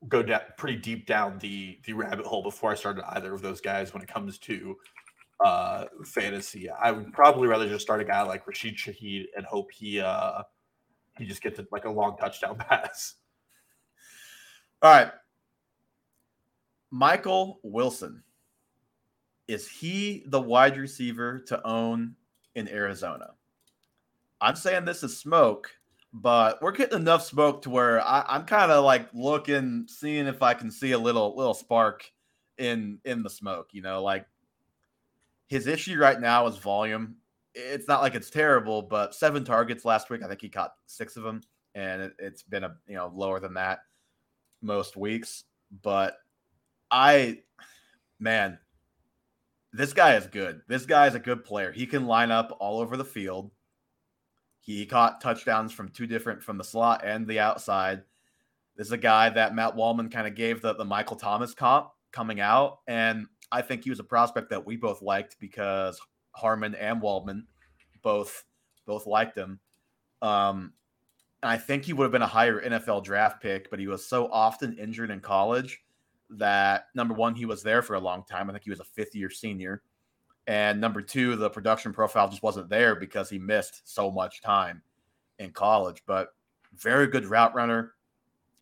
go 0.07 0.21
down 0.21 0.41
pretty 0.57 0.77
deep 0.77 1.05
down 1.05 1.39
the 1.39 1.79
the 1.85 1.93
rabbit 1.93 2.25
hole 2.25 2.43
before 2.43 2.71
I 2.71 2.75
started 2.75 3.03
either 3.15 3.33
of 3.33 3.41
those 3.41 3.59
guys 3.59 3.93
when 3.93 4.03
it 4.03 4.07
comes 4.07 4.37
to 4.39 4.77
uh, 5.43 5.85
fantasy. 6.03 6.69
I 6.69 6.91
would 6.91 7.11
probably 7.11 7.47
rather 7.47 7.67
just 7.67 7.83
start 7.83 8.01
a 8.01 8.05
guy 8.05 8.21
like 8.21 8.47
Rashid 8.47 8.75
Shaheed 8.77 9.25
and 9.35 9.45
hope 9.45 9.71
he 9.71 9.99
uh, 9.99 10.43
he 11.17 11.25
just 11.25 11.41
gets 11.41 11.59
like 11.71 11.85
a 11.85 11.89
long 11.89 12.17
touchdown 12.17 12.57
pass. 12.59 13.15
All 14.81 14.91
right, 14.91 15.11
Michael 16.91 17.59
Wilson. 17.63 18.23
Is 19.47 19.67
he 19.67 20.23
the 20.27 20.41
wide 20.41 20.77
receiver 20.77 21.39
to 21.47 21.65
own 21.65 22.15
in 22.55 22.67
Arizona? 22.67 23.31
I'm 24.41 24.55
saying 24.55 24.85
this 24.85 25.03
is 25.03 25.17
smoke, 25.17 25.69
but 26.13 26.61
we're 26.61 26.71
getting 26.71 26.99
enough 26.99 27.23
smoke 27.23 27.61
to 27.63 27.69
where 27.69 28.01
I, 28.01 28.25
I'm 28.27 28.45
kind 28.45 28.71
of 28.71 28.83
like 28.83 29.07
looking, 29.13 29.85
seeing 29.87 30.27
if 30.27 30.41
I 30.41 30.53
can 30.53 30.71
see 30.71 30.91
a 30.91 30.97
little 30.97 31.35
little 31.35 31.53
spark 31.53 32.11
in 32.57 32.99
in 33.05 33.23
the 33.23 33.29
smoke. 33.29 33.69
You 33.71 33.81
know, 33.81 34.03
like 34.03 34.25
his 35.47 35.67
issue 35.67 35.97
right 35.97 36.19
now 36.19 36.47
is 36.47 36.57
volume. 36.57 37.15
It's 37.53 37.87
not 37.87 38.01
like 38.01 38.15
it's 38.15 38.29
terrible, 38.29 38.81
but 38.81 39.15
seven 39.15 39.45
targets 39.45 39.85
last 39.85 40.09
week. 40.09 40.23
I 40.23 40.27
think 40.27 40.41
he 40.41 40.49
caught 40.49 40.73
six 40.87 41.15
of 41.17 41.23
them, 41.23 41.41
and 41.73 42.01
it, 42.01 42.13
it's 42.19 42.43
been 42.43 42.63
a 42.63 42.75
you 42.87 42.95
know 42.95 43.11
lower 43.13 43.39
than 43.39 43.53
that 43.53 43.79
most 44.61 44.97
weeks. 44.97 45.43
But 45.81 46.17
I, 46.91 47.39
man, 48.19 48.59
this 49.75 49.93
guy 49.93 50.15
is 50.15 50.27
good. 50.27 50.61
This 50.67 50.85
guy 50.85 51.07
is 51.07 51.15
a 51.15 51.19
good 51.19 51.43
player. 51.43 51.71
He 51.71 51.85
can 51.85 52.05
line 52.05 52.31
up 52.31 52.55
all 52.59 52.79
over 52.79 52.95
the 52.95 53.05
field. 53.05 53.51
He 54.61 54.85
caught 54.85 55.21
touchdowns 55.21 55.73
from 55.73 55.89
two 55.89 56.07
different 56.07 56.41
from 56.41 56.57
the 56.57 56.63
slot 56.63 57.03
and 57.03 57.27
the 57.27 57.39
outside. 57.39 58.03
This 58.77 58.87
is 58.87 58.93
a 58.93 58.97
guy 58.97 59.29
that 59.29 59.53
Matt 59.53 59.75
Waldman 59.75 60.09
kind 60.09 60.27
of 60.27 60.35
gave 60.35 60.61
the, 60.61 60.73
the 60.73 60.85
Michael 60.85 61.17
Thomas 61.17 61.53
comp 61.53 61.89
coming 62.11 62.39
out. 62.39 62.79
And 62.87 63.27
I 63.51 63.61
think 63.61 63.83
he 63.83 63.89
was 63.89 63.99
a 63.99 64.03
prospect 64.03 64.49
that 64.49 64.65
we 64.65 64.77
both 64.77 65.01
liked 65.01 65.37
because 65.39 65.99
Harmon 66.31 66.73
and 66.75 67.01
Waldman 67.01 67.45
both 68.01 68.43
both 68.85 69.05
liked 69.05 69.37
him. 69.37 69.59
Um, 70.21 70.73
and 71.43 71.51
I 71.51 71.57
think 71.57 71.83
he 71.83 71.93
would 71.93 72.05
have 72.05 72.11
been 72.11 72.21
a 72.21 72.27
higher 72.27 72.61
NFL 72.61 73.03
draft 73.03 73.41
pick, 73.41 73.69
but 73.69 73.79
he 73.79 73.87
was 73.87 74.07
so 74.07 74.27
often 74.31 74.77
injured 74.77 75.11
in 75.11 75.19
college 75.19 75.81
that 76.31 76.87
number 76.95 77.13
one, 77.13 77.35
he 77.35 77.45
was 77.45 77.63
there 77.63 77.81
for 77.81 77.95
a 77.95 77.99
long 77.99 78.23
time. 78.29 78.49
I 78.49 78.53
think 78.53 78.63
he 78.63 78.69
was 78.69 78.79
a 78.79 78.85
fifth 78.85 79.15
year 79.15 79.29
senior. 79.29 79.81
And 80.47 80.79
number 80.79 81.01
two, 81.01 81.35
the 81.35 81.49
production 81.49 81.91
profile 81.91 82.29
just 82.29 82.43
wasn't 82.43 82.69
there 82.69 82.95
because 82.95 83.29
he 83.29 83.39
missed 83.39 83.81
so 83.85 84.11
much 84.11 84.41
time 84.41 84.81
in 85.39 85.51
college. 85.51 86.03
But 86.05 86.29
very 86.77 87.07
good 87.07 87.25
route 87.25 87.55
runner, 87.55 87.93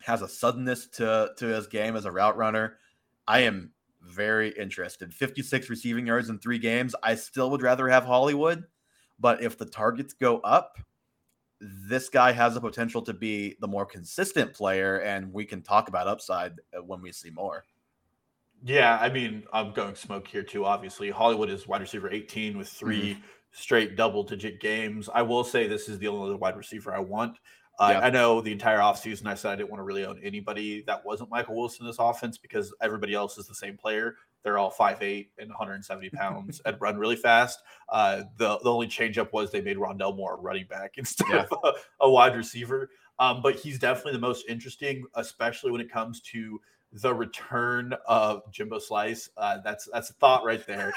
has 0.04 0.22
a 0.22 0.28
suddenness 0.28 0.86
to, 0.86 1.30
to 1.36 1.46
his 1.46 1.66
game 1.66 1.96
as 1.96 2.04
a 2.04 2.12
route 2.12 2.36
runner. 2.36 2.76
I 3.26 3.40
am 3.40 3.72
very 4.02 4.50
interested. 4.50 5.14
56 5.14 5.70
receiving 5.70 6.06
yards 6.06 6.28
in 6.28 6.38
three 6.38 6.58
games. 6.58 6.94
I 7.02 7.14
still 7.14 7.50
would 7.50 7.62
rather 7.62 7.88
have 7.88 8.04
Hollywood, 8.04 8.64
but 9.18 9.42
if 9.42 9.56
the 9.56 9.64
targets 9.64 10.12
go 10.12 10.40
up, 10.40 10.78
this 11.88 12.08
guy 12.08 12.32
has 12.32 12.54
the 12.54 12.60
potential 12.60 13.02
to 13.02 13.12
be 13.12 13.56
the 13.60 13.68
more 13.68 13.86
consistent 13.86 14.52
player, 14.52 14.98
and 15.00 15.32
we 15.32 15.44
can 15.44 15.62
talk 15.62 15.88
about 15.88 16.06
upside 16.06 16.52
uh, 16.76 16.82
when 16.82 17.00
we 17.00 17.12
see 17.12 17.30
more. 17.30 17.64
Yeah, 18.62 18.98
I 19.00 19.10
mean, 19.10 19.44
I'm 19.52 19.72
going 19.72 19.94
smoke 19.94 20.26
here 20.26 20.42
too. 20.42 20.64
Obviously, 20.64 21.10
Hollywood 21.10 21.50
is 21.50 21.68
wide 21.68 21.82
receiver 21.82 22.10
18 22.10 22.56
with 22.56 22.68
3 22.68 23.00
mm-hmm. 23.00 23.20
straight 23.52 23.96
double 23.96 24.22
digit 24.22 24.60
games. 24.60 25.08
I 25.12 25.22
will 25.22 25.44
say 25.44 25.66
this 25.66 25.88
is 25.88 25.98
the 25.98 26.08
only 26.08 26.34
wide 26.34 26.56
receiver 26.56 26.94
I 26.94 27.00
want. 27.00 27.38
Uh. 27.78 28.00
I 28.02 28.10
know 28.10 28.40
the 28.40 28.52
entire 28.52 28.78
offseason 28.78 29.26
I 29.26 29.34
said 29.34 29.52
I 29.52 29.56
didn't 29.56 29.70
want 29.70 29.80
to 29.80 29.84
really 29.84 30.04
own 30.04 30.20
anybody 30.22 30.82
that 30.86 31.04
wasn't 31.04 31.30
Michael 31.30 31.56
Wilson 31.56 31.84
in 31.84 31.88
this 31.88 31.98
offense 31.98 32.38
because 32.38 32.72
everybody 32.80 33.14
else 33.14 33.36
is 33.36 33.46
the 33.46 33.54
same 33.54 33.76
player. 33.76 34.16
They're 34.44 34.58
all 34.58 34.70
5'8 34.70 35.28
and 35.38 35.48
170 35.48 36.10
pounds 36.10 36.60
and 36.64 36.76
run 36.80 36.98
really 36.98 37.16
fast. 37.16 37.62
Uh, 37.88 38.24
the, 38.36 38.58
the 38.58 38.70
only 38.70 38.86
changeup 38.86 39.32
was 39.32 39.50
they 39.50 39.62
made 39.62 39.78
Rondale 39.78 40.14
Moore 40.14 40.34
a 40.34 40.40
running 40.40 40.66
back 40.66 40.94
instead 40.98 41.26
yeah. 41.30 41.46
of 41.50 41.58
a, 41.64 41.72
a, 42.02 42.10
wide 42.10 42.36
receiver. 42.36 42.90
Um, 43.18 43.40
but 43.42 43.56
he's 43.56 43.78
definitely 43.78 44.12
the 44.12 44.18
most 44.18 44.44
interesting, 44.48 45.04
especially 45.14 45.70
when 45.70 45.80
it 45.80 45.90
comes 45.90 46.20
to 46.20 46.60
the 46.92 47.12
return 47.12 47.94
of 48.06 48.42
Jimbo 48.52 48.78
Slice. 48.78 49.30
Uh, 49.36 49.58
that's 49.64 49.88
that's 49.92 50.10
a 50.10 50.14
thought 50.14 50.44
right 50.44 50.64
there. 50.66 50.92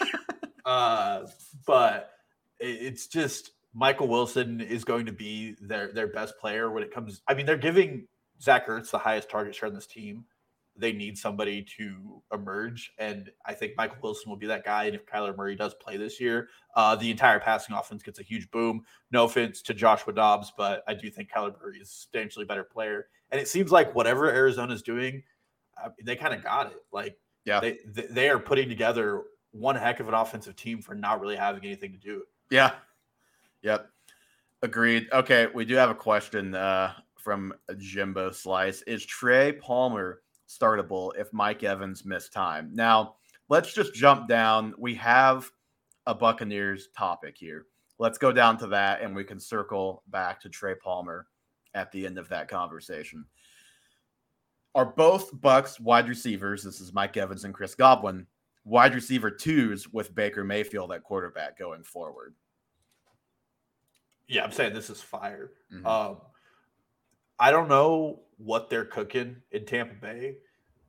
uh, 0.64 1.22
but 1.66 2.12
it's 2.60 3.06
just 3.06 3.52
Michael 3.74 4.08
Wilson 4.08 4.60
is 4.60 4.84
going 4.84 5.06
to 5.06 5.12
be 5.12 5.56
their 5.60 5.92
their 5.92 6.06
best 6.06 6.38
player 6.38 6.70
when 6.70 6.82
it 6.82 6.92
comes. 6.92 7.20
I 7.26 7.34
mean, 7.34 7.46
they're 7.46 7.56
giving 7.56 8.06
Zach 8.40 8.66
Ertz 8.66 8.90
the 8.90 8.98
highest 8.98 9.28
target 9.28 9.54
share 9.54 9.68
on 9.68 9.74
this 9.74 9.86
team. 9.86 10.24
They 10.78 10.92
need 10.92 11.16
somebody 11.16 11.62
to 11.78 12.22
emerge, 12.32 12.92
and 12.98 13.30
I 13.44 13.54
think 13.54 13.72
Michael 13.76 13.98
Wilson 14.02 14.28
will 14.30 14.36
be 14.36 14.46
that 14.46 14.64
guy. 14.64 14.84
And 14.84 14.94
if 14.94 15.06
Kyler 15.06 15.36
Murray 15.36 15.56
does 15.56 15.74
play 15.74 15.96
this 15.96 16.20
year, 16.20 16.48
uh, 16.74 16.96
the 16.96 17.10
entire 17.10 17.40
passing 17.40 17.74
offense 17.74 18.02
gets 18.02 18.18
a 18.18 18.22
huge 18.22 18.50
boom. 18.50 18.84
No 19.10 19.24
offense 19.24 19.62
to 19.62 19.74
Joshua 19.74 20.12
Dobbs, 20.12 20.52
but 20.56 20.82
I 20.86 20.94
do 20.94 21.10
think 21.10 21.30
Kyler 21.30 21.54
Murray 21.60 21.78
is 21.78 21.90
substantially 21.90 22.44
better 22.44 22.64
player. 22.64 23.08
And 23.30 23.40
it 23.40 23.48
seems 23.48 23.72
like 23.72 23.94
whatever 23.94 24.30
Arizona 24.30 24.74
is 24.74 24.82
doing, 24.82 25.22
uh, 25.82 25.90
they 26.04 26.16
kind 26.16 26.34
of 26.34 26.42
got 26.42 26.66
it. 26.66 26.82
Like, 26.92 27.18
yeah, 27.44 27.60
they 27.60 27.78
they 28.10 28.28
are 28.28 28.38
putting 28.38 28.68
together 28.68 29.22
one 29.52 29.76
heck 29.76 30.00
of 30.00 30.08
an 30.08 30.14
offensive 30.14 30.56
team 30.56 30.82
for 30.82 30.94
not 30.94 31.20
really 31.20 31.36
having 31.36 31.64
anything 31.64 31.92
to 31.92 31.98
do. 31.98 32.22
Yeah, 32.50 32.72
Yep. 33.66 33.90
Agreed. 34.62 35.08
Okay, 35.12 35.48
we 35.52 35.64
do 35.64 35.74
have 35.74 35.90
a 35.90 35.94
question 35.94 36.54
uh, 36.54 36.92
from 37.16 37.52
Jimbo 37.78 38.30
Slice. 38.30 38.82
Is 38.82 39.04
Trey 39.04 39.52
Palmer 39.52 40.22
startable 40.48 41.12
if 41.18 41.32
Mike 41.32 41.62
Evans 41.62 42.04
missed 42.04 42.32
time? 42.32 42.70
Now, 42.72 43.16
let's 43.48 43.72
just 43.72 43.94
jump 43.94 44.28
down. 44.28 44.74
We 44.78 44.94
have 44.96 45.50
a 46.06 46.14
Buccaneers 46.14 46.88
topic 46.96 47.36
here. 47.38 47.66
Let's 47.98 48.18
go 48.18 48.32
down 48.32 48.58
to 48.58 48.66
that 48.68 49.00
and 49.02 49.14
we 49.14 49.24
can 49.24 49.40
circle 49.40 50.02
back 50.08 50.40
to 50.42 50.48
Trey 50.48 50.74
Palmer 50.74 51.26
at 51.74 51.90
the 51.92 52.06
end 52.06 52.18
of 52.18 52.28
that 52.28 52.48
conversation. 52.48 53.24
are 54.74 54.86
both 54.86 55.30
Bucks 55.40 55.80
wide 55.80 56.08
receivers. 56.08 56.62
This 56.62 56.80
is 56.80 56.92
Mike 56.92 57.16
Evans 57.16 57.44
and 57.44 57.54
Chris 57.54 57.74
Godwin, 57.74 58.26
wide 58.64 58.94
receiver 58.94 59.30
twos 59.30 59.90
with 59.90 60.14
Baker 60.14 60.44
Mayfield 60.44 60.92
at 60.92 61.02
quarterback 61.02 61.58
going 61.58 61.82
forward. 61.82 62.34
Yeah, 64.28 64.44
I'm 64.44 64.52
saying 64.52 64.74
this 64.74 64.90
is 64.90 65.00
fire. 65.00 65.52
Mm-hmm. 65.72 65.86
Um, 65.86 66.18
I 67.38 67.50
don't 67.50 67.68
know 67.68 68.20
what 68.36 68.68
they're 68.68 68.84
cooking 68.84 69.36
in 69.50 69.64
Tampa 69.64 69.94
Bay, 69.94 70.36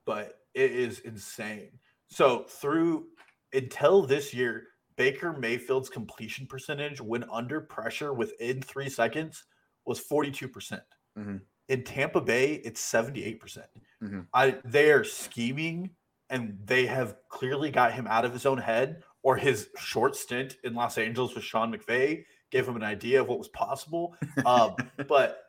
but 0.05 0.39
it 0.53 0.71
is 0.71 0.99
insane. 0.99 1.69
So 2.09 2.45
through 2.49 3.05
until 3.53 4.01
this 4.03 4.33
year, 4.33 4.67
Baker 4.95 5.33
Mayfield's 5.33 5.89
completion 5.89 6.47
percentage 6.47 6.99
when 6.99 7.23
under 7.31 7.61
pressure 7.61 8.13
within 8.13 8.61
three 8.61 8.89
seconds 8.89 9.45
was 9.85 9.99
42%. 9.99 10.51
percent 10.51 10.83
mm 11.17 11.23
hmm 11.23 11.37
In 11.69 11.83
Tampa 11.83 12.21
Bay, 12.21 12.55
it's 12.63 12.81
78%. 12.81 13.39
percent 13.39 13.67
mm-hmm. 14.03 14.21
I 14.33 14.57
they 14.65 14.91
are 14.91 15.03
scheming 15.03 15.91
and 16.29 16.57
they 16.65 16.85
have 16.85 17.15
clearly 17.29 17.71
got 17.71 17.93
him 17.93 18.07
out 18.07 18.25
of 18.25 18.33
his 18.33 18.45
own 18.45 18.57
head 18.57 19.03
or 19.23 19.35
his 19.37 19.69
short 19.77 20.15
stint 20.15 20.57
in 20.63 20.73
Los 20.73 20.97
Angeles 20.97 21.35
with 21.35 21.43
Sean 21.43 21.73
McVay 21.73 22.23
gave 22.51 22.67
him 22.67 22.75
an 22.75 22.83
idea 22.83 23.21
of 23.21 23.27
what 23.27 23.37
was 23.37 23.49
possible. 23.49 24.15
Um, 24.45 24.75
but 25.07 25.43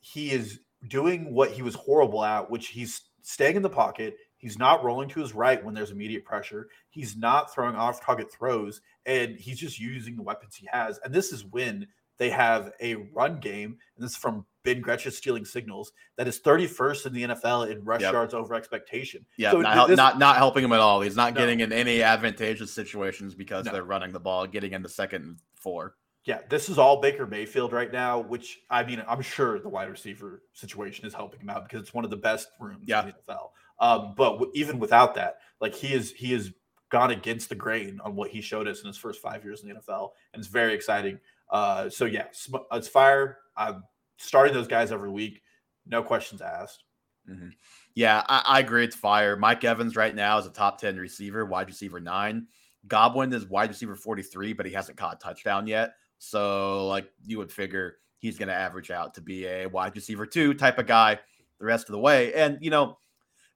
he 0.00 0.30
is 0.30 0.60
doing 0.88 1.32
what 1.32 1.50
he 1.50 1.62
was 1.62 1.74
horrible 1.74 2.24
at, 2.24 2.50
which 2.50 2.68
he's 2.68 3.02
staying 3.22 3.56
in 3.56 3.62
the 3.62 3.70
pocket. 3.70 4.16
He's 4.36 4.58
not 4.58 4.84
rolling 4.84 5.08
to 5.10 5.20
his 5.20 5.34
right 5.34 5.64
when 5.64 5.74
there's 5.74 5.90
immediate 5.90 6.24
pressure. 6.24 6.68
He's 6.90 7.16
not 7.16 7.52
throwing 7.52 7.76
off 7.76 8.04
target 8.04 8.30
throws, 8.30 8.80
and 9.06 9.36
he's 9.36 9.58
just 9.58 9.80
using 9.80 10.16
the 10.16 10.22
weapons 10.22 10.54
he 10.54 10.68
has. 10.70 10.98
And 11.04 11.14
this 11.14 11.32
is 11.32 11.44
when 11.46 11.86
they 12.18 12.30
have 12.30 12.72
a 12.80 12.94
run 12.94 13.40
game, 13.40 13.76
and 13.96 14.04
this 14.04 14.12
is 14.12 14.16
from 14.16 14.44
Ben 14.62 14.80
Gretchen 14.80 15.12
stealing 15.12 15.44
signals 15.44 15.92
that 16.16 16.28
is 16.28 16.40
31st 16.40 17.06
in 17.06 17.12
the 17.12 17.22
NFL 17.24 17.70
in 17.70 17.84
rush 17.84 18.00
yep. 18.02 18.12
yards 18.12 18.34
over 18.34 18.54
expectation. 18.54 19.24
Yeah, 19.36 19.50
so 19.50 19.60
not, 19.60 19.88
this, 19.88 19.96
not, 19.96 20.18
not 20.18 20.36
helping 20.36 20.64
him 20.64 20.72
at 20.72 20.80
all. 20.80 21.00
He's 21.00 21.16
not 21.16 21.34
no. 21.34 21.40
getting 21.40 21.60
in 21.60 21.72
any 21.72 22.02
advantageous 22.02 22.72
situations 22.72 23.34
because 23.34 23.66
no. 23.66 23.72
they're 23.72 23.84
running 23.84 24.12
the 24.12 24.20
ball, 24.20 24.46
getting 24.46 24.72
in 24.72 24.82
the 24.82 24.88
second 24.88 25.38
four. 25.54 25.94
Yeah, 26.24 26.38
this 26.48 26.70
is 26.70 26.78
all 26.78 27.00
Baker 27.00 27.26
Mayfield 27.26 27.72
right 27.72 27.92
now, 27.92 28.18
which 28.18 28.60
I 28.70 28.82
mean, 28.82 29.02
I'm 29.06 29.20
sure 29.20 29.58
the 29.58 29.68
wide 29.68 29.90
receiver 29.90 30.42
situation 30.54 31.04
is 31.04 31.12
helping 31.12 31.40
him 31.40 31.50
out 31.50 31.68
because 31.68 31.82
it's 31.82 31.92
one 31.92 32.04
of 32.04 32.10
the 32.10 32.16
best 32.16 32.48
rooms 32.58 32.84
yeah. 32.86 33.02
in 33.02 33.08
the 33.08 33.32
NFL. 33.32 33.50
Um, 33.78 34.14
but 34.16 34.34
w- 34.34 34.50
even 34.54 34.78
without 34.78 35.14
that, 35.16 35.38
like 35.60 35.74
he 35.74 35.92
is, 35.92 36.12
he 36.12 36.32
has 36.32 36.50
gone 36.88 37.10
against 37.10 37.50
the 37.50 37.54
grain 37.54 38.00
on 38.04 38.14
what 38.14 38.30
he 38.30 38.40
showed 38.40 38.66
us 38.68 38.80
in 38.80 38.86
his 38.86 38.96
first 38.96 39.20
five 39.20 39.44
years 39.44 39.62
in 39.62 39.68
the 39.68 39.74
NFL, 39.74 40.10
and 40.32 40.40
it's 40.40 40.48
very 40.48 40.72
exciting. 40.72 41.18
Uh, 41.50 41.90
so 41.90 42.06
yeah, 42.06 42.26
it's 42.72 42.88
fire. 42.88 43.38
I'm 43.56 43.84
starting 44.16 44.54
those 44.54 44.68
guys 44.68 44.92
every 44.92 45.10
week, 45.10 45.42
no 45.86 46.02
questions 46.02 46.40
asked. 46.40 46.84
Mm-hmm. 47.28 47.48
Yeah, 47.94 48.22
I, 48.28 48.42
I, 48.46 48.60
agree. 48.60 48.84
It's 48.84 48.96
fire. 48.96 49.36
Mike 49.36 49.64
Evans 49.64 49.96
right 49.96 50.14
now 50.14 50.38
is 50.38 50.46
a 50.46 50.50
top 50.50 50.78
ten 50.78 50.96
receiver, 50.96 51.44
wide 51.44 51.68
receiver 51.68 52.00
nine. 52.00 52.46
Godwin 52.86 53.32
is 53.32 53.46
wide 53.46 53.70
receiver 53.70 53.96
forty 53.96 54.22
three, 54.22 54.52
but 54.52 54.66
he 54.66 54.72
hasn't 54.72 54.98
caught 54.98 55.14
a 55.14 55.18
touchdown 55.18 55.66
yet. 55.66 55.94
So 56.24 56.86
like 56.86 57.10
you 57.26 57.38
would 57.38 57.52
figure 57.52 57.98
he's 58.18 58.38
going 58.38 58.48
to 58.48 58.54
average 58.54 58.90
out 58.90 59.14
to 59.14 59.20
be 59.20 59.46
a 59.46 59.66
wide 59.66 59.94
receiver 59.94 60.26
two 60.26 60.54
type 60.54 60.78
of 60.78 60.86
guy 60.86 61.18
the 61.58 61.66
rest 61.66 61.88
of 61.88 61.92
the 61.92 61.98
way. 61.98 62.32
And 62.34 62.58
you 62.60 62.70
know, 62.70 62.98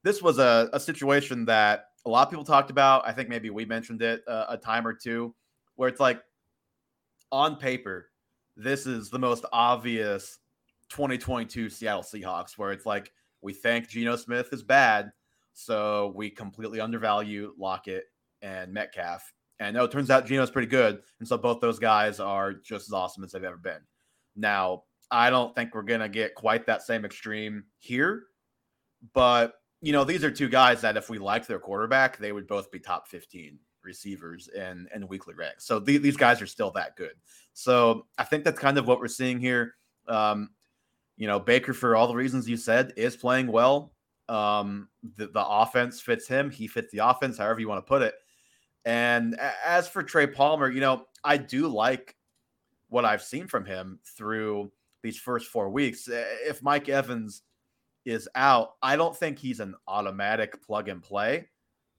this 0.02 0.22
was 0.22 0.38
a, 0.38 0.68
a 0.72 0.80
situation 0.80 1.44
that 1.46 1.86
a 2.06 2.10
lot 2.10 2.26
of 2.26 2.30
people 2.30 2.44
talked 2.44 2.70
about. 2.70 3.06
I 3.06 3.12
think 3.12 3.28
maybe 3.28 3.50
we 3.50 3.64
mentioned 3.64 4.02
it 4.02 4.22
uh, 4.28 4.46
a 4.48 4.56
time 4.56 4.86
or 4.86 4.92
two, 4.92 5.34
where 5.76 5.88
it's 5.88 6.00
like 6.00 6.22
on 7.32 7.56
paper, 7.56 8.10
this 8.56 8.86
is 8.86 9.10
the 9.10 9.18
most 9.18 9.44
obvious 9.52 10.38
2022 10.90 11.68
Seattle 11.68 12.02
Seahawks, 12.02 12.56
where 12.56 12.72
it's 12.72 12.86
like 12.86 13.12
we 13.42 13.52
think 13.52 13.88
Geno 13.88 14.16
Smith 14.16 14.48
is 14.52 14.62
bad, 14.62 15.10
so 15.52 16.12
we 16.14 16.30
completely 16.30 16.80
undervalue 16.80 17.52
Lockett 17.58 18.04
and 18.42 18.72
Metcalf. 18.72 19.32
And 19.60 19.74
no, 19.74 19.84
it 19.84 19.90
turns 19.90 20.10
out 20.10 20.26
Geno's 20.26 20.50
pretty 20.50 20.68
good. 20.68 21.00
And 21.18 21.28
so 21.28 21.36
both 21.36 21.60
those 21.60 21.78
guys 21.78 22.20
are 22.20 22.52
just 22.52 22.88
as 22.88 22.92
awesome 22.92 23.24
as 23.24 23.32
they've 23.32 23.42
ever 23.42 23.56
been. 23.56 23.80
Now, 24.36 24.84
I 25.10 25.30
don't 25.30 25.54
think 25.54 25.74
we're 25.74 25.82
going 25.82 26.00
to 26.00 26.08
get 26.08 26.34
quite 26.34 26.66
that 26.66 26.82
same 26.82 27.04
extreme 27.04 27.64
here, 27.78 28.24
but 29.14 29.54
you 29.80 29.92
know, 29.92 30.04
these 30.04 30.24
are 30.24 30.30
two 30.30 30.48
guys 30.48 30.80
that 30.80 30.96
if 30.96 31.08
we 31.08 31.18
liked 31.18 31.46
their 31.46 31.60
quarterback, 31.60 32.18
they 32.18 32.32
would 32.32 32.46
both 32.46 32.70
be 32.70 32.80
top 32.80 33.06
15 33.08 33.58
receivers 33.84 34.48
in, 34.48 34.88
in 34.94 35.06
weekly 35.06 35.34
ranks. 35.34 35.66
So 35.66 35.80
th- 35.80 36.02
these 36.02 36.16
guys 36.16 36.42
are 36.42 36.46
still 36.46 36.70
that 36.72 36.96
good. 36.96 37.12
So 37.52 38.06
I 38.18 38.24
think 38.24 38.44
that's 38.44 38.58
kind 38.58 38.76
of 38.76 38.86
what 38.86 38.98
we're 39.00 39.08
seeing 39.08 39.38
here. 39.38 39.74
Um, 40.08 40.50
you 41.16 41.26
know, 41.26 41.38
Baker, 41.38 41.72
for 41.72 41.96
all 41.96 42.06
the 42.06 42.14
reasons 42.14 42.48
you 42.48 42.56
said, 42.56 42.92
is 42.96 43.16
playing 43.16 43.48
well. 43.48 43.92
Um, 44.28 44.88
the, 45.16 45.28
the 45.28 45.44
offense 45.44 46.00
fits 46.00 46.28
him. 46.28 46.50
He 46.50 46.66
fits 46.66 46.92
the 46.92 46.98
offense, 46.98 47.38
however 47.38 47.60
you 47.60 47.68
want 47.68 47.84
to 47.84 47.88
put 47.88 48.02
it. 48.02 48.14
And 48.84 49.38
as 49.64 49.88
for 49.88 50.02
Trey 50.02 50.26
Palmer, 50.26 50.70
you 50.70 50.80
know, 50.80 51.06
I 51.24 51.36
do 51.36 51.68
like 51.68 52.16
what 52.88 53.04
I've 53.04 53.22
seen 53.22 53.46
from 53.46 53.64
him 53.64 53.98
through 54.16 54.72
these 55.02 55.18
first 55.18 55.48
four 55.48 55.68
weeks. 55.68 56.08
If 56.08 56.62
Mike 56.62 56.88
Evans 56.88 57.42
is 58.04 58.28
out, 58.34 58.74
I 58.82 58.96
don't 58.96 59.16
think 59.16 59.38
he's 59.38 59.60
an 59.60 59.74
automatic 59.86 60.62
plug 60.62 60.88
and 60.88 61.02
play. 61.02 61.48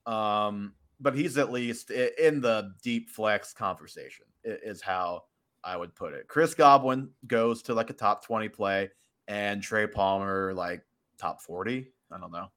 Um, 0.05 0.73
but 0.99 1.15
he's 1.15 1.37
at 1.37 1.51
least 1.51 1.91
in 1.91 2.41
the 2.41 2.73
deep 2.83 3.09
flex 3.09 3.53
conversation, 3.53 4.25
is 4.43 4.81
how 4.81 5.23
I 5.63 5.77
would 5.77 5.95
put 5.95 6.13
it. 6.13 6.27
Chris 6.27 6.53
Godwin 6.53 7.09
goes 7.27 7.61
to 7.63 7.73
like 7.73 7.89
a 7.89 7.93
top 7.93 8.25
20 8.25 8.49
play, 8.49 8.89
and 9.27 9.61
Trey 9.61 9.87
Palmer, 9.87 10.53
like 10.53 10.81
top 11.17 11.41
40. 11.41 11.87
I 12.11 12.17
don't 12.17 12.31
know. 12.31 12.47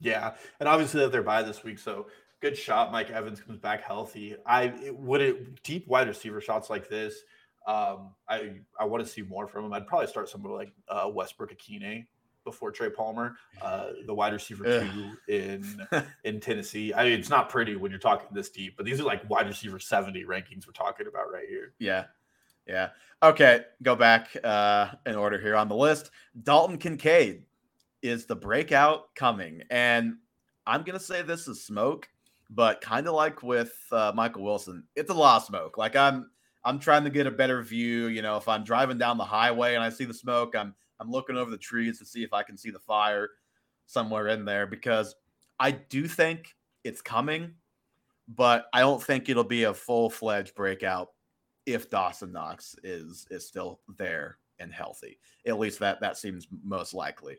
Yeah. 0.00 0.34
And 0.60 0.68
obviously, 0.68 1.06
they're 1.08 1.22
bye 1.22 1.42
this 1.42 1.64
week. 1.64 1.78
So 1.78 2.06
good 2.40 2.56
shot. 2.56 2.92
Mike 2.92 3.10
Evans 3.10 3.40
comes 3.40 3.58
back 3.58 3.82
healthy. 3.82 4.36
I 4.46 4.90
would 4.92 5.20
it 5.20 5.62
deep 5.62 5.86
wide 5.88 6.08
receiver 6.08 6.40
shots 6.40 6.70
like 6.70 6.88
this. 6.88 7.22
Um, 7.66 8.14
I 8.28 8.60
I 8.78 8.84
want 8.84 9.04
to 9.04 9.10
see 9.10 9.22
more 9.22 9.46
from 9.46 9.64
him. 9.64 9.72
I'd 9.72 9.86
probably 9.86 10.06
start 10.06 10.28
somewhere 10.28 10.54
like 10.54 10.72
uh, 10.88 11.10
Westbrook-Ikhine 11.12 12.06
before 12.44 12.70
Trey 12.72 12.88
Palmer, 12.88 13.36
uh, 13.60 13.88
the 14.06 14.14
wide 14.14 14.32
receiver 14.32 14.64
two 14.64 15.12
in 15.28 15.86
in 16.24 16.40
Tennessee. 16.40 16.94
I 16.94 17.04
mean, 17.04 17.18
it's 17.18 17.28
not 17.28 17.50
pretty 17.50 17.76
when 17.76 17.90
you're 17.90 18.00
talking 18.00 18.28
this 18.32 18.48
deep, 18.48 18.74
but 18.76 18.86
these 18.86 18.98
are 19.00 19.04
like 19.04 19.28
wide 19.28 19.46
receiver 19.46 19.78
seventy 19.78 20.24
rankings 20.24 20.66
we're 20.66 20.72
talking 20.72 21.06
about 21.06 21.30
right 21.30 21.46
here. 21.46 21.74
Yeah, 21.78 22.04
yeah. 22.66 22.90
Okay, 23.22 23.64
go 23.82 23.94
back 23.94 24.34
uh, 24.42 24.92
in 25.04 25.14
order 25.16 25.38
here 25.38 25.56
on 25.56 25.68
the 25.68 25.76
list. 25.76 26.10
Dalton 26.42 26.78
Kincaid 26.78 27.42
is 28.00 28.24
the 28.24 28.36
breakout 28.36 29.14
coming, 29.14 29.62
and 29.68 30.16
I'm 30.66 30.84
gonna 30.84 31.00
say 31.00 31.20
this 31.20 31.48
is 31.48 31.62
smoke, 31.62 32.08
but 32.50 32.80
kind 32.80 33.06
of 33.06 33.14
like 33.14 33.42
with 33.42 33.76
uh, 33.92 34.12
Michael 34.14 34.44
Wilson, 34.44 34.84
it's 34.96 35.10
a 35.10 35.14
lot 35.14 35.36
of 35.36 35.44
smoke. 35.44 35.78
Like 35.78 35.96
I'm. 35.96 36.30
I'm 36.64 36.80
trying 36.80 37.04
to 37.04 37.10
get 37.10 37.26
a 37.26 37.30
better 37.30 37.62
view. 37.62 38.08
You 38.08 38.20
know, 38.20 38.36
if 38.36 38.48
I'm 38.48 38.64
driving 38.64 38.98
down 38.98 39.16
the 39.16 39.24
highway 39.24 39.74
and 39.74 39.82
I 39.82 39.88
see 39.88 40.04
the 40.04 40.12
smoke, 40.12 40.54
I'm 40.56 40.74
I'm 41.00 41.10
looking 41.10 41.36
over 41.36 41.50
the 41.50 41.56
trees 41.56 41.98
to 42.00 42.04
see 42.04 42.24
if 42.24 42.32
I 42.32 42.42
can 42.42 42.56
see 42.58 42.70
the 42.70 42.80
fire 42.80 43.30
somewhere 43.86 44.28
in 44.28 44.44
there 44.44 44.66
because 44.66 45.14
I 45.60 45.70
do 45.70 46.06
think 46.06 46.56
it's 46.84 47.00
coming, 47.00 47.54
but 48.28 48.66
I 48.72 48.80
don't 48.80 49.02
think 49.02 49.28
it'll 49.28 49.44
be 49.44 49.64
a 49.64 49.74
full 49.74 50.10
fledged 50.10 50.54
breakout 50.54 51.08
if 51.64 51.90
Dawson 51.90 52.32
Knox 52.32 52.74
is 52.82 53.26
is 53.30 53.46
still 53.46 53.80
there 53.96 54.38
and 54.58 54.72
healthy. 54.72 55.18
At 55.46 55.58
least 55.58 55.78
that 55.78 56.00
that 56.00 56.16
seems 56.16 56.48
most 56.64 56.92
likely 56.92 57.38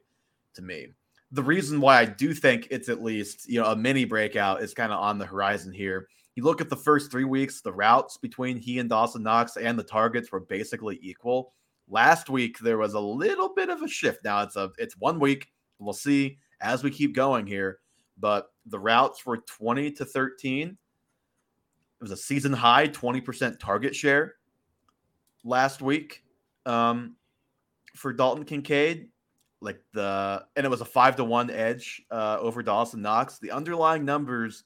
to 0.55 0.61
me. 0.61 0.87
The 1.31 1.43
reason 1.43 1.79
why 1.79 1.99
I 1.99 2.05
do 2.05 2.33
think 2.33 2.67
it's 2.71 2.89
at 2.89 3.03
least 3.03 3.47
you 3.47 3.59
know 3.61 3.67
a 3.67 3.75
mini 3.75 4.05
breakout 4.05 4.61
is 4.61 4.73
kind 4.73 4.91
of 4.91 4.99
on 4.99 5.17
the 5.17 5.25
horizon 5.25 5.73
here. 5.73 6.07
You 6.35 6.43
look 6.43 6.61
at 6.61 6.69
the 6.69 6.75
first 6.75 7.11
three 7.11 7.25
weeks, 7.25 7.61
the 7.61 7.73
routes 7.73 8.17
between 8.17 8.57
he 8.57 8.79
and 8.79 8.89
Dawson 8.89 9.23
Knox 9.23 9.57
and 9.57 9.77
the 9.77 9.83
targets 9.83 10.31
were 10.31 10.39
basically 10.39 10.99
equal. 11.01 11.53
Last 11.87 12.29
week 12.29 12.57
there 12.59 12.77
was 12.77 12.93
a 12.93 12.99
little 12.99 13.53
bit 13.53 13.69
of 13.69 13.81
a 13.81 13.87
shift. 13.87 14.23
Now 14.23 14.43
it's 14.43 14.55
a 14.55 14.71
it's 14.77 14.97
one 14.97 15.19
week. 15.19 15.47
We'll 15.79 15.93
see 15.93 16.37
as 16.61 16.83
we 16.83 16.91
keep 16.91 17.15
going 17.15 17.45
here. 17.45 17.79
But 18.17 18.47
the 18.65 18.79
routes 18.79 19.25
were 19.25 19.37
20 19.37 19.91
to 19.91 20.05
13. 20.05 20.67
It 20.69 20.75
was 22.01 22.11
a 22.11 22.17
season 22.17 22.53
high 22.53 22.87
20% 22.87 23.59
target 23.59 23.95
share 23.95 24.35
last 25.43 25.81
week 25.81 26.23
um, 26.65 27.15
for 27.95 28.13
Dalton 28.13 28.45
Kincaid. 28.45 29.09
Like 29.61 29.81
the 29.93 30.45
and 30.55 30.65
it 30.65 30.69
was 30.69 30.81
a 30.81 30.85
five 30.85 31.15
to 31.17 31.23
one 31.23 31.49
edge 31.49 32.01
uh, 32.11 32.37
over 32.39 32.63
Dawson 32.63 33.01
Knox. 33.01 33.39
The 33.39 33.51
underlying 33.51 34.05
numbers, 34.05 34.63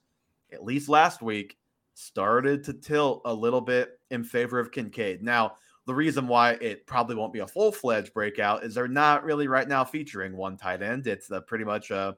at 0.51 0.63
least 0.63 0.87
last 0.87 1.21
week, 1.21 1.57
started 1.95 2.63
to 2.65 2.73
tilt 2.73 3.21
a 3.25 3.33
little 3.33 3.61
bit 3.61 3.99
in 4.11 4.23
favor 4.23 4.59
of 4.59 4.71
Kincaid. 4.71 5.23
Now, 5.23 5.53
the 5.85 5.93
reason 5.95 6.27
why 6.27 6.51
it 6.53 6.85
probably 6.85 7.15
won't 7.15 7.33
be 7.33 7.39
a 7.39 7.47
full 7.47 7.71
fledged 7.71 8.13
breakout 8.13 8.63
is 8.63 8.75
they're 8.75 8.87
not 8.87 9.23
really 9.23 9.47
right 9.47 9.67
now 9.67 9.83
featuring 9.83 10.37
one 10.37 10.57
tight 10.57 10.81
end. 10.81 11.07
It's 11.07 11.29
a, 11.29 11.41
pretty 11.41 11.65
much 11.65 11.91
a 11.91 12.15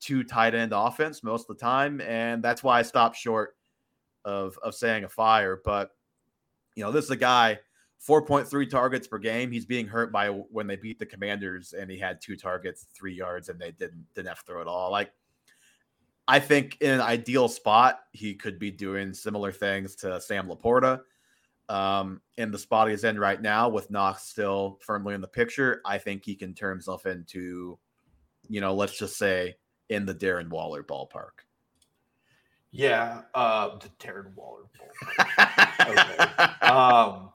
two 0.00 0.24
tight 0.24 0.54
end 0.54 0.72
offense 0.74 1.22
most 1.22 1.48
of 1.48 1.56
the 1.56 1.62
time, 1.62 2.00
and 2.00 2.42
that's 2.42 2.62
why 2.62 2.78
I 2.78 2.82
stopped 2.82 3.16
short 3.16 3.56
of 4.24 4.58
of 4.62 4.74
saying 4.74 5.04
a 5.04 5.08
fire. 5.08 5.60
But 5.64 5.90
you 6.74 6.82
know, 6.82 6.90
this 6.90 7.04
is 7.04 7.10
a 7.10 7.16
guy 7.16 7.60
4.3 8.06 8.68
targets 8.68 9.06
per 9.06 9.18
game. 9.18 9.50
He's 9.50 9.66
being 9.66 9.86
hurt 9.86 10.12
by 10.12 10.28
when 10.28 10.66
they 10.66 10.76
beat 10.76 10.98
the 10.98 11.06
Commanders 11.06 11.72
and 11.72 11.90
he 11.90 11.98
had 11.98 12.20
two 12.20 12.36
targets, 12.36 12.86
three 12.94 13.14
yards, 13.14 13.48
and 13.48 13.58
they 13.58 13.70
didn't 13.72 14.06
didn't 14.14 14.28
have 14.28 14.38
to 14.40 14.44
throw 14.44 14.60
it 14.60 14.68
all. 14.68 14.90
Like 14.90 15.12
I 16.26 16.40
think 16.40 16.78
in 16.80 16.90
an 16.90 17.00
ideal 17.00 17.48
spot, 17.48 18.00
he 18.12 18.34
could 18.34 18.58
be 18.58 18.70
doing 18.70 19.12
similar 19.12 19.52
things 19.52 19.94
to 19.96 20.20
Sam 20.20 20.48
LaPorta. 20.48 21.00
Um, 21.68 22.20
in 22.36 22.50
the 22.50 22.58
spot 22.58 22.90
he's 22.90 23.04
in 23.04 23.18
right 23.18 23.40
now, 23.40 23.68
with 23.68 23.90
Knox 23.90 24.24
still 24.24 24.78
firmly 24.82 25.14
in 25.14 25.20
the 25.20 25.28
picture, 25.28 25.80
I 25.84 25.98
think 25.98 26.24
he 26.24 26.34
can 26.34 26.54
turn 26.54 26.72
himself 26.72 27.06
into, 27.06 27.78
you 28.48 28.60
know, 28.60 28.74
let's 28.74 28.98
just 28.98 29.16
say 29.16 29.54
in 29.88 30.04
the 30.04 30.14
Darren 30.14 30.50
Waller 30.50 30.82
ballpark. 30.82 31.44
Yeah, 32.70 33.22
uh, 33.34 33.78
the 33.78 33.88
Darren 34.00 34.34
Waller 34.34 34.64
ballpark. 34.78 35.88
okay. 36.60 36.66
Um, 36.66 37.30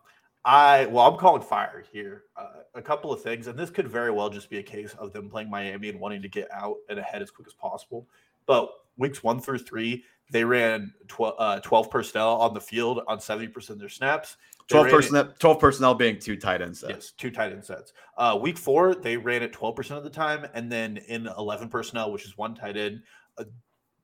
I 0.50 0.88
well, 0.88 1.06
I'm 1.06 1.16
calling 1.16 1.44
fire 1.44 1.84
here. 1.94 2.24
Uh, 2.36 2.62
a 2.74 2.82
couple 2.82 3.14
of 3.14 3.22
things, 3.22 3.46
and 3.46 3.58
this 3.58 3.70
could 3.70 3.88
very 3.88 4.10
well 4.10 4.32
just 4.32 4.50
be 4.50 4.58
a 4.58 4.64
case 4.64 4.96
of 4.98 5.14
them 5.14 5.30
playing 5.30 5.48
Miami 5.48 5.90
and 5.90 6.00
wanting 6.00 6.24
to 6.24 6.28
get 6.28 6.50
out 6.52 6.78
and 6.90 6.98
ahead 6.98 7.22
as 7.22 7.30
quick 7.30 7.46
as 7.46 7.54
possible. 7.54 8.08
But 8.48 8.72
weeks 8.98 9.22
one 9.22 9.40
through 9.40 9.60
three, 9.60 10.04
they 10.32 10.44
ran 10.44 10.92
12, 11.08 11.36
uh, 11.38 11.60
12 11.60 11.92
personnel 11.92 12.38
on 12.38 12.56
the 12.56 12.62
field 12.62 13.02
on 13.08 13.20
70% 13.20 13.70
of 13.70 13.78
their 13.78 13.90
snaps. 13.90 14.38
They 14.70 14.74
12 14.74 14.90
personnel, 14.90 15.26
it, 15.26 15.40
12 15.40 15.60
personnel 15.60 15.94
being 15.94 16.18
two 16.18 16.36
tight 16.36 16.64
end 16.64 16.76
sets. 16.76 16.94
Yes, 16.94 17.12
two 17.12 17.30
tight 17.30 17.52
end 17.52 17.64
sets. 17.64 17.94
Uh, 18.18 18.40
week 18.42 18.58
four, 18.58 18.96
they 18.96 19.18
ran 19.18 19.44
it 19.44 19.54
12% 19.54 19.92
of 19.92 20.04
the 20.04 20.10
time. 20.10 20.48
And 20.56 20.72
then 20.72 20.98
in 20.98 21.28
11 21.38 21.70
personnel, 21.70 22.12
which 22.12 22.26
is 22.26 22.40
one 22.40 22.56
tight 22.56 22.76
end, 22.76 23.04
uh, 23.38 23.44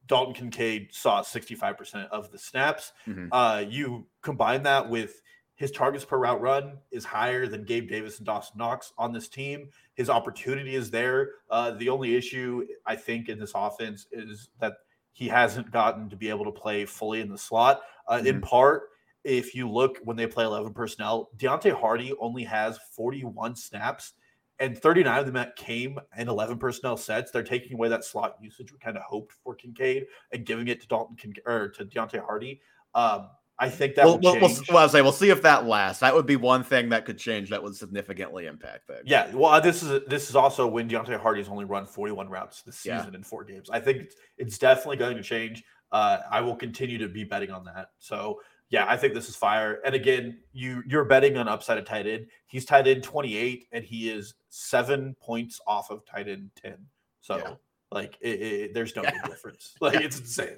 Dalton 0.06 0.36
Kincaid 0.36 0.94
saw 0.94 1.24
65% 1.24 2.08
of 2.10 2.32
the 2.32 2.38
snaps. 2.38 2.92
Mm-hmm. 3.08 3.30
Uh, 3.32 3.64
you 3.68 4.06
combine 4.22 4.62
that 4.62 4.88
with 4.88 5.24
his 5.56 5.72
targets 5.72 6.04
per 6.04 6.18
route 6.18 6.42
run 6.42 6.78
is 6.92 7.06
higher 7.06 7.48
than 7.48 7.64
Gabe 7.64 7.88
Davis 7.88 8.18
and 8.18 8.26
Dawson 8.26 8.58
Knox 8.58 8.94
on 8.98 9.14
this 9.14 9.30
team. 9.30 9.70
His 9.94 10.10
opportunity 10.10 10.76
is 10.76 10.92
there. 10.92 11.32
Uh, 11.50 11.72
the 11.72 11.90
only 11.90 12.16
issue 12.16 12.66
I 12.86 12.96
think 12.96 13.30
in 13.30 13.40
this 13.40 13.54
offense 13.56 14.08
is 14.12 14.50
that 14.60 14.74
he 15.14 15.30
hasn't 15.30 15.72
gotten 15.72 16.10
to 16.10 16.18
be 16.18 16.30
able 16.30 16.44
to 16.44 16.52
play 16.52 16.86
fully 16.86 17.22
in 17.22 17.30
the 17.30 17.38
slot. 17.38 17.82
Uh, 18.08 18.18
mm-hmm. 18.18 18.28
In 18.28 18.42
part, 18.42 18.90
if 19.24 19.56
you 19.56 19.70
look 19.70 19.98
when 20.04 20.18
they 20.18 20.28
play 20.28 20.44
11 20.44 20.74
personnel, 20.74 21.30
Deonte 21.38 21.72
Harty 21.72 22.14
only 22.20 22.44
has 22.44 22.78
41 22.92 23.56
snaps 23.56 24.14
and 24.60 24.78
39 24.78 25.20
of 25.20 25.34
them 25.34 25.52
came 25.56 26.00
in 26.18 26.30
11 26.30 26.58
personnel 26.58 26.98
sets. 26.98 27.32
They're 27.32 27.44
taking 27.44 27.74
away 27.74 27.90
that 27.90 28.04
slot 28.04 28.36
usage 28.42 28.72
we 28.72 28.80
kind 28.80 28.98
of 28.98 29.04
hoped 29.04 29.34
for 29.44 29.56
Kincaid 29.56 30.06
and 30.32 30.46
giving 30.46 30.68
it 30.68 30.82
to 30.82 30.88
Dalton 30.88 31.34
or 31.46 31.70
to 31.70 31.86
Deonte 31.86 32.24
Harty. 32.24 32.62
Um, 32.94 33.30
I 33.58 33.70
think 33.70 33.96
that 33.96 34.06
we'll, 34.06 34.20
we'll, 34.20 34.40
we'll, 34.42 34.56
well, 34.70 34.78
I'll 34.80 34.90
say 34.90 35.02
we'll 35.02 35.14
see 35.14 35.30
if 35.30 35.42
that 35.44 35.66
lasts. 35.66 36.02
That 36.02 36.14
would 36.14 36.26
be 36.26 36.36
one 36.36 36.64
thing 36.64 36.90
that 36.90 37.06
could 37.06 37.18
change 37.18 37.50
that 37.52 37.64
would 37.64 37.76
significantly 37.76 38.48
impact 38.48 38.88
things. 38.88 39.04
Yeah, 39.06 39.34
well, 39.34 39.52
uh, 39.52 39.60
this 39.62 39.82
is 39.82 40.02
this 40.08 40.30
is 40.30 40.36
also 40.36 40.68
when 40.68 40.90
Deonte 40.90 41.18
Harty's 41.18 41.48
only 41.48 41.64
run 41.64 41.86
41 41.86 42.30
routes 42.30 42.64
this 42.64 42.78
season 42.78 43.10
yeah. 43.12 43.18
in 43.18 43.24
four 43.24 43.46
games. 43.46 43.70
I 43.70 43.80
think 43.80 44.00
it's, 44.00 44.16
it's 44.38 44.58
definitely 44.58 44.98
going 44.98 45.16
to 45.16 45.24
change. 45.24 45.64
Uh, 45.92 46.18
I 46.30 46.42
will 46.42 46.56
continue 46.56 46.98
to 46.98 47.08
be 47.08 47.24
betting 47.24 47.52
on 47.52 47.64
that. 47.66 47.92
So 48.00 48.42
yeah, 48.70 48.86
I 48.90 48.98
think 48.98 49.14
this 49.14 49.30
is 49.30 49.36
fire. 49.36 49.80
And 49.86 49.96
again, 49.96 50.40
you 50.52 50.84
you're 50.86 51.06
betting 51.06 51.38
on 51.38 51.48
upside 51.48 51.78
of 51.78 51.86
tight 51.86 52.08
end. 52.08 52.28
He's 52.48 52.66
tight 52.66 52.88
end 52.88 53.04
28, 53.04 53.68
and 53.72 53.86
he 53.86 54.10
is 54.10 54.34
seven 54.50 55.16
points 55.22 55.62
off 55.68 55.92
of 55.92 56.06
tight 56.06 56.28
end 56.28 56.50
10. 56.62 56.76
So 57.22 57.38
yeah. 57.38 57.54
like, 57.92 58.18
it, 58.22 58.42
it, 58.42 58.74
there's 58.74 58.96
no 58.96 59.04
yeah. 59.04 59.12
difference. 59.26 59.76
Like 59.82 60.02
it's 60.02 60.20
insane. 60.20 60.58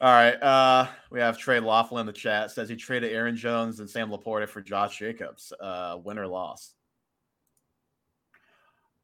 All 0.00 0.12
right. 0.12 0.34
Uh, 0.42 0.88
we 1.10 1.20
have 1.20 1.38
Trey 1.38 1.58
Laughlin 1.58 2.00
in 2.00 2.06
the 2.06 2.12
chat. 2.12 2.50
Says 2.50 2.68
he 2.68 2.76
traded 2.76 3.12
Aaron 3.12 3.36
Jones 3.36 3.80
and 3.80 3.88
Sam 3.88 4.10
LaPorta 4.10 4.48
for 4.48 4.60
Josh 4.60 4.98
Jacobs. 4.98 5.52
Uh, 5.58 5.98
win 6.02 6.18
or 6.18 6.26
loss? 6.26 6.74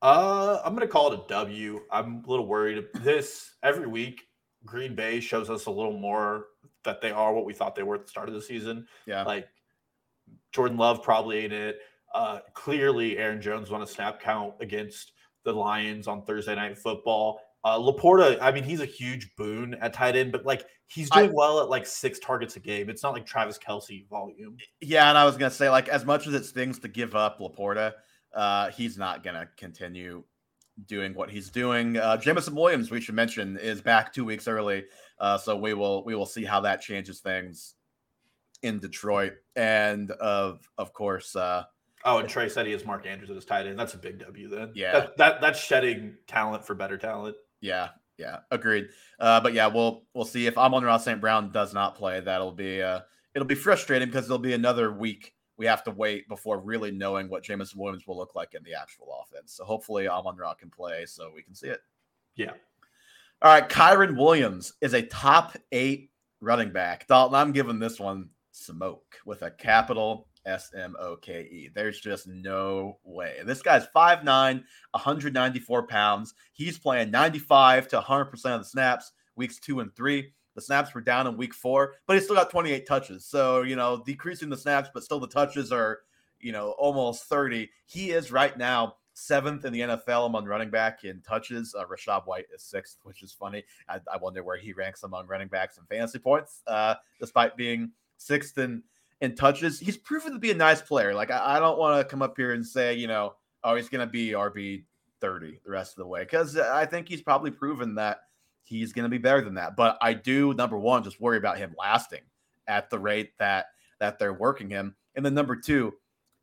Uh, 0.03 0.59
I'm 0.65 0.75
gonna 0.75 0.89
call 0.89 1.13
it 1.13 1.21
a 1.21 1.23
W. 1.29 1.81
I'm 1.91 2.25
a 2.27 2.31
little 2.31 2.47
worried. 2.47 2.85
This 2.95 3.53
every 3.63 3.87
week, 3.87 4.23
Green 4.67 4.95
Bay 4.95 5.21
shows 5.21 5.49
us 5.49 5.67
a 5.67 5.71
little 5.71 5.97
more 5.97 6.47
that 6.85 7.01
they 7.01 7.13
are 7.13 7.33
what 7.33 7.45
we 7.45 7.55
thought 7.55 7.77
they 7.77 7.85
were 7.85 7.95
at 7.95 8.03
the 8.03 8.09
start 8.09 8.29
of 8.29 8.35
the 8.35 8.43
season. 8.43 8.87
Yeah. 9.07 9.23
Like 9.23 9.49
Jordan 10.51 10.77
Love 10.77 11.03
probably 11.03 11.45
ain't 11.45 11.53
it. 11.53 11.79
Uh, 12.13 12.41
clearly, 12.53 13.17
Aaron 13.17 13.41
Jones 13.41 13.71
won 13.71 13.81
a 13.81 13.87
snap 13.87 14.21
count 14.21 14.55
against 14.61 15.13
the 15.45 15.53
Lions 15.53 16.07
on 16.07 16.23
Thursday 16.25 16.55
Night 16.55 16.77
Football. 16.77 17.41
Uh, 17.65 17.79
LaPorta, 17.79 18.39
I 18.41 18.51
mean, 18.51 18.65
he's 18.65 18.81
a 18.81 18.87
huge 18.87 19.35
boon 19.37 19.75
at 19.81 19.93
tight 19.93 20.17
end, 20.17 20.33
but 20.33 20.45
like 20.45 20.67
he's 20.89 21.09
doing 21.11 21.31
I, 21.31 21.33
well 21.33 21.61
at 21.61 21.69
like 21.69 21.87
six 21.87 22.19
targets 22.19 22.57
a 22.57 22.61
game. 22.61 22.91
It's 22.91 23.05
not 23.05 23.13
like 23.13 23.25
Travis 23.25 23.59
Kelce 23.59 24.09
volume. 24.09 24.57
Yeah, 24.81 25.09
and 25.09 25.17
I 25.17 25.25
was 25.25 25.37
gonna 25.37 25.51
say, 25.51 25.71
like, 25.71 25.89
as 25.89 26.05
much 26.05 26.27
as 26.27 26.35
it 26.35 26.45
stings 26.45 26.81
to 26.81 26.89
give 26.89 27.15
up 27.15 27.39
LaPorta, 27.39 27.93
uh, 28.35 28.71
he's 28.71 28.99
not 28.99 29.23
gonna 29.23 29.49
continue 29.57 30.25
doing 30.87 31.15
what 31.15 31.31
he's 31.31 31.51
doing. 31.51 31.99
Uh, 31.99 32.17
Jameson 32.17 32.57
Williams, 32.57 32.91
we 32.91 33.01
should 33.01 33.15
mention, 33.15 33.57
is 33.59 33.81
back 33.81 34.13
two 34.13 34.25
weeks 34.25 34.49
early, 34.49 34.85
uh, 35.21 35.39
so 35.39 35.57
we 35.57 35.73
will 35.73 36.05
we 36.05 36.17
will 36.17 36.27
see 36.27 36.45
how 36.45 36.61
that 36.63 36.81
changes 36.81 37.21
things 37.21 37.75
in 38.63 38.81
Detroit, 38.81 39.35
and 39.55 40.11
of 40.11 40.69
of 40.79 40.93
course. 40.93 41.37
Uh, 41.37 41.63
Oh, 42.05 42.19
and 42.19 42.29
Trey 42.29 42.49
said 42.49 42.67
he 42.67 42.73
has 42.73 42.85
Mark 42.85 43.07
Andrews 43.07 43.31
as 43.31 43.37
his 43.37 43.45
tight 43.45 43.67
end. 43.67 43.79
That's 43.79 43.95
a 43.95 43.99
big 43.99 44.19
W 44.19 44.49
then. 44.49 44.73
Yeah. 44.75 44.93
That, 44.93 45.17
that, 45.19 45.41
that's 45.41 45.61
shedding 45.61 46.17
talent 46.27 46.65
for 46.65 46.75
better 46.75 46.99
talent. 46.99 47.37
Yeah, 47.63 47.89
yeah, 48.19 48.41
agreed. 48.51 48.89
Uh, 49.19 49.41
but 49.41 49.55
yeah, 49.55 49.69
we'll 49.69 50.05
we'll 50.13 50.27
see 50.27 50.47
if 50.47 50.59
Amon-Ra 50.59 50.99
St. 50.99 51.21
Brown 51.21 51.51
does 51.51 51.73
not 51.73 51.95
play. 51.95 52.21
That'll 52.21 52.53
be 52.53 52.83
uh, 52.83 53.01
it'll 53.35 53.49
be 53.49 53.55
frustrating 53.55 54.09
because 54.09 54.29
there'll 54.29 54.39
be 54.39 54.53
another 54.53 54.93
week 54.93 55.33
we 55.57 55.67
have 55.67 55.85
to 55.85 55.91
wait 55.91 56.29
before 56.29 56.59
really 56.59 56.91
knowing 56.91 57.29
what 57.29 57.45
Jameson 57.45 57.79
Williams 57.79 58.07
will 58.07 58.17
look 58.17 58.35
like 58.35 58.55
in 58.55 58.63
the 58.65 58.75
actual 58.75 59.09
offense. 59.23 59.55
So 59.55 59.65
hopefully 59.65 60.09
Amon 60.09 60.37
Ra 60.37 60.55
can 60.55 60.71
play 60.71 61.07
so 61.07 61.31
we 61.35 61.43
can 61.43 61.55
see 61.55 61.69
it. 61.69 61.81
Yeah. 62.35 62.53
All 63.43 63.53
right, 63.53 63.69
Kyren 63.69 64.17
Williams 64.17 64.73
is 64.81 64.95
a 64.95 65.03
top 65.03 65.57
eight 65.71 66.11
running 66.41 66.73
back. 66.73 67.07
Dalton, 67.07 67.35
I'm 67.35 67.53
giving 67.53 67.79
this 67.79 68.01
one 68.01 68.31
smoke 68.51 69.19
with 69.25 69.43
a 69.43 69.51
capital 69.51 70.29
S 70.45 70.71
M 70.77 70.95
O 70.99 71.17
K 71.17 71.43
E. 71.43 71.71
There's 71.75 72.01
just 72.01 72.27
no 72.27 72.99
way. 73.05 73.39
This 73.45 73.63
guy's 73.63 73.87
5'9, 73.95 74.25
194 74.25 75.87
pounds. 75.87 76.35
He's 76.53 76.79
playing 76.79 77.11
95 77.11 77.89
to 77.89 78.01
100% 78.01 78.33
of 78.33 78.61
the 78.61 78.65
snaps 78.65 79.13
weeks 79.37 79.59
two 79.59 79.81
and 79.81 79.95
three. 79.95 80.33
The 80.55 80.61
snaps 80.61 80.95
were 80.95 81.01
down 81.01 81.27
in 81.27 81.37
week 81.37 81.55
four, 81.55 81.95
but 82.07 82.17
he 82.17 82.23
still 82.23 82.37
got 82.37 82.51
28 82.51 82.87
touches. 82.87 83.25
So, 83.25 83.63
you 83.63 83.77
know, 83.77 84.03
decreasing 84.05 84.51
the 84.51 84.57
snaps, 84.57 84.91
but 84.93 85.03
still 85.03 85.21
the 85.21 85.27
touches 85.27 85.73
are, 85.73 86.01
you 86.41 86.53
know, 86.53 86.73
almost 86.73 87.25
30. 87.25 87.71
He 87.87 88.11
is 88.11 88.31
right 88.31 88.57
now 88.59 88.97
seventh 89.15 89.65
in 89.65 89.73
the 89.73 89.81
NFL 89.81 90.27
among 90.27 90.45
running 90.45 90.71
back 90.71 91.05
in 91.05 91.21
touches. 91.23 91.75
Uh, 91.75 91.85
Rachaad 91.87 92.27
White 92.27 92.47
is 92.55 92.63
sixth, 92.63 92.99
which 93.03 93.23
is 93.23 93.33
funny. 93.33 93.65
I, 93.89 94.01
I, 94.13 94.17
wonder 94.17 94.43
where 94.43 94.57
he 94.57 94.73
ranks 94.73 95.03
among 95.03 95.27
running 95.27 95.49
backs 95.49 95.79
and 95.79 95.87
fantasy 95.89 96.19
points, 96.19 96.63
uh, 96.67 96.95
despite 97.21 97.57
being 97.57 97.93
sixth 98.17 98.57
in 98.59 98.83
in 99.23 99.37
touches. 99.37 99.79
He's 99.79 99.97
proven 99.97 100.33
to 100.33 100.39
be 100.39 100.51
a 100.51 100.55
nice 100.55 100.83
player. 100.83 101.15
Like 101.15 101.31
I, 101.31 101.57
I 101.57 101.61
don't 101.61 101.79
want 101.79 101.99
to 101.99 102.05
come 102.05 102.21
up 102.21 102.37
here 102.37 102.53
and 102.53 102.67
say, 102.67 102.95
you 102.95 103.07
know, 103.07 103.35
oh, 103.65 103.77
he's 103.77 103.89
going 103.89 104.07
to 104.07 104.11
be 104.11 104.31
RB 104.31 104.83
30 105.21 105.61
the 105.65 105.71
rest 105.71 105.93
of 105.93 106.03
the 106.03 106.07
way 106.07 106.21
because 106.21 106.59
I 106.59 106.85
think 106.85 107.09
he's 107.09 107.23
probably 107.23 107.53
proven 107.53 107.95
that 107.95 108.19
he's 108.65 108.93
going 108.93 109.05
to 109.05 109.09
be 109.09 109.19
better 109.19 109.41
than 109.41 109.55
that. 109.55 109.77
But 109.77 109.97
I 110.03 110.13
do 110.13 110.53
number 110.55 110.77
one 110.77 111.05
just 111.05 111.21
worry 111.21 111.39
about 111.39 111.57
him 111.57 111.75
lasting 111.79 112.23
at 112.67 112.91
the 112.91 112.99
rate 112.99 113.31
that 113.39 113.67
that 114.01 114.19
they're 114.19 114.35
working 114.35 114.69
him. 114.69 114.97
And 115.15 115.25
then 115.25 115.35
number 115.35 115.55
two, 115.55 115.95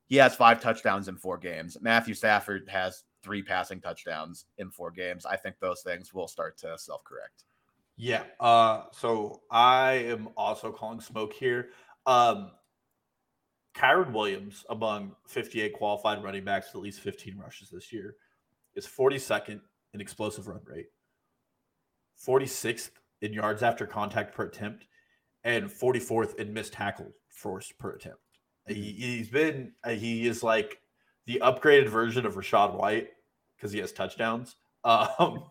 he 0.07 0.15
has 0.15 0.33
five 0.33 0.61
touchdowns 0.61 1.09
in 1.09 1.17
four 1.17 1.37
games. 1.37 1.77
Matthew 1.81 2.13
Stafford 2.13 2.69
has 2.69 3.03
three 3.21 3.43
passing 3.43 3.81
touchdowns 3.81 4.45
in 4.57 4.71
four 4.71 4.89
games. 4.89 5.25
I 5.25 5.35
think 5.35 5.57
those 5.59 5.81
things 5.81 6.13
will 6.13 6.29
start 6.29 6.57
to 6.59 6.77
self 6.77 7.03
correct. 7.03 7.43
Yeah. 7.97 8.23
Uh, 8.39 8.83
so 8.93 9.41
I 9.51 9.91
am 9.91 10.29
also 10.37 10.71
calling 10.71 11.01
smoke 11.01 11.33
here. 11.33 11.71
Um, 12.05 12.51
Kyren 13.75 14.11
Williams, 14.11 14.65
among 14.69 15.15
58 15.27 15.73
qualified 15.73 16.23
running 16.23 16.43
backs 16.43 16.67
with 16.67 16.75
at 16.75 16.83
least 16.83 17.01
15 17.01 17.37
rushes 17.37 17.69
this 17.69 17.93
year, 17.93 18.15
is 18.75 18.87
42nd 18.87 19.61
in 19.93 20.01
explosive 20.01 20.47
run 20.47 20.61
rate, 20.65 20.87
46th 22.25 22.91
in 23.21 23.33
yards 23.33 23.63
after 23.63 23.85
contact 23.85 24.35
per 24.35 24.45
attempt, 24.45 24.85
and 25.43 25.69
44th 25.69 26.35
in 26.35 26.53
missed 26.53 26.73
tackle 26.73 27.11
force 27.29 27.71
per 27.77 27.91
attempt. 27.91 28.19
He, 28.67 29.17
has 29.17 29.29
been, 29.29 29.71
he 29.87 30.27
is 30.27 30.43
like 30.43 30.79
the 31.25 31.41
upgraded 31.43 31.87
version 31.87 32.25
of 32.25 32.35
Rachaad 32.35 32.75
White 32.75 33.09
because 33.55 33.71
he 33.71 33.79
has 33.79 33.91
touchdowns. 33.91 34.55
Um, 34.85 35.43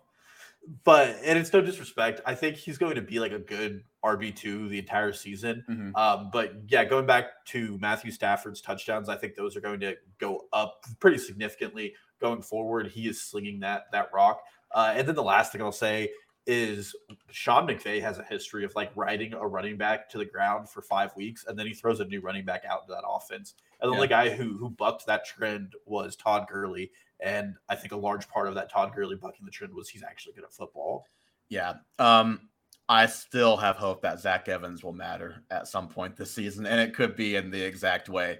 but 0.85 1.17
and 1.25 1.39
it's 1.39 1.53
no 1.53 1.61
disrespect. 1.61 2.21
I 2.27 2.35
think 2.35 2.57
he's 2.57 2.79
going 2.79 2.95
to 2.97 3.03
be 3.03 3.21
like 3.21 3.33
a 3.33 3.39
good 3.39 3.83
RB 4.05 4.35
two 4.35 4.69
the 4.69 4.79
entire 4.79 5.13
season. 5.13 5.65
Mm-hmm. 5.69 5.97
Um, 5.97 6.31
but 6.33 6.55
yeah, 6.69 6.85
going 6.85 7.07
back 7.07 7.45
to 7.47 7.79
Matthew 7.81 8.11
Stafford's 8.11 8.61
touchdowns, 8.61 9.09
I 9.09 9.17
think 9.17 9.35
those 9.35 9.57
are 9.57 9.61
going 9.61 9.81
to 9.81 9.97
go 10.19 10.47
up 10.53 10.85
pretty 11.01 11.19
significantly 11.19 11.95
going 12.21 12.43
forward. 12.43 12.89
He 12.89 13.09
is 13.09 13.23
slinging 13.23 13.61
that 13.61 13.85
that 13.93 14.11
rock. 14.13 14.41
Uh, 14.73 14.93
and 14.95 15.09
then 15.09 15.15
the 15.15 15.23
last 15.23 15.53
thing 15.53 15.63
I'll 15.63 15.73
say 15.73 16.11
is 16.49 16.97
Sean 17.31 17.69
McVay 17.69 18.01
has 18.01 18.19
a 18.19 18.25
history 18.25 18.65
of 18.65 18.75
like 18.75 18.91
riding 18.97 19.35
a 19.35 19.47
running 19.47 19.77
back 19.77 20.09
to 20.09 20.19
the 20.19 20.25
ground 20.25 20.69
for 20.69 20.81
five 20.81 21.15
weeks, 21.15 21.45
and 21.47 21.59
then 21.59 21.67
he 21.67 21.75
throws 21.75 22.01
a 22.01 22.07
new 22.07 22.23
running 22.23 22.47
back 22.47 22.65
out 22.69 22.81
into 22.83 22.95
that 22.95 23.07
offense. 23.07 23.55
And 23.81 23.89
the 23.89 23.93
yeah. 23.93 23.97
only 23.97 24.09
guy 24.09 24.31
who 24.31 24.57
who 24.57 24.71
bucked 24.71 25.07
that 25.07 25.27
trend 25.27 25.75
was 25.85 26.17
Todd 26.17 26.47
Gurley, 26.51 26.91
and 27.21 27.55
I 27.69 27.77
think 27.77 27.93
a 27.93 27.97
large 27.97 28.29
part 28.29 28.49
of 28.49 28.55
that 28.55 28.73
Todd 28.73 28.93
Gurley 28.95 29.15
bucking 29.15 29.45
the 29.45 29.51
trend 29.51 29.75
was 29.75 29.91
he's 29.91 30.03
actually 30.03 30.33
good 30.33 30.45
at 30.45 30.53
football. 30.53 31.05
Yeah. 31.51 31.75
Um, 31.99 32.49
I 32.89 33.05
still 33.05 33.59
have 33.59 33.77
hope 33.77 34.01
that 34.01 34.19
Zach 34.19 34.49
Evans 34.49 34.83
will 34.83 34.95
matter 34.95 35.45
at 35.51 35.69
some 35.69 35.89
point 35.89 36.17
this 36.17 36.33
season, 36.33 36.65
and 36.65 36.81
it 36.81 36.95
could 36.95 37.15
be 37.15 37.37
in 37.37 37.51
the 37.51 37.63
exact 37.63 38.09
way 38.09 38.39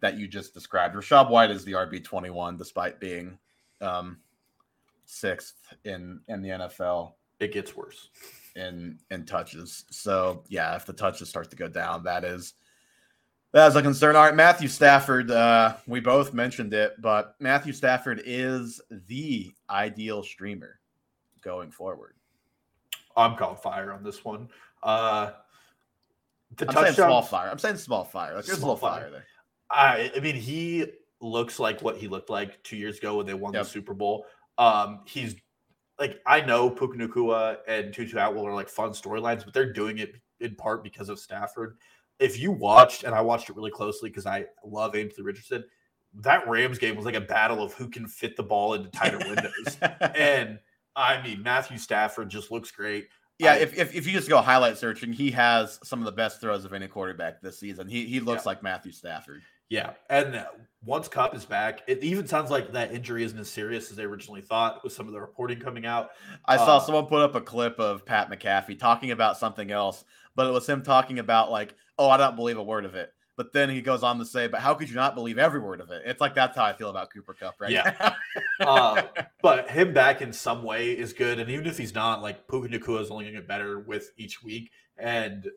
that 0.00 0.18
you 0.18 0.26
just 0.26 0.54
described. 0.54 0.96
Rachaad 0.96 1.30
White 1.30 1.52
is 1.52 1.64
the 1.64 1.72
RB 1.72 2.02
twenty 2.02 2.30
one, 2.30 2.56
despite 2.56 2.98
being 2.98 3.38
um, 3.80 4.18
sixth 5.04 5.72
in 5.84 6.20
in 6.26 6.42
the 6.42 6.48
NFL. 6.48 7.12
It 7.40 7.52
gets 7.52 7.76
worse 7.76 8.10
in 8.56 8.98
in 9.10 9.24
touches. 9.26 9.84
So 9.90 10.44
yeah, 10.48 10.76
if 10.76 10.86
the 10.86 10.92
touches 10.92 11.28
start 11.28 11.50
to 11.50 11.56
go 11.56 11.68
down, 11.68 12.04
that 12.04 12.24
is 12.24 12.54
that 13.52 13.68
is 13.68 13.76
a 13.76 13.82
concern. 13.82 14.16
All 14.16 14.24
right, 14.24 14.34
Matthew 14.34 14.68
Stafford. 14.68 15.30
Uh, 15.30 15.76
we 15.86 16.00
both 16.00 16.34
mentioned 16.34 16.74
it, 16.74 17.00
but 17.00 17.36
Matthew 17.38 17.72
Stafford 17.72 18.22
is 18.24 18.80
the 19.08 19.52
ideal 19.70 20.22
streamer 20.22 20.80
going 21.42 21.70
forward. 21.70 22.14
I'm 23.16 23.36
calling 23.36 23.56
fire 23.56 23.92
on 23.92 24.02
this 24.02 24.24
one. 24.24 24.48
Uh, 24.82 25.30
the 26.56 26.68
I'm 26.68 26.74
saying 26.74 26.94
small 26.94 27.22
fire. 27.22 27.48
I'm 27.48 27.58
saying 27.58 27.76
small 27.76 28.04
fire. 28.04 28.34
Like, 28.34 28.44
there's 28.44 28.58
small 28.58 28.72
a 28.72 28.74
little 28.74 28.88
fire. 28.88 29.00
fire 29.02 29.10
there. 29.10 29.24
I, 29.70 30.10
I 30.16 30.20
mean, 30.20 30.34
he 30.34 30.86
looks 31.20 31.58
like 31.58 31.80
what 31.80 31.96
he 31.96 32.08
looked 32.08 32.30
like 32.30 32.62
two 32.64 32.76
years 32.76 32.98
ago 32.98 33.16
when 33.16 33.26
they 33.26 33.34
won 33.34 33.52
yep. 33.52 33.64
the 33.64 33.70
Super 33.70 33.94
Bowl. 33.94 34.26
Um, 34.58 35.00
he's 35.06 35.36
like 35.98 36.20
I 36.26 36.40
know 36.40 36.70
Puka 36.70 36.98
Nacua 36.98 37.58
and 37.68 37.92
Tutu 37.92 38.18
Atwell 38.18 38.46
are 38.46 38.54
like 38.54 38.68
fun 38.68 38.90
storylines, 38.90 39.44
but 39.44 39.54
they're 39.54 39.72
doing 39.72 39.98
it 39.98 40.14
in 40.40 40.54
part 40.56 40.82
because 40.82 41.08
of 41.08 41.18
Stafford. 41.18 41.76
If 42.18 42.38
you 42.38 42.52
watched, 42.52 43.04
and 43.04 43.14
I 43.14 43.20
watched 43.20 43.50
it 43.50 43.56
really 43.56 43.70
closely 43.70 44.08
because 44.10 44.26
I 44.26 44.46
love 44.64 44.94
Anthony 44.94 45.24
Richardson, 45.24 45.64
that 46.20 46.48
Rams 46.48 46.78
game 46.78 46.96
was 46.96 47.04
like 47.04 47.16
a 47.16 47.20
battle 47.20 47.62
of 47.62 47.74
who 47.74 47.88
can 47.88 48.06
fit 48.06 48.36
the 48.36 48.42
ball 48.42 48.74
into 48.74 48.88
tighter 48.90 49.18
windows. 49.18 49.78
and 50.14 50.58
I 50.94 51.20
mean, 51.22 51.42
Matthew 51.42 51.78
Stafford 51.78 52.28
just 52.28 52.50
looks 52.50 52.70
great. 52.70 53.08
Yeah, 53.38 53.54
I, 53.54 53.56
if, 53.56 53.76
if, 53.76 53.94
if 53.94 54.06
you 54.06 54.12
just 54.12 54.28
go 54.28 54.40
highlight 54.40 54.78
searching, 54.78 55.12
he 55.12 55.32
has 55.32 55.80
some 55.82 55.98
of 55.98 56.04
the 56.04 56.12
best 56.12 56.40
throws 56.40 56.64
of 56.64 56.72
any 56.72 56.86
quarterback 56.86 57.40
this 57.40 57.58
season. 57.58 57.88
He 57.88 58.06
he 58.06 58.20
looks 58.20 58.44
yeah. 58.44 58.50
like 58.50 58.62
Matthew 58.62 58.92
Stafford. 58.92 59.42
Yeah, 59.74 59.94
and 60.08 60.46
once 60.84 61.08
Kupp 61.08 61.34
is 61.34 61.44
back, 61.44 61.82
it 61.88 62.04
even 62.04 62.28
sounds 62.28 62.48
like 62.48 62.72
that 62.74 62.92
injury 62.92 63.24
isn't 63.24 63.38
as 63.38 63.50
serious 63.50 63.90
as 63.90 63.96
they 63.96 64.04
originally 64.04 64.40
thought 64.40 64.84
with 64.84 64.92
some 64.92 65.08
of 65.08 65.12
the 65.12 65.20
reporting 65.20 65.58
coming 65.58 65.84
out. 65.84 66.10
I 66.44 66.56
saw 66.56 66.76
uh, 66.76 66.80
someone 66.80 67.06
put 67.06 67.22
up 67.22 67.34
a 67.34 67.40
clip 67.40 67.80
of 67.80 68.06
Pat 68.06 68.30
McAfee 68.30 68.78
talking 68.78 69.10
about 69.10 69.36
something 69.36 69.72
else, 69.72 70.04
but 70.36 70.46
it 70.46 70.52
was 70.52 70.68
him 70.68 70.82
talking 70.82 71.18
about 71.18 71.50
like, 71.50 71.74
"Oh, 71.98 72.08
I 72.08 72.18
don't 72.18 72.36
believe 72.36 72.56
a 72.56 72.62
word 72.62 72.84
of 72.84 72.94
it." 72.94 73.12
But 73.36 73.52
then 73.52 73.68
he 73.68 73.82
goes 73.82 74.04
on 74.04 74.20
to 74.20 74.24
say, 74.24 74.46
"But 74.46 74.60
how 74.60 74.74
could 74.74 74.88
you 74.88 74.94
not 74.94 75.16
believe 75.16 75.38
every 75.38 75.58
word 75.58 75.80
of 75.80 75.90
it?" 75.90 76.02
It's 76.06 76.20
like 76.20 76.36
that's 76.36 76.56
how 76.56 76.64
I 76.64 76.72
feel 76.72 76.90
about 76.90 77.12
Cooper 77.12 77.34
Kupp 77.34 77.60
right 77.60 77.72
yeah. 77.72 78.14
uh, 78.60 79.02
but 79.42 79.68
him 79.68 79.92
back 79.92 80.22
in 80.22 80.32
some 80.32 80.62
way 80.62 80.92
is 80.92 81.12
good, 81.12 81.40
and 81.40 81.50
even 81.50 81.66
if 81.66 81.76
he's 81.76 81.96
not, 81.96 82.22
like 82.22 82.46
Puka 82.46 82.68
Nacua 82.68 83.00
is 83.00 83.10
only 83.10 83.24
going 83.24 83.34
to 83.34 83.40
get 83.40 83.48
better 83.48 83.80
with 83.80 84.12
each 84.16 84.40
week, 84.44 84.70
and 84.96 85.48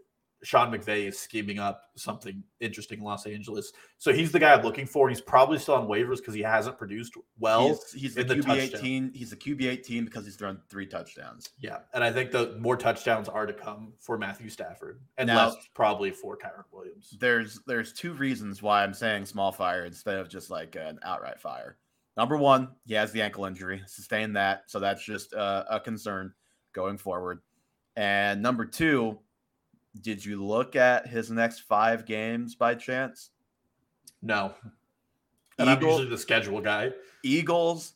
Sean 0.43 0.71
McVay 0.71 1.07
is 1.07 1.17
scheming 1.17 1.57
up 1.57 1.89
something 1.95 2.43
interesting 2.59 2.99
in 2.99 3.03
Los 3.03 3.25
Angeles. 3.25 3.71
So 3.97 4.13
he's 4.13 4.31
the 4.31 4.39
guy 4.39 4.53
I'm 4.53 4.63
looking 4.63 4.85
for. 4.85 5.09
He's 5.09 5.21
probably 5.21 5.57
still 5.57 5.75
on 5.75 5.87
waivers 5.87 6.17
because 6.17 6.33
he 6.33 6.41
hasn't 6.41 6.77
produced 6.77 7.15
well. 7.39 7.69
He's, 7.93 8.15
he's 8.15 8.15
the 8.15 8.23
QB 8.25 8.45
the 8.45 8.77
18. 8.77 9.11
He's 9.13 9.31
the 9.31 9.35
QB 9.35 9.65
18 9.65 10.05
because 10.05 10.25
he's 10.25 10.35
thrown 10.35 10.59
three 10.69 10.85
touchdowns. 10.85 11.49
Yeah. 11.59 11.79
And 11.93 12.03
I 12.03 12.11
think 12.11 12.31
the 12.31 12.55
more 12.59 12.77
touchdowns 12.77 13.27
are 13.27 13.45
to 13.45 13.53
come 13.53 13.93
for 13.99 14.17
Matthew 14.17 14.49
Stafford 14.49 15.01
and 15.17 15.27
now, 15.27 15.47
less 15.47 15.55
probably 15.73 16.11
for 16.11 16.37
Kyren 16.37 16.65
Williams. 16.71 17.17
There's 17.19 17.59
there's 17.65 17.93
two 17.93 18.13
reasons 18.13 18.61
why 18.61 18.83
I'm 18.83 18.93
saying 18.93 19.25
small 19.25 19.51
fire 19.51 19.85
instead 19.85 20.17
of 20.17 20.29
just 20.29 20.51
like 20.51 20.75
an 20.75 20.99
outright 21.03 21.39
fire. 21.39 21.77
Number 22.15 22.37
one, 22.37 22.69
he 22.85 22.95
has 22.95 23.11
the 23.11 23.21
ankle 23.21 23.45
injury, 23.45 23.81
sustain 23.85 24.33
that. 24.33 24.63
So 24.67 24.79
that's 24.79 25.03
just 25.03 25.33
uh, 25.33 25.65
a 25.69 25.79
concern 25.79 26.33
going 26.73 26.97
forward. 26.97 27.41
And 27.95 28.41
number 28.41 28.65
two, 28.65 29.19
did 30.01 30.23
you 30.23 30.43
look 30.43 30.75
at 30.75 31.07
his 31.07 31.31
next 31.31 31.61
five 31.61 32.05
games 32.05 32.55
by 32.55 32.75
chance? 32.75 33.31
No. 34.21 34.53
And 35.59 35.69
I'm 35.69 35.81
usually 35.81 36.07
the 36.07 36.17
schedule 36.17 36.61
guy. 36.61 36.91
Eagles, 37.23 37.93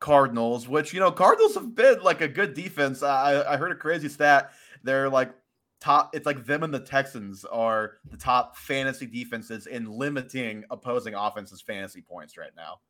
Cardinals, 0.00 0.68
which 0.68 0.92
you 0.92 1.00
know, 1.00 1.10
Cardinals 1.10 1.54
have 1.54 1.74
been 1.74 2.02
like 2.02 2.20
a 2.20 2.28
good 2.28 2.54
defense. 2.54 3.02
I, 3.02 3.42
I 3.42 3.56
heard 3.56 3.72
a 3.72 3.76
crazy 3.76 4.08
stat. 4.08 4.52
They're 4.82 5.08
like 5.08 5.32
top. 5.80 6.14
It's 6.14 6.26
like 6.26 6.46
them 6.46 6.62
and 6.62 6.72
the 6.72 6.80
Texans 6.80 7.44
are 7.44 7.98
the 8.10 8.16
top 8.16 8.56
fantasy 8.56 9.06
defenses 9.06 9.66
in 9.66 9.90
limiting 9.90 10.64
opposing 10.70 11.14
offenses' 11.14 11.60
fantasy 11.60 12.00
points 12.00 12.36
right 12.36 12.52
now. 12.56 12.80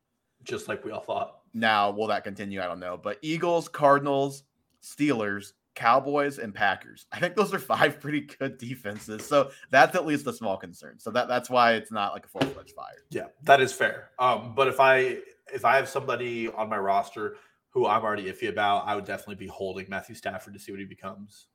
Just 0.45 0.69
like 0.69 0.85
we 0.85 0.93
all 0.93 1.01
thought. 1.01 1.41
Now, 1.55 1.91
will 1.91 2.07
that 2.09 2.25
continue? 2.25 2.61
I 2.61 2.67
don't 2.67 2.81
know. 2.81 2.97
But 2.97 3.19
Eagles, 3.23 3.69
Cardinals, 3.69 4.45
Steelers, 4.83 5.53
Cowboys 5.79 6.39
and 6.39 6.53
Packers. 6.53 7.07
I 7.13 7.21
think 7.21 7.37
those 7.37 7.55
are 7.55 7.59
five 7.61 8.01
pretty 8.03 8.23
good 8.23 8.59
defenses. 8.59 9.25
So 9.25 9.53
that's 9.71 9.95
at 9.95 10.05
least 10.05 10.27
a 10.27 10.33
small 10.33 10.57
concern. 10.57 10.99
So 10.99 11.13
that 11.13 11.29
that's 11.29 11.49
why 11.49 11.75
it's 11.75 11.93
not 11.93 12.13
like 12.13 12.27
a 12.27 12.29
full 12.29 12.41
fledged 12.41 12.73
fire. 12.73 13.05
Yeah, 13.11 13.27
that 13.45 13.61
is 13.61 13.73
fair. 13.73 14.11
Um, 14.19 14.55
but 14.57 14.67
if 14.67 14.81
I 14.81 15.19
if 15.55 15.65
I 15.65 15.77
have 15.77 15.89
somebody 15.89 16.49
on 16.49 16.69
my 16.69 16.79
roster 16.79 17.37
who 17.71 17.87
I'm 17.87 18.03
already 18.03 18.25
iffy 18.25 18.49
about, 18.49 18.89
I 18.89 18.97
would 18.97 19.05
definitely 19.05 19.37
be 19.37 19.47
holding 19.47 19.87
Matthew 19.89 20.17
Stafford 20.17 20.55
to 20.55 20.61
see 20.61 20.73
what 20.73 20.81
he 20.81 20.85
becomes. 20.85 21.47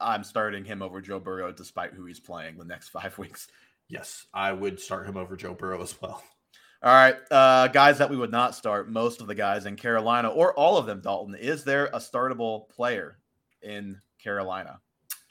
I'm 0.00 0.24
starting 0.24 0.64
him 0.64 0.80
over 0.80 1.02
Joe 1.02 1.20
Burrow 1.20 1.52
despite 1.52 1.92
who 1.92 2.06
he's 2.06 2.20
playing 2.20 2.56
the 2.56 2.64
next 2.64 2.88
five 2.98 3.18
weeks. 3.18 3.48
Yes, 3.88 4.26
I 4.32 4.52
would 4.52 4.80
start 4.80 5.06
him 5.06 5.18
over 5.18 5.36
Joe 5.36 5.54
Burrow 5.54 5.82
as 5.82 6.00
well. 6.00 6.22
All 6.82 6.94
right, 6.94 7.16
uh, 7.30 7.68
guys 7.68 7.98
that 7.98 8.10
we 8.10 8.16
would 8.16 8.30
not 8.30 8.54
start, 8.54 8.90
most 8.90 9.20
of 9.20 9.26
the 9.26 9.34
guys 9.34 9.66
in 9.66 9.76
Carolina 9.76 10.28
or 10.28 10.54
all 10.54 10.76
of 10.78 10.86
them, 10.86 11.00
Dalton. 11.00 11.34
Is 11.34 11.64
there 11.64 11.86
a 11.86 11.98
startable 11.98 12.68
player 12.68 13.18
in 13.62 14.00
Carolina? 14.18 14.80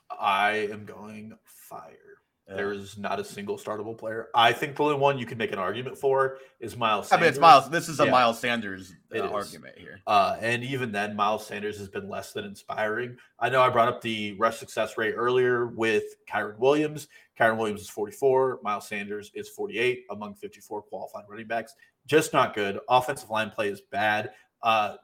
I 0.09 0.69
am 0.71 0.85
going 0.85 1.37
fire. 1.43 2.15
There 2.47 2.73
is 2.73 2.95
not 2.95 3.19
a 3.19 3.23
single 3.23 3.57
startable 3.57 3.97
player. 3.97 4.27
I 4.35 4.53
think 4.53 4.75
the 4.75 4.83
only 4.83 4.97
one 4.97 5.17
you 5.17 5.25
can 5.25 5.39
make 5.39 5.51
an 5.51 5.57
argument 5.57 5.97
for 5.97 6.37
is 6.59 6.77
Miles. 6.77 7.07
Sanders. 7.07 7.19
I 7.19 7.25
mean, 7.25 7.29
it's 7.29 7.39
Miles. 7.39 7.69
This 7.71 7.89
is 7.89 7.99
a 7.99 8.05
yeah. 8.05 8.11
Miles 8.11 8.39
Sanders 8.39 8.93
uh, 9.15 9.21
argument 9.21 9.79
here. 9.79 9.99
Uh, 10.05 10.37
and 10.39 10.63
even 10.63 10.91
then, 10.91 11.15
Miles 11.15 11.47
Sanders 11.47 11.79
has 11.79 11.89
been 11.89 12.07
less 12.07 12.33
than 12.33 12.45
inspiring. 12.45 13.17
I 13.39 13.49
know 13.49 13.63
I 13.63 13.69
brought 13.69 13.87
up 13.87 13.99
the 13.99 14.33
rush 14.33 14.59
success 14.59 14.95
rate 14.95 15.15
earlier 15.17 15.65
with 15.67 16.03
Kyren 16.29 16.59
Williams. 16.59 17.07
Kyren 17.39 17.57
Williams 17.57 17.81
is 17.81 17.89
44. 17.89 18.59
Miles 18.61 18.87
Sanders 18.87 19.31
is 19.33 19.49
48 19.49 20.05
among 20.11 20.35
54 20.35 20.83
qualified 20.83 21.23
running 21.27 21.47
backs. 21.47 21.73
Just 22.05 22.31
not 22.31 22.53
good. 22.53 22.79
Offensive 22.87 23.31
line 23.31 23.49
play 23.49 23.69
is 23.69 23.81
bad. 23.81 24.29
Uh, 24.61 24.97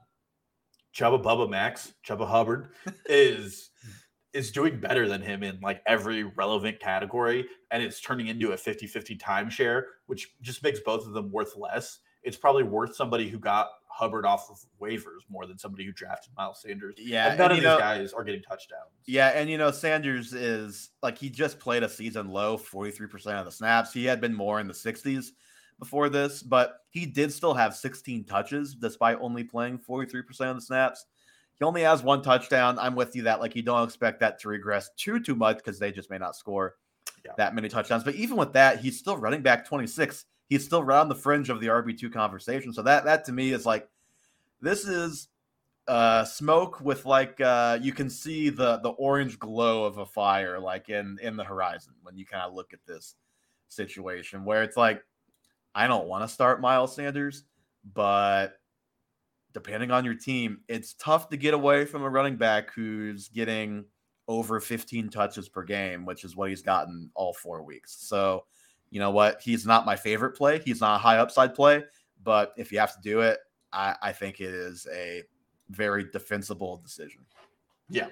Chuba 0.96 1.22
Bubba 1.22 1.50
Max, 1.50 1.94
Chuba 2.06 2.28
Hubbard, 2.28 2.70
is 3.06 3.70
is 4.34 4.52
doing 4.52 4.80
better 4.80 5.08
than 5.08 5.22
him 5.22 5.44
in 5.44 5.60
like 5.62 5.82
every 5.86 6.24
relevant 6.24 6.80
category, 6.80 7.46
and 7.70 7.84
it's 7.84 8.00
turning 8.00 8.28
into 8.28 8.54
a 8.54 8.56
50-50 8.56 9.20
timeshare, 9.20 9.84
which 10.08 10.36
just 10.42 10.64
makes 10.64 10.80
both 10.80 11.06
of 11.06 11.12
them 11.14 11.32
worth 11.32 11.58
less. 11.58 12.00
It's 12.24 12.38
probably 12.38 12.64
worth 12.64 12.96
somebody 12.96 13.28
who 13.28 13.40
got 13.40 13.70
Hubbard 13.88 14.26
off 14.26 14.50
of 14.50 14.58
waivers 14.82 15.22
more 15.30 15.46
than 15.46 15.58
somebody 15.58 15.84
who 15.86 15.92
drafted 15.92 16.32
Miles 16.38 16.62
Sanders. 16.62 16.96
Yeah, 16.98 17.30
and 17.30 17.38
none 17.38 17.52
and 17.52 17.52
of 17.52 17.58
these 17.58 17.64
know, 17.66 17.78
guys 17.78 18.14
are 18.14 18.24
getting 18.24 18.42
touchdowns. 18.42 18.92
Yeah, 19.06 19.30
and 19.30 19.50
you 19.50 19.58
know 19.58 19.72
Sanders 19.72 20.34
is 20.34 20.92
like 21.04 21.18
he 21.18 21.30
just 21.30 21.60
played 21.60 21.84
a 21.84 21.90
season 21.90 22.30
low, 22.30 22.58
forty 22.58 22.92
three 22.92 23.08
percent 23.08 23.38
of 23.38 23.46
the 23.46 23.52
snaps. 23.52 23.92
He 23.92 24.06
had 24.06 24.22
been 24.22 24.34
more 24.34 24.60
in 24.60 24.68
the 24.68 24.74
sixties 24.74 25.34
before 25.82 26.10
this, 26.10 26.44
but 26.44 26.82
he 26.92 27.08
did 27.08 27.34
still 27.34 27.56
have 27.56 27.76
16 27.76 28.24
touches 28.26 28.76
despite 28.76 29.18
only 29.20 29.44
playing 29.44 29.80
43% 29.80 30.42
of 30.42 30.56
the 30.56 30.62
snaps. 30.62 31.08
He 31.58 31.66
only 31.66 31.82
has 31.82 32.04
one 32.04 32.22
touchdown. 32.22 32.78
I'm 32.78 32.94
with 32.94 33.16
you 33.16 33.24
that 33.24 33.42
like 33.42 33.56
you 33.56 33.64
don't 33.64 33.84
expect 33.84 34.20
that 34.20 34.40
to 34.42 34.50
regress 34.50 34.92
too 34.96 35.20
too 35.20 35.34
much 35.34 35.58
because 35.58 35.80
they 35.80 35.92
just 35.92 36.12
may 36.12 36.20
not 36.20 36.36
score 36.36 36.76
yeah. 37.26 37.32
that 37.38 37.56
many 37.56 37.68
touchdowns. 37.68 38.04
But 38.04 38.14
even 38.14 38.38
with 38.38 38.54
that, 38.54 38.80
he's 38.80 39.00
still 39.00 39.18
running 39.18 39.42
back 39.42 39.68
26. 39.68 40.26
He's 40.50 40.64
still 40.64 40.84
right 40.84 41.00
on 41.00 41.10
the 41.10 41.16
fringe 41.16 41.50
of 41.50 41.60
the 41.60 41.68
RB2 41.68 42.14
conversation. 42.14 42.74
So 42.74 42.84
that 42.84 43.04
that 43.06 43.26
to 43.26 43.32
me 43.32 43.52
is 43.52 43.66
like 43.66 43.90
this 44.62 44.86
is 44.86 45.30
uh 45.88 46.24
smoke 46.26 46.80
with 46.82 47.08
like 47.08 47.42
uh 47.42 47.80
you 47.82 47.92
can 47.92 48.08
see 48.08 48.50
the 48.50 48.78
the 48.78 48.90
orange 48.90 49.40
glow 49.40 49.84
of 49.84 49.98
a 49.98 50.06
fire 50.06 50.60
like 50.60 50.90
in 50.90 51.18
in 51.24 51.36
the 51.36 51.44
horizon 51.44 51.94
when 52.04 52.16
you 52.16 52.24
kind 52.24 52.44
of 52.44 52.54
look 52.54 52.72
at 52.72 52.86
this 52.86 53.16
situation 53.68 54.46
where 54.46 54.62
it's 54.62 54.78
like 54.78 55.04
I 55.74 55.88
don't 55.88 56.08
want 56.08 56.24
to 56.24 56.28
start 56.28 56.62
Miles 56.62 56.96
Sanders, 56.96 57.44
but 57.94 58.54
depending 59.54 59.92
on 59.92 60.06
your 60.06 60.16
team, 60.16 60.62
it's 60.68 60.94
tough 60.94 61.30
to 61.30 61.38
get 61.38 61.54
away 61.54 61.86
from 61.86 62.04
a 62.04 62.10
running 62.10 62.36
back 62.36 62.74
who's 62.74 63.30
getting 63.30 63.86
over 64.28 64.60
15 64.60 65.10
touches 65.10 65.50
per 65.50 65.64
game, 65.64 66.06
which 66.06 66.24
is 66.24 66.36
what 66.36 66.50
he's 66.50 66.62
gotten 66.62 67.10
all 67.16 67.34
four 67.34 67.64
weeks. 67.64 67.98
So, 68.00 68.46
you 68.90 69.00
know 69.00 69.12
what? 69.12 69.42
He's 69.42 69.66
not 69.66 69.86
my 69.86 69.96
favorite 69.96 70.32
play. 70.32 70.62
He's 70.64 70.82
not 70.82 70.96
a 70.96 71.00
high 71.00 71.18
upside 71.18 71.56
play, 71.56 71.84
but 72.24 72.54
if 72.58 72.72
you 72.72 72.80
have 72.80 72.94
to 72.96 73.02
do 73.02 73.22
it, 73.22 73.40
I, 73.74 73.96
I 74.02 74.12
think 74.12 74.40
it 74.40 74.54
is 74.54 74.88
a 74.94 75.24
very 75.70 76.06
defensible 76.12 76.82
decision. 76.84 77.22
Yeah. 77.90 78.08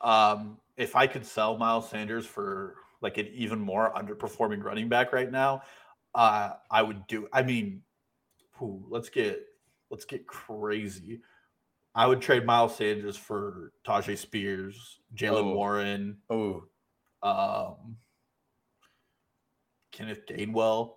Um, 0.00 0.58
if 0.76 0.96
I 0.96 1.06
could 1.06 1.24
sell 1.24 1.56
Miles 1.56 1.88
Sanders 1.88 2.26
for 2.26 2.76
like 3.00 3.18
an 3.18 3.28
even 3.32 3.60
more 3.60 3.92
underperforming 3.94 4.62
running 4.62 4.88
back 4.88 5.12
right 5.12 5.30
now, 5.30 5.62
uh, 6.14 6.52
I 6.70 6.82
would 6.82 7.06
do. 7.06 7.28
I 7.32 7.42
mean, 7.42 7.82
whew, 8.58 8.84
let's 8.88 9.08
get 9.08 9.44
let's 9.90 10.04
get 10.04 10.26
crazy. 10.26 11.20
I 11.94 12.06
would 12.06 12.22
trade 12.22 12.46
Miles 12.46 12.76
Sanders 12.76 13.16
for 13.16 13.72
Tyjae 13.86 14.16
Spears, 14.16 15.00
Jaylen 15.14 15.42
Oh. 15.44 15.54
Warren, 15.54 16.16
Oh, 16.30 16.64
um, 17.22 17.96
Kenneth 19.90 20.24
Gainwell. 20.26 20.94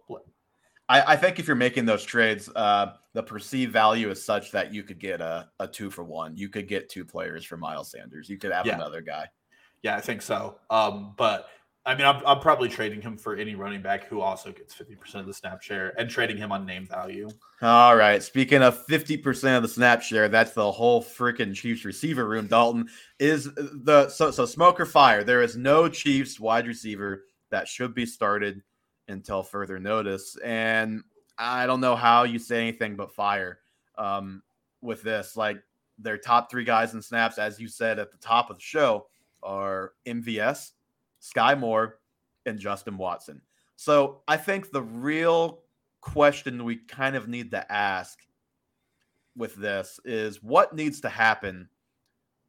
I, 0.87 1.01
I 1.13 1.15
think 1.17 1.39
if 1.39 1.47
you're 1.47 1.55
making 1.55 1.85
those 1.85 2.03
trades, 2.05 2.47
uh, 2.55 2.93
the 3.13 3.23
perceived 3.23 3.73
value 3.73 4.09
is 4.09 4.23
such 4.23 4.51
that 4.51 4.73
you 4.73 4.83
could 4.83 4.99
get 4.99 5.19
a, 5.19 5.49
a 5.59 5.67
two 5.67 5.89
for 5.89 6.03
one. 6.03 6.37
You 6.37 6.47
could 6.47 6.67
get 6.67 6.89
two 6.89 7.03
players 7.03 7.43
for 7.43 7.57
Miles 7.57 7.91
Sanders. 7.91 8.29
You 8.29 8.37
could 8.37 8.51
have 8.51 8.65
Yeah. 8.65 8.75
another 8.75 9.01
guy. 9.01 9.27
Yeah, 9.81 9.97
I 9.97 10.01
think 10.01 10.21
so. 10.21 10.59
Um, 10.69 11.13
but 11.17 11.47
I 11.87 11.93
mean, 11.93 12.07
I'm, 12.07 12.21
I'm 12.25 12.39
probably 12.39 12.67
trading 12.67 12.99
him 12.99 13.15
for 13.15 13.35
any 13.35 13.53
running 13.53 13.81
back 13.81 14.05
who 14.05 14.19
also 14.19 14.51
gets 14.51 14.73
50% 14.73 15.15
of 15.15 15.27
the 15.27 15.33
snap 15.33 15.61
share 15.61 15.93
and 15.99 16.09
trading 16.09 16.35
him 16.35 16.51
on 16.51 16.65
name 16.65 16.87
value. 16.87 17.29
All 17.61 17.95
right. 17.95 18.23
Speaking 18.23 18.63
of 18.63 18.85
50% 18.87 19.55
of 19.55 19.61
the 19.61 19.69
snap 19.69 20.01
share, 20.01 20.27
that's 20.27 20.51
the 20.51 20.71
whole 20.71 21.03
freaking 21.03 21.53
Chiefs 21.53 21.85
receiver 21.85 22.27
room. 22.27 22.47
Dalton 22.47 22.89
is 23.19 23.45
the 23.53 24.09
so 24.09 24.31
so 24.31 24.47
smoke 24.47 24.79
or 24.79 24.85
fire. 24.85 25.23
There 25.23 25.43
is 25.43 25.55
no 25.55 25.87
Chiefs 25.87 26.39
wide 26.39 26.65
receiver 26.65 27.25
that 27.51 27.67
should 27.67 27.93
be 27.93 28.07
started 28.07 28.63
until 29.07 29.43
further 29.43 29.79
notice. 29.79 30.37
And 30.43 31.03
I 31.37 31.67
don't 31.67 31.81
know 31.81 31.95
how 31.95 32.23
you 32.23 32.39
say 32.39 32.61
anything 32.61 32.95
but 32.95 33.13
fire 33.13 33.59
um, 33.97 34.41
with 34.81 35.03
this. 35.03 35.37
Like 35.37 35.61
their 35.99 36.17
top 36.17 36.49
three 36.49 36.63
guys 36.63 36.95
in 36.95 37.01
snaps, 37.01 37.37
as 37.37 37.59
you 37.59 37.67
said 37.67 37.99
at 37.99 38.11
the 38.11 38.17
top 38.17 38.49
of 38.49 38.57
the 38.57 38.61
show, 38.61 39.07
are 39.43 39.93
MVS, 40.07 40.71
Skyy 41.25 41.59
Moore, 41.59 41.99
and 42.45 42.59
Justin 42.59 42.97
Watson. 42.97 43.41
So 43.75 44.21
I 44.27 44.37
think 44.37 44.71
the 44.71 44.81
real 44.81 45.63
question 46.01 46.63
we 46.63 46.77
kind 46.77 47.15
of 47.15 47.27
need 47.27 47.51
to 47.51 47.71
ask 47.71 48.19
with 49.35 49.55
this 49.55 49.99
is 50.05 50.41
what 50.41 50.75
needs 50.75 51.01
to 51.01 51.09
happen 51.09 51.67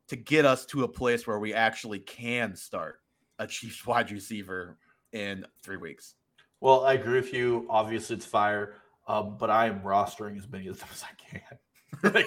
to 0.09 0.17
get 0.17 0.45
us 0.45 0.67
to 0.67 0.85
a 0.85 0.89
place 0.89 1.27
where 1.27 1.39
we 1.39 1.53
actually 1.53 1.99
can 1.99 2.55
start 2.55 3.01
a 3.39 3.47
Chiefs 3.47 3.85
wide 3.87 4.11
receiver 4.13 4.79
in 5.13 5.45
three 5.63 5.79
weeks. 5.79 6.15
Well, 6.61 6.85
I 6.85 6.95
agree 6.95 7.21
with 7.21 7.33
you. 7.33 7.67
Obviously, 7.69 8.17
it's 8.17 8.27
fire, 8.27 8.75
um, 9.09 9.37
but 9.39 9.51
I 9.51 9.67
am 9.67 9.81
rostering 9.81 10.39
as 10.39 10.49
many 10.49 10.69
of 10.69 10.79
them 10.79 10.89
as 10.93 11.03
I 11.03 11.39
can. 11.39 12.13
like, 12.15 12.27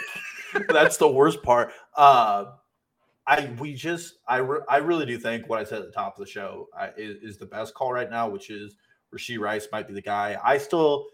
that's 0.70 0.97
the 0.97 1.08
worst 1.08 1.41
part. 1.41 1.72
Uh, 1.95 2.45
I 3.30 3.52
we 3.60 3.76
just 3.76 4.16
I 4.28 4.38
re- 4.38 4.62
I 4.68 4.78
really 4.78 5.06
do 5.06 5.18
think 5.20 5.48
what 5.48 5.60
I 5.60 5.64
said 5.64 5.80
at 5.80 5.86
the 5.86 5.92
top 5.92 6.18
of 6.18 6.26
the 6.26 6.30
show 6.30 6.68
I, 6.78 6.90
is, 6.98 7.18
is 7.22 7.38
the 7.38 7.46
best 7.46 7.76
call 7.76 7.94
right 7.94 8.10
now, 8.10 8.28
which 8.28 8.50
is 8.50 8.76
Rashee 9.16 9.40
Rice 9.40 9.68
might 9.72 9.88
be 9.88 9.94
the 9.94 10.02
guy. 10.02 10.38
I 10.44 10.58
still 10.58 11.06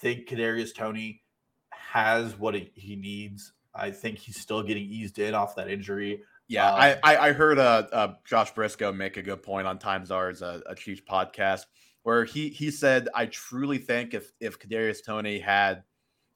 think 0.00 0.28
Kadarius 0.28 0.74
Toney 0.74 1.22
has 1.70 2.36
what 2.38 2.54
he, 2.54 2.72
he 2.74 2.96
needs. 2.96 3.52
I 3.74 3.92
think 3.92 4.18
he's 4.18 4.38
still 4.38 4.62
getting 4.62 4.84
eased 4.84 5.20
in 5.20 5.34
off 5.34 5.54
that 5.54 5.70
injury. 5.70 6.22
Yeah, 6.48 6.68
Um, 6.68 6.80
I, 6.80 6.98
I 7.04 7.16
I 7.28 7.32
heard 7.32 7.58
uh, 7.60 7.86
uh 7.92 8.14
Josh 8.24 8.52
Briscoe 8.52 8.92
make 8.92 9.16
a 9.16 9.22
good 9.22 9.42
point 9.42 9.66
on 9.68 9.78
Times 9.78 10.10
Ours, 10.10 10.42
a, 10.42 10.62
a 10.66 10.74
Chiefs 10.74 11.02
podcast, 11.08 11.66
where 12.02 12.24
he 12.24 12.48
he 12.48 12.72
said, 12.72 13.08
"I 13.14 13.26
truly 13.26 13.78
think 13.78 14.14
if 14.14 14.32
if 14.40 14.58
Kadarius 14.58 15.04
Toney 15.04 15.38
had 15.38 15.84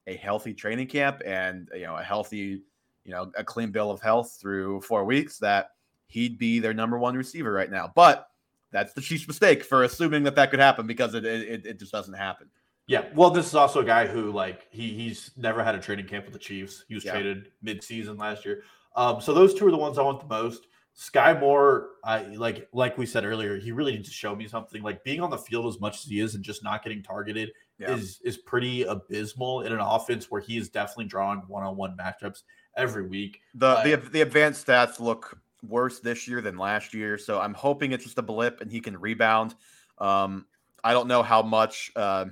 a 0.06 0.14
healthy 0.14 0.54
training 0.54 0.86
camp 0.86 1.20
and 1.26 1.68
you 1.74 1.82
know 1.82 1.96
a 1.96 2.02
healthy, 2.02 2.62
you 3.06 3.12
know, 3.12 3.30
a 3.38 3.44
clean 3.44 3.70
bill 3.70 3.90
of 3.90 4.02
health 4.02 4.36
through 4.40 4.82
four 4.82 5.04
weeks, 5.04 5.38
that 5.38 5.70
he'd 6.08 6.36
be 6.38 6.58
their 6.58 6.74
number 6.74 6.98
one 6.98 7.16
receiver 7.16 7.52
right 7.52 7.70
now." 7.70 7.90
But 7.94 8.28
that's 8.72 8.92
the 8.92 9.00
Chiefs' 9.00 9.26
mistake 9.28 9.62
for 9.64 9.84
assuming 9.84 10.24
that 10.24 10.34
that 10.34 10.50
could 10.50 10.60
happen 10.60 10.86
because 10.86 11.14
it 11.14 11.24
it, 11.24 11.64
it 11.64 11.78
just 11.78 11.92
doesn't 11.92 12.14
happen. 12.14 12.50
Yeah, 12.88 13.06
well, 13.14 13.30
this 13.30 13.46
is 13.46 13.54
also 13.54 13.80
a 13.80 13.84
guy 13.84 14.06
who 14.06 14.30
like 14.32 14.66
he 14.70 14.92
he's 14.92 15.30
never 15.36 15.62
had 15.64 15.74
a 15.74 15.80
training 15.80 16.06
camp 16.06 16.24
with 16.24 16.34
the 16.34 16.38
Chiefs. 16.38 16.84
He 16.88 16.94
was 16.94 17.04
Yeah. 17.04 17.12
traded 17.12 17.50
mid-season 17.62 18.16
last 18.16 18.44
year. 18.44 18.62
Um, 18.94 19.20
so 19.20 19.34
those 19.34 19.54
two 19.54 19.66
are 19.66 19.70
the 19.70 19.76
ones 19.76 19.98
I 19.98 20.02
want 20.02 20.20
the 20.20 20.26
most. 20.26 20.66
Skyy 20.98 21.38
Moore, 21.38 21.90
I 22.04 22.22
like 22.36 22.68
like 22.72 22.96
we 22.96 23.04
said 23.04 23.24
earlier, 23.24 23.58
he 23.58 23.70
really 23.72 23.92
needs 23.92 24.08
to 24.08 24.14
show 24.14 24.34
me 24.34 24.48
something. 24.48 24.82
Like 24.82 25.04
being 25.04 25.20
on 25.20 25.30
the 25.30 25.36
field 25.36 25.66
as 25.66 25.78
much 25.80 25.96
as 25.96 26.04
he 26.04 26.20
is 26.20 26.34
and 26.34 26.42
just 26.44 26.64
not 26.64 26.82
getting 26.82 27.02
targeted 27.02 27.50
Yeah. 27.78 27.90
is 27.92 28.20
is 28.24 28.38
pretty 28.38 28.84
abysmal 28.84 29.62
in 29.62 29.72
an 29.72 29.80
offense 29.80 30.30
where 30.30 30.40
he 30.40 30.56
is 30.56 30.70
definitely 30.70 31.04
drawing 31.06 31.40
one-on-one 31.48 31.96
matchups 31.98 32.44
every 32.76 33.06
week. 33.06 33.40
The 33.54 33.76
the 33.82 33.96
the 34.10 34.20
advanced 34.20 34.66
stats 34.66 35.00
look 35.00 35.38
worse 35.66 36.00
this 36.00 36.28
year 36.28 36.40
than 36.40 36.56
last 36.58 36.94
year, 36.94 37.18
so 37.18 37.40
I'm 37.40 37.54
hoping 37.54 37.92
it's 37.92 38.04
just 38.04 38.18
a 38.18 38.22
blip 38.22 38.60
and 38.60 38.70
he 38.70 38.80
can 38.80 38.98
rebound. 38.98 39.54
Um, 39.98 40.46
I 40.84 40.92
don't 40.92 41.08
know 41.08 41.22
how 41.22 41.42
much 41.42 41.90
uh, 41.96 42.26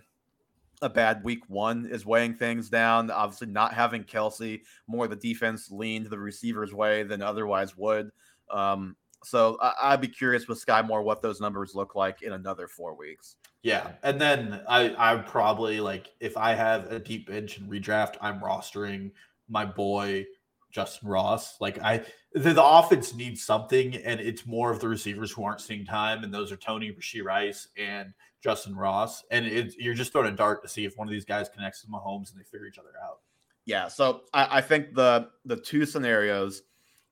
a 0.83 0.89
bad 0.89 1.25
week 1.25 1.43
one 1.49 1.87
is 1.87 2.07
weighing 2.07 2.35
things 2.35 2.69
down. 2.69 3.11
Obviously, 3.11 3.49
not 3.49 3.75
having 3.75 4.05
Kelce, 4.05 4.63
more 4.87 5.09
the 5.09 5.17
defense 5.17 5.71
leaned 5.71 6.07
the 6.07 6.19
receiver's 6.19 6.73
way 6.73 7.03
than 7.03 7.23
otherwise 7.23 7.77
would. 7.77 8.11
Um, 8.51 8.97
so 9.25 9.59
I, 9.61 9.73
I'd 9.83 10.01
be 10.01 10.09
curious 10.09 10.47
with 10.47 10.65
Skyy 10.65 10.87
Moore 10.87 11.03
what 11.03 11.23
those 11.23 11.41
numbers 11.41 11.75
look 11.75 11.95
like 11.95 12.23
in 12.23 12.33
another 12.33 12.69
four 12.69 12.95
weeks. 12.95 13.37
Yeah, 13.63 13.93
and 14.03 14.21
then 14.21 14.61
I 14.69 14.95
I 14.99 15.17
probably 15.17 15.81
like 15.81 16.13
if 16.21 16.37
I 16.37 16.53
have 16.53 16.93
a 16.93 16.99
deep 16.99 17.29
bench 17.29 17.57
and 17.57 17.71
redraft, 17.71 18.17
I'm 18.21 18.39
rostering 18.41 19.11
my 19.49 19.65
boy 19.65 20.27
Justin 20.75 21.09
Ross. 21.09 21.61
Like 21.61 21.81
I 21.81 22.05
the, 22.33 22.53
the 22.53 22.65
offense 22.65 23.15
needs 23.15 23.45
something, 23.45 23.95
and 23.97 24.21
it's 24.21 24.45
more 24.45 24.73
of 24.73 24.81
the 24.81 24.89
receivers 24.89 25.31
who 25.31 25.45
aren't 25.45 25.61
seeing 25.61 25.87
time, 25.87 26.25
and 26.25 26.35
those 26.35 26.51
are 26.51 26.57
Toney 26.57 26.91
Rashee 26.91 27.25
Rice 27.25 27.69
and 27.79 28.13
Justin 28.43 28.75
Ross. 28.75 29.25
And 29.31 29.47
it's 29.47 29.77
you're 29.77 29.95
just 29.95 30.13
throwing 30.13 30.33
a 30.33 30.37
dart 30.37 30.63
to 30.63 30.69
see 30.69 30.85
if 30.85 30.99
one 30.99 31.07
of 31.07 31.13
these 31.13 31.25
guys 31.25 31.49
connects 31.49 31.81
to 31.83 31.87
Mahomes 31.87 32.33
and 32.33 32.41
they 32.41 32.45
figure 32.45 32.67
each 32.67 32.79
other 32.79 32.93
out. 33.03 33.21
Yeah, 33.67 33.89
so 33.89 34.23
I, 34.35 34.59
I 34.59 34.61
think 34.61 34.95
the 34.95 35.29
the 35.45 35.57
two 35.57 35.87
scenarios 35.87 36.63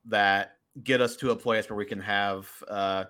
that 0.07 0.57
get 0.83 1.01
us 1.01 1.17
to 1.17 1.31
a 1.31 1.37
place 1.37 1.71
where 1.71 1.77
we 1.77 1.85
can 1.85 2.01
have 2.01 2.51
uh, 2.67 3.05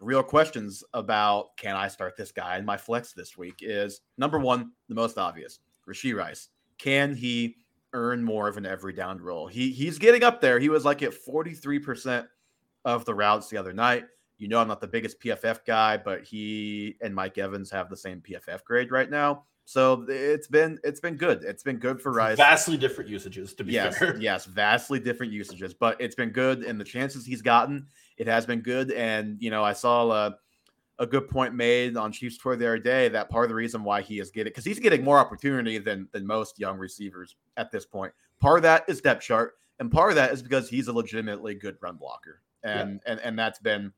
real 0.00 0.22
questions 0.22 0.84
about 0.92 1.56
can 1.56 1.76
I 1.76 1.88
start 1.88 2.16
this 2.16 2.30
guy 2.30 2.58
in 2.58 2.64
my 2.64 2.76
flex 2.76 3.12
this 3.12 3.38
week 3.38 3.56
is 3.60 4.02
number 4.18 4.38
one, 4.38 4.72
the 4.88 4.94
most 4.94 5.16
obvious, 5.16 5.60
Rashee 5.88 6.14
Rice. 6.14 6.48
Can 6.76 7.14
he 7.14 7.56
earn 7.92 8.22
more 8.22 8.48
of 8.48 8.56
an 8.56 8.66
every 8.66 8.92
down 8.92 9.18
role? 9.20 9.46
He 9.46 9.70
he's 9.70 9.98
getting 9.98 10.22
up 10.22 10.40
there. 10.40 10.58
He 10.58 10.68
was 10.68 10.84
like 10.84 11.02
at 11.02 11.12
43% 11.12 12.26
of 12.84 13.04
the 13.04 13.14
routes 13.14 13.48
the 13.48 13.56
other 13.56 13.72
night. 13.72 14.04
You 14.38 14.48
know, 14.48 14.60
I'm 14.60 14.68
not 14.68 14.80
the 14.80 14.86
biggest 14.86 15.20
PFF 15.20 15.64
guy, 15.66 15.96
but 15.96 16.22
he 16.22 16.96
and 17.00 17.14
Mike 17.14 17.38
Evans 17.38 17.70
have 17.70 17.88
the 17.90 17.96
same 17.96 18.20
PFF 18.20 18.62
grade 18.64 18.90
right 18.92 19.10
now. 19.10 19.44
So 19.64 20.06
it's 20.08 20.46
been 20.46 20.78
it's 20.82 21.00
been 21.00 21.16
good. 21.16 21.44
It's 21.44 21.62
been 21.62 21.76
good 21.76 22.00
for 22.00 22.10
Rice. 22.12 22.38
Vastly 22.38 22.78
different 22.78 23.10
usages, 23.10 23.52
to 23.54 23.64
be 23.64 23.72
Yes, 23.72 23.98
fair. 23.98 24.16
yes, 24.20 24.46
vastly 24.46 24.98
different 24.98 25.30
usages, 25.30 25.74
but 25.74 26.00
it's 26.00 26.14
been 26.14 26.30
good, 26.30 26.62
and 26.64 26.80
the 26.80 26.84
chances 26.84 27.26
he's 27.26 27.42
gotten, 27.42 27.86
it 28.16 28.26
has 28.26 28.46
been 28.46 28.60
good. 28.60 28.92
And 28.92 29.36
you 29.40 29.50
know, 29.50 29.62
I 29.62 29.74
saw 29.74 30.10
a, 30.10 30.36
a 30.98 31.06
good 31.06 31.28
point 31.28 31.54
made 31.54 31.96
on 31.96 32.10
Chiefs 32.12 32.38
Tour 32.38 32.56
the 32.56 32.66
other 32.66 32.78
day 32.78 33.08
that 33.08 33.30
part 33.30 33.44
of 33.44 33.48
the 33.48 33.54
reason 33.54 33.84
why 33.84 34.02
he 34.02 34.18
is 34.18 34.30
getting 34.30 34.50
because 34.50 34.64
he's 34.64 34.78
getting 34.78 35.04
more 35.04 35.18
opportunity 35.18 35.78
than 35.78 36.08
than 36.12 36.26
most 36.26 36.58
young 36.58 36.78
receivers 36.78 37.36
at 37.56 37.70
this 37.70 37.84
point. 37.84 38.12
Part 38.40 38.58
of 38.58 38.62
that 38.64 38.84
is 38.88 39.00
depth 39.00 39.22
chart, 39.22 39.54
and 39.78 39.90
part 39.90 40.10
of 40.10 40.16
that 40.16 40.32
is 40.32 40.42
because 40.42 40.68
he's 40.68 40.88
a 40.88 40.92
legitimately 40.92 41.54
good 41.54 41.76
run 41.80 41.96
blocker, 41.96 42.42
and 42.64 43.00
and 43.06 43.20
and 43.20 43.38
that's 43.38 43.60
been 43.60 43.92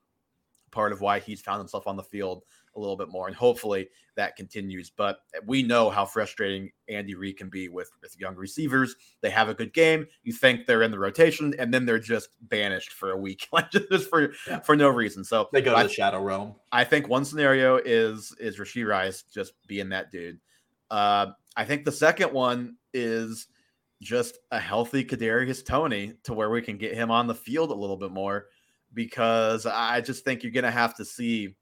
part 0.71 0.93
of 0.93 1.01
why 1.01 1.19
he's 1.19 1.41
found 1.41 1.59
himself 1.59 1.87
on 1.87 1.97
the 1.97 2.03
field 2.03 2.45
a 2.77 2.81
little 2.81 2.97
bit 2.97 3.09
more, 3.09 3.27
and 3.27 3.37
hopefully 3.37 3.89
that 4.16 4.37
continues. 4.37 4.91
But 4.91 5.18
we 5.47 5.62
know 5.62 5.91
how 5.91 6.05
frustrating 6.05 6.71
Andy 6.89 7.14
Reid 7.14 7.37
can 7.37 7.49
be 7.49 7.68
with 7.68 7.91
with 8.03 8.18
young 8.18 8.37
receivers. 8.37 8.95
They 9.21 9.31
have 9.31 9.49
a 9.49 9.55
good 9.55 9.73
game, 9.73 10.07
you 10.23 10.33
think 10.33 10.66
they're 10.66 10.83
in 10.83 10.91
the 10.91 10.99
rotation, 10.99 11.55
and 11.59 11.73
then 11.73 11.85
they're 11.87 11.99
just 11.99 12.29
banished 12.43 12.93
for 12.93 13.11
a 13.12 13.16
week, 13.16 13.49
like 13.53 13.71
just 13.71 14.09
for 14.09 14.33
Yeah. 14.47 14.61
for 14.61 14.77
no 14.77 14.89
reason. 14.89 15.25
So 15.25 15.49
They 15.53 15.62
go 15.62 15.73
to 15.73 15.79
I, 15.79 15.83
the 15.85 15.89
shadow 15.89 16.23
realm. 16.23 16.55
I 16.73 16.85
think 16.85 17.09
one 17.09 17.25
scenario 17.25 17.77
is 17.77 18.35
is 18.39 18.59
Rashee 18.59 18.87
Rice 18.87 19.23
just 19.33 19.53
being 19.66 19.89
that 19.91 20.12
dude. 20.12 20.39
Uh, 20.91 21.27
I 21.57 21.64
think 21.64 21.85
the 21.85 21.93
second 21.93 22.33
one 22.33 22.77
is 22.95 23.49
just 24.03 24.39
a 24.51 24.59
healthy 24.59 25.05
Kadarius 25.05 25.64
Toney 25.64 26.14
to 26.25 26.33
where 26.33 26.51
we 26.51 26.62
can 26.62 26.79
get 26.79 26.95
him 26.95 27.11
on 27.11 27.27
the 27.27 27.35
field 27.35 27.71
a 27.71 27.75
little 27.75 27.97
bit 27.99 28.11
more 28.11 28.47
because 28.95 29.66
I 29.66 30.01
just 30.01 30.25
think 30.25 30.43
you're 30.43 30.53
gonna 30.53 30.71
have 30.71 30.97
to 30.97 31.05
see 31.05 31.55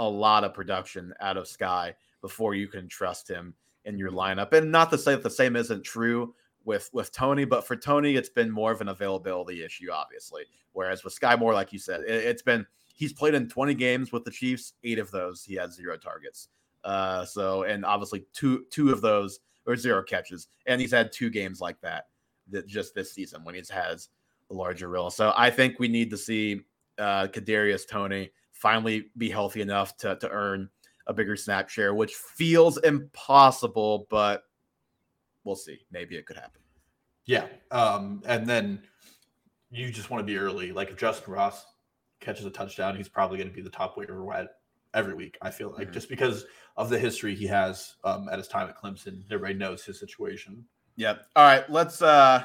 a 0.00 0.08
lot 0.08 0.44
of 0.44 0.54
production 0.54 1.12
out 1.20 1.36
of 1.36 1.44
Skyy 1.44 1.92
before 2.22 2.54
you 2.54 2.66
can 2.66 2.88
trust 2.88 3.28
him 3.28 3.54
in 3.84 3.98
your 3.98 4.10
lineup. 4.10 4.52
And 4.52 4.72
not 4.72 4.90
to 4.90 4.98
say 4.98 5.12
that 5.12 5.22
the 5.22 5.30
same 5.30 5.56
isn't 5.56 5.84
true 5.84 6.34
with 6.64 6.90
with 6.92 7.12
Toney, 7.12 7.44
but 7.44 7.66
for 7.66 7.76
Toney, 7.76 8.16
it's 8.16 8.28
been 8.28 8.50
more 8.50 8.72
of 8.72 8.80
an 8.80 8.88
availability 8.88 9.62
issue, 9.62 9.90
obviously. 9.92 10.44
Whereas 10.72 11.04
with 11.04 11.18
Skyy 11.18 11.38
Moore, 11.38 11.52
like 11.52 11.72
you 11.72 11.78
said, 11.78 12.00
it, 12.00 12.24
it's 12.24 12.42
been 12.42 12.66
he's 12.94 13.12
played 13.12 13.34
in 13.34 13.48
20 13.48 13.74
games 13.74 14.10
with 14.10 14.24
the 14.24 14.30
Chiefs, 14.30 14.72
eight 14.84 14.98
of 14.98 15.10
those 15.10 15.44
he 15.44 15.54
had 15.54 15.72
zero 15.72 15.96
targets. 15.96 16.48
Uh, 16.82 17.24
so 17.26 17.64
and 17.64 17.84
obviously 17.84 18.24
two 18.32 18.64
two 18.70 18.90
of 18.90 19.02
those 19.02 19.40
or 19.66 19.76
zero 19.76 20.02
catches, 20.02 20.48
and 20.66 20.80
he's 20.80 20.92
had 20.92 21.12
two 21.12 21.28
games 21.28 21.60
like 21.60 21.78
that 21.82 22.06
that 22.48 22.66
just 22.66 22.94
this 22.94 23.12
season 23.12 23.44
when 23.44 23.54
he's 23.54 23.68
has 23.68 24.08
a 24.50 24.54
larger 24.54 24.88
role. 24.88 25.10
So 25.10 25.32
I 25.36 25.50
think 25.50 25.78
we 25.78 25.88
need 25.88 26.10
to 26.10 26.16
see 26.16 26.62
uh, 26.98 27.28
Kadarius 27.28 27.86
Toney 27.86 28.30
finally 28.60 29.06
be 29.16 29.30
healthy 29.30 29.60
enough 29.60 29.96
to 29.98 30.16
to 30.16 30.28
earn 30.30 30.68
a 31.06 31.14
bigger 31.14 31.36
snap 31.36 31.68
share, 31.68 31.94
which 31.94 32.14
feels 32.14 32.76
impossible, 32.78 34.06
but 34.10 34.44
we'll 35.44 35.56
see. 35.56 35.80
Maybe 35.90 36.16
it 36.16 36.26
could 36.26 36.36
happen. 36.36 36.60
Yeah, 37.24 37.46
um, 37.70 38.22
and 38.26 38.46
then 38.46 38.82
you 39.70 39.90
just 39.90 40.10
want 40.10 40.20
to 40.20 40.26
be 40.26 40.38
early. 40.38 40.72
Like 40.72 40.90
if 40.90 40.96
Justin 40.96 41.32
Ross 41.32 41.64
catches 42.20 42.44
a 42.44 42.50
touchdown, 42.50 42.96
he's 42.96 43.08
probably 43.08 43.38
going 43.38 43.48
to 43.48 43.54
be 43.54 43.62
the 43.62 43.70
top 43.70 43.96
waiver 43.96 44.22
wide 44.22 44.48
every 44.94 45.14
week. 45.14 45.38
I 45.40 45.50
feel 45.50 45.70
like 45.70 45.86
mm-hmm. 45.86 45.92
just 45.92 46.08
because 46.08 46.44
of 46.76 46.90
the 46.90 46.98
history 46.98 47.34
he 47.34 47.46
has 47.46 47.94
um, 48.04 48.28
at 48.30 48.38
his 48.38 48.48
time 48.48 48.68
at 48.68 48.76
Clemson, 48.76 49.22
everybody 49.30 49.54
knows 49.54 49.84
his 49.84 49.98
situation. 49.98 50.64
Yep. 50.96 51.26
All 51.36 51.44
right, 51.44 51.70
let's 51.70 52.02
uh, 52.02 52.44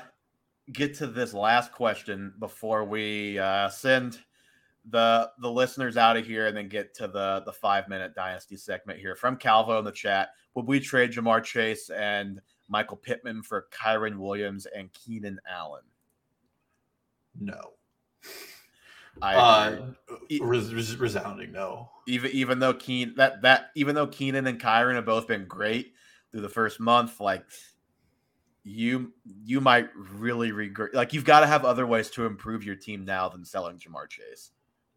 get 0.72 0.96
to 0.96 1.08
this 1.08 1.34
last 1.34 1.72
question 1.72 2.34
before 2.40 2.86
we 2.86 3.40
uh, 3.40 3.70
send 3.70 4.20
the 4.90 5.32
the 5.40 5.52
listeners 5.52 5.98
out 5.98 6.18
of 6.18 6.26
here 6.26 6.48
and 6.48 6.56
then 6.56 6.68
get 6.68 6.94
to 6.96 7.08
the 7.08 7.42
the 7.46 7.54
five 7.54 7.88
minute 7.90 8.14
dynasty 8.16 8.58
segment 8.58 9.00
here 9.00 9.16
from 9.16 9.38
Calvo 9.38 9.80
in 9.80 9.86
the 9.86 9.92
chat. 9.92 10.30
Would 10.54 10.68
we 10.68 10.80
trade 10.80 11.12
Ja'Marr 11.12 11.44
Chase 11.44 11.90
and 11.90 12.42
Michael 12.70 12.98
Pittman 12.98 13.44
for 13.44 13.68
Kyren 13.72 14.18
Williams 14.18 14.68
and 14.68 14.92
Keenan 14.94 15.40
Allen? 15.50 15.84
No. 17.40 17.74
I 19.22 19.36
uh, 19.36 19.86
res- 20.42 20.74
res- 20.74 20.98
resounding 20.98 21.52
no. 21.52 21.90
Even 22.08 22.32
even 22.32 22.60
though 22.60 22.74
Keen 22.74 23.14
that 23.16 23.42
that 23.42 23.72
even 23.76 23.96
though 23.96 24.08
Keenan 24.08 24.48
and 24.48 24.60
Kyren 24.60 24.96
have 24.96 25.06
both 25.06 25.28
been 25.28 25.46
great 25.46 25.94
through 26.32 26.42
the 26.42 26.50
first 26.50 26.80
month, 26.80 27.20
like 27.20 27.46
you 28.64 29.14
you 29.24 29.62
might 29.62 29.90
really 29.96 30.52
regret 30.52 30.94
like 30.94 31.14
you've 31.14 31.24
got 31.24 31.42
to 31.42 31.48
have 31.48 31.64
other 31.64 31.88
ways 31.88 32.10
to 32.12 32.26
improve 32.26 32.64
your 32.64 32.76
team 32.76 33.06
now 33.06 33.30
than 33.30 33.46
selling 33.46 33.78
Ja'Marr 33.78 34.10
Chase. 34.10 34.52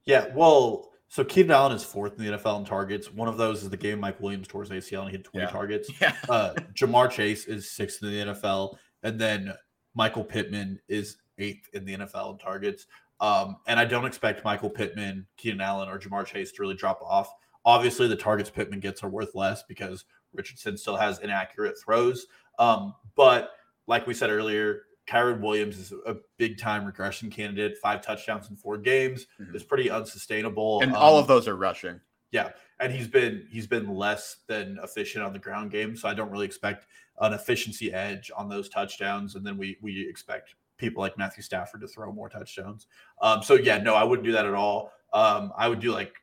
Yeah, 0.09 0.29
well, 0.35 0.89
so 1.09 1.23
Keenan 1.23 1.51
Allen 1.51 1.73
is 1.73 1.85
fourth 1.85 2.19
in 2.19 2.25
the 2.25 2.39
NFL 2.39 2.61
in 2.61 2.65
targets. 2.65 3.13
One 3.13 3.29
of 3.29 3.37
those 3.37 3.63
is 3.63 3.69
the 3.69 3.77
game 3.77 4.01
Mike 4.01 4.19
Williams 4.21 4.49
towards 4.49 4.71
ACL 4.71 5.03
and 5.03 5.11
he 5.11 5.17
had 5.17 5.25
20 5.25 5.45
yeah. 5.45 5.51
targets. 5.51 5.91
Yeah. 6.01 6.15
uh, 6.31 6.55
Ja'Marr 6.73 7.11
Chase 7.11 7.45
is 7.45 7.71
sixth 7.71 8.03
in 8.03 8.09
the 8.09 8.33
NFL, 8.33 8.79
and 9.03 9.21
then 9.21 9.53
Michael 9.95 10.25
Pittman 10.25 10.81
is 10.89 11.19
eighth 11.37 11.69
in 11.75 11.85
the 11.85 11.99
NFL 11.99 12.33
in 12.33 12.39
targets. 12.39 12.87
Um, 13.21 13.57
and 13.67 13.79
I 13.79 13.85
don't 13.85 14.07
expect 14.07 14.47
Michael 14.47 14.71
Pittman, 14.71 15.27
Keenan 15.37 15.61
Allen, 15.61 15.91
or 15.91 15.99
Ja'Marr 15.99 16.25
Chase 16.25 16.53
to 16.53 16.63
really 16.63 16.75
drop 16.75 17.03
off. 17.03 17.31
Obviously, 17.67 18.09
the 18.09 18.17
targets 18.17 18.49
Pittman 18.49 18.81
gets 18.81 19.05
are 19.05 19.11
worth 19.11 19.35
less 19.35 19.63
because 19.65 20.07
Richardson 20.33 20.79
still 20.79 20.97
has 20.97 21.19
inaccurate 21.19 21.75
throws. 21.85 22.27
Um, 22.59 22.95
but 23.15 23.51
like 23.87 24.07
we 24.07 24.15
said 24.15 24.31
earlier, 24.31 24.85
Kyren 25.09 25.41
Williams 25.41 25.79
is 25.79 25.93
a 26.07 26.17
big 26.37 26.59
time 26.59 26.85
regression 26.85 27.31
candidate. 27.31 27.79
Five 27.79 28.05
touchdowns 28.05 28.51
in 28.51 28.57
four 28.57 28.77
games 28.77 29.27
mm-hmm. 29.41 29.57
is 29.57 29.63
pretty 29.63 29.91
unsustainable. 29.91 30.81
And 30.83 30.93
um, 30.93 30.99
all 30.99 31.19
of 31.19 31.27
those 31.27 31.49
are 31.49 31.57
rushing. 31.57 32.01
Yeah, 32.31 32.51
and 32.79 32.93
he's 32.93 33.09
been 33.09 33.47
he's 33.51 33.67
been 33.67 33.95
less 33.95 34.39
than 34.47 34.79
efficient 34.83 35.25
on 35.25 35.33
the 35.33 35.39
ground 35.39 35.71
game, 35.71 35.97
so 35.97 36.09
I 36.09 36.15
don't 36.15 36.31
really 36.31 36.45
expect 36.45 36.87
an 37.21 37.33
efficiency 37.33 37.93
edge 37.93 38.31
on 38.37 38.49
those 38.49 38.69
touchdowns. 38.69 39.35
And 39.35 39.47
then 39.47 39.57
we 39.57 39.79
we 39.81 40.07
expect 40.07 40.55
people 40.77 41.01
like 41.01 41.17
Matthew 41.17 41.43
Stafford 41.43 41.81
to 41.81 41.89
throw 41.89 42.13
more 42.13 42.29
touchdowns. 42.29 42.87
Um, 43.23 43.43
so 43.43 43.55
yeah, 43.55 43.79
no, 43.79 43.95
I 43.95 44.05
wouldn't 44.05 44.27
do 44.27 44.33
that 44.33 44.45
at 44.45 44.55
all. 44.55 44.93
Um, 45.15 45.53
I 45.57 45.69
would 45.69 45.81
do 45.81 45.91
like, 45.91 46.15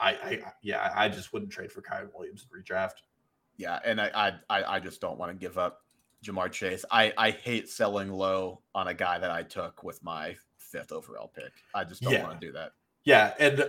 I, 0.00 0.10
I 0.10 0.42
yeah, 0.62 0.90
I 0.96 1.10
just 1.10 1.34
wouldn't 1.34 1.52
trade 1.52 1.70
for 1.70 1.82
Kyren 1.82 2.08
Williams 2.14 2.46
in 2.50 2.58
redraft. 2.58 3.02
Yeah, 3.58 3.78
and 3.84 4.00
I 4.00 4.38
I 4.48 4.76
I 4.76 4.80
just 4.80 5.02
don't 5.02 5.18
want 5.18 5.32
to 5.32 5.38
give 5.38 5.58
up 5.58 5.82
Ja'Marr 6.24 6.50
Chase. 6.50 6.84
I 6.90 7.12
I 7.16 7.30
hate 7.30 7.68
selling 7.68 8.10
low 8.10 8.62
on 8.74 8.88
a 8.88 8.94
guy 8.94 9.18
that 9.18 9.30
I 9.30 9.42
took 9.42 9.82
with 9.82 10.02
my 10.02 10.36
fifth 10.58 10.92
overall 10.92 11.28
pick. 11.34 11.52
I 11.74 11.84
just 11.84 12.02
don't 12.02 12.12
yeah. 12.12 12.22
want 12.22 12.40
to 12.40 12.46
do 12.46 12.52
that. 12.52 12.72
Yeah, 13.04 13.34
and 13.38 13.60
uh, 13.60 13.66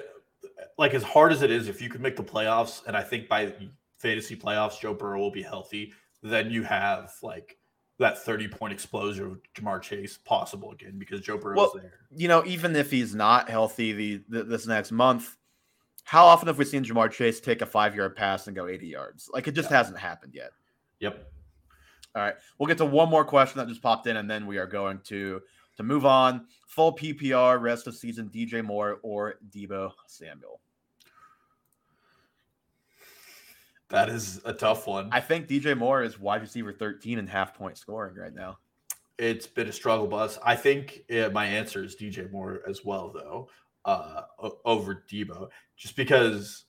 like 0.78 0.94
as 0.94 1.04
hard 1.04 1.32
as 1.32 1.42
it 1.42 1.52
is, 1.52 1.68
if 1.68 1.82
you 1.82 1.90
could 1.90 2.02
make 2.02 2.16
the 2.16 2.24
playoffs, 2.24 2.86
and 2.86 2.96
I 2.96 3.04
think 3.04 3.28
by 3.28 3.54
fantasy 4.00 4.36
playoffs, 4.36 4.80
Joe 4.80 4.94
Burrow 4.94 5.20
will 5.20 5.32
be 5.32 5.44
healthy, 5.44 5.94
then 6.22 6.52
you 6.52 6.64
have 6.64 7.14
like 7.22 7.58
that 8.00 8.24
30 8.24 8.48
point 8.48 8.74
explosion 8.74 9.26
of 9.26 9.40
Ja'Marr 9.56 9.82
Chase 9.82 10.18
possible 10.18 10.72
again 10.72 10.98
because 10.98 11.22
Joe 11.22 11.38
Burrow's 11.38 11.58
well, 11.58 11.74
there. 11.76 12.00
You 12.16 12.28
know, 12.28 12.44
even 12.46 12.76
if 12.76 12.92
he's 12.92 13.16
not 13.16 13.50
healthy 13.50 13.94
the, 13.94 14.24
the, 14.28 14.44
this 14.44 14.68
next 14.68 14.92
month, 14.92 15.38
how 16.04 16.26
often 16.26 16.48
have 16.48 16.58
we 16.58 16.66
seen 16.66 16.84
Ja'Marr 16.84 17.12
Chase 17.12 17.40
take 17.40 17.62
a 17.62 17.66
five 17.66 17.96
yard 17.96 18.16
pass 18.16 18.48
and 18.48 18.56
go 18.56 18.68
80 18.68 18.88
yards? 18.88 19.30
Like 19.32 19.48
it 19.48 19.52
just 19.54 19.70
yeah. 19.70 19.78
hasn't 19.78 20.00
happened 20.00 20.34
yet. 20.36 20.52
Yep. 21.00 21.32
All 22.16 22.22
right. 22.22 22.36
We'll 22.58 22.68
get 22.68 22.78
to 22.80 22.86
one 22.86 23.10
more 23.10 23.24
question 23.24 23.60
that 23.60 23.68
just 23.68 23.82
popped 23.82 24.08
in, 24.08 24.18
and 24.18 24.30
then 24.30 24.46
we 24.46 24.58
are 24.58 24.68
going 24.68 25.00
to 25.06 25.42
to 25.78 25.84
move 25.84 26.06
on. 26.06 26.46
Full 26.68 26.96
PPR, 26.96 27.60
rest 27.62 27.88
of 27.88 27.96
season, 27.96 28.30
DJ 28.30 28.64
Moore 28.64 29.00
or 29.04 29.36
Deebo 29.50 29.92
Samuel. 30.08 30.60
That 33.90 34.08
is 34.08 34.40
a 34.46 34.54
tough 34.54 34.88
one. 34.88 35.10
I 35.12 35.20
think 35.20 35.48
DJ 35.48 35.78
Moore 35.78 36.02
is 36.02 36.18
wide 36.18 36.42
receiver 36.42 36.72
13 36.72 37.20
and 37.20 37.30
half 37.30 37.54
point 37.54 37.78
scoring 37.78 38.16
right 38.16 38.34
now. 38.34 38.58
It's 39.18 39.46
been 39.46 39.68
a 39.68 39.74
struggle 39.74 40.08
bus. 40.08 40.40
I 40.44 40.56
think 40.56 41.04
yeah, 41.10 41.28
my 41.28 41.46
answer 41.46 41.84
is 41.84 41.96
DJ 41.96 42.32
Moore 42.32 42.62
as 42.68 42.86
well, 42.86 43.12
though, 43.14 43.50
uh, 43.86 44.24
over 44.66 45.04
Deebo, 45.10 45.50
just 45.78 45.96
because. 45.96 46.66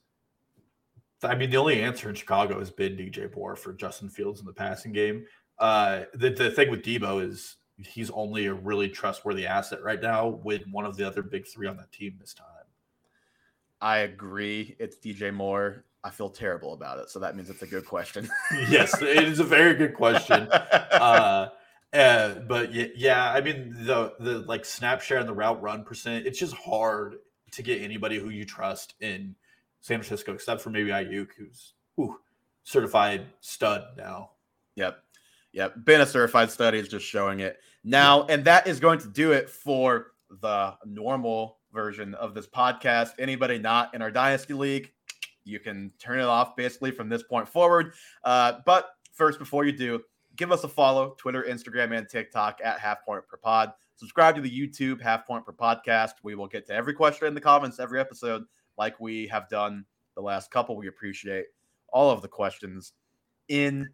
I 1.24 1.34
mean, 1.34 1.50
the 1.50 1.56
only 1.56 1.82
answer 1.82 2.08
in 2.08 2.14
Chicago 2.14 2.58
has 2.58 2.70
been 2.70 2.96
DJ 2.96 3.34
Moore 3.34 3.56
for 3.56 3.72
Justin 3.72 4.08
Fields 4.08 4.40
in 4.40 4.46
the 4.46 4.52
passing 4.52 4.92
game. 4.92 5.24
Uh, 5.58 6.02
the, 6.14 6.30
the 6.30 6.50
thing 6.50 6.70
with 6.70 6.82
Deebo 6.82 7.26
is 7.26 7.56
he's 7.76 8.10
only 8.10 8.46
a 8.46 8.54
really 8.54 8.88
trustworthy 8.88 9.46
asset 9.46 9.82
right 9.82 10.00
now 10.00 10.28
with 10.28 10.62
one 10.70 10.84
of 10.84 10.96
the 10.96 11.06
other 11.06 11.22
big 11.22 11.46
three 11.46 11.66
on 11.66 11.76
that 11.76 11.92
team 11.92 12.16
this 12.18 12.34
time. 12.34 12.46
I 13.80 13.98
agree. 13.98 14.76
It's 14.78 14.96
DJ 14.96 15.32
Moore. 15.34 15.84
I 16.04 16.10
feel 16.10 16.30
terrible 16.30 16.72
about 16.72 16.98
it. 16.98 17.10
So 17.10 17.18
that 17.20 17.36
means 17.36 17.50
it's 17.50 17.62
a 17.62 17.66
good 17.66 17.86
question. 17.86 18.28
yes, 18.68 19.00
it 19.00 19.24
is 19.24 19.40
a 19.40 19.44
very 19.44 19.74
good 19.74 19.94
question. 19.94 20.48
Uh, 20.92 21.48
uh, 21.92 22.34
but 22.46 22.72
yeah, 22.72 22.86
yeah, 22.94 23.32
I 23.32 23.40
mean 23.40 23.74
the 23.76 24.12
the 24.20 24.38
like 24.40 24.64
snap 24.64 25.00
share 25.00 25.18
and 25.18 25.28
the 25.28 25.34
route 25.34 25.60
run 25.60 25.82
percent, 25.84 26.26
it's 26.26 26.38
just 26.38 26.54
hard 26.54 27.16
to 27.52 27.62
get 27.62 27.82
anybody 27.82 28.18
who 28.18 28.28
you 28.28 28.44
trust 28.44 28.94
in 29.00 29.34
San 29.82 29.98
Francisco, 29.98 30.32
except 30.32 30.62
for 30.62 30.70
maybe 30.70 30.90
Aiyuk, 30.90 31.28
who's 31.36 31.74
whew, 31.96 32.18
certified 32.64 33.26
stud 33.40 33.84
now. 33.96 34.30
Yep. 34.76 35.02
Yep. 35.52 35.84
Been 35.84 36.00
a 36.00 36.06
certified 36.06 36.50
stud. 36.50 36.72
He's 36.72 36.88
just 36.88 37.04
showing 37.04 37.40
it 37.40 37.58
now. 37.84 38.24
And 38.26 38.44
that 38.46 38.66
is 38.66 38.80
going 38.80 39.00
to 39.00 39.08
do 39.08 39.32
it 39.32 39.50
for 39.50 40.12
the 40.40 40.74
normal 40.86 41.58
version 41.72 42.14
of 42.14 42.32
this 42.32 42.46
podcast. 42.46 43.10
Anybody 43.18 43.58
not 43.58 43.94
in 43.94 44.00
our 44.00 44.10
Dynasty 44.10 44.54
League, 44.54 44.92
you 45.44 45.58
can 45.58 45.92
turn 45.98 46.20
it 46.20 46.24
off 46.24 46.56
basically 46.56 46.92
from 46.92 47.08
this 47.08 47.22
point 47.24 47.48
forward. 47.48 47.94
Uh, 48.24 48.60
but 48.64 48.90
first, 49.12 49.38
before 49.38 49.64
you 49.64 49.72
do, 49.72 50.00
give 50.36 50.52
us 50.52 50.64
a 50.64 50.68
follow 50.68 51.14
Twitter, 51.18 51.44
Instagram, 51.48 51.96
and 51.96 52.08
TikTok 52.08 52.60
at 52.64 52.78
Half 52.78 53.04
Point 53.04 53.26
Per 53.28 53.36
Pod. 53.36 53.72
Subscribe 53.96 54.34
to 54.36 54.40
the 54.40 54.50
YouTube 54.50 55.02
Half 55.02 55.26
Point 55.26 55.44
Per 55.44 55.52
Podcast. 55.52 56.12
We 56.22 56.34
will 56.34 56.46
get 56.46 56.66
to 56.68 56.72
every 56.72 56.94
question 56.94 57.26
in 57.26 57.34
the 57.34 57.40
comments 57.40 57.78
every 57.80 58.00
episode, 58.00 58.44
like 58.78 58.98
we 59.00 59.26
have 59.28 59.48
done 59.48 59.84
the 60.14 60.22
last 60.22 60.50
couple. 60.50 60.76
We 60.76 60.88
appreciate 60.88 61.46
all 61.88 62.10
of 62.10 62.22
the 62.22 62.28
questions 62.28 62.92
in 63.48 63.88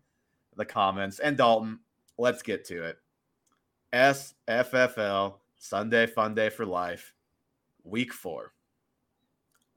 the 0.57 0.65
comments. 0.65 1.19
And 1.19 1.37
Dalton, 1.37 1.81
let's 2.17 2.43
get 2.43 2.65
to 2.67 2.85
it. 2.85 2.99
SFFL 3.93 5.35
Sunday 5.57 6.07
Fun 6.07 6.35
Day 6.35 6.51
for 6.51 6.67
Life, 6.67 7.15
Week 7.85 8.13
Four 8.13 8.53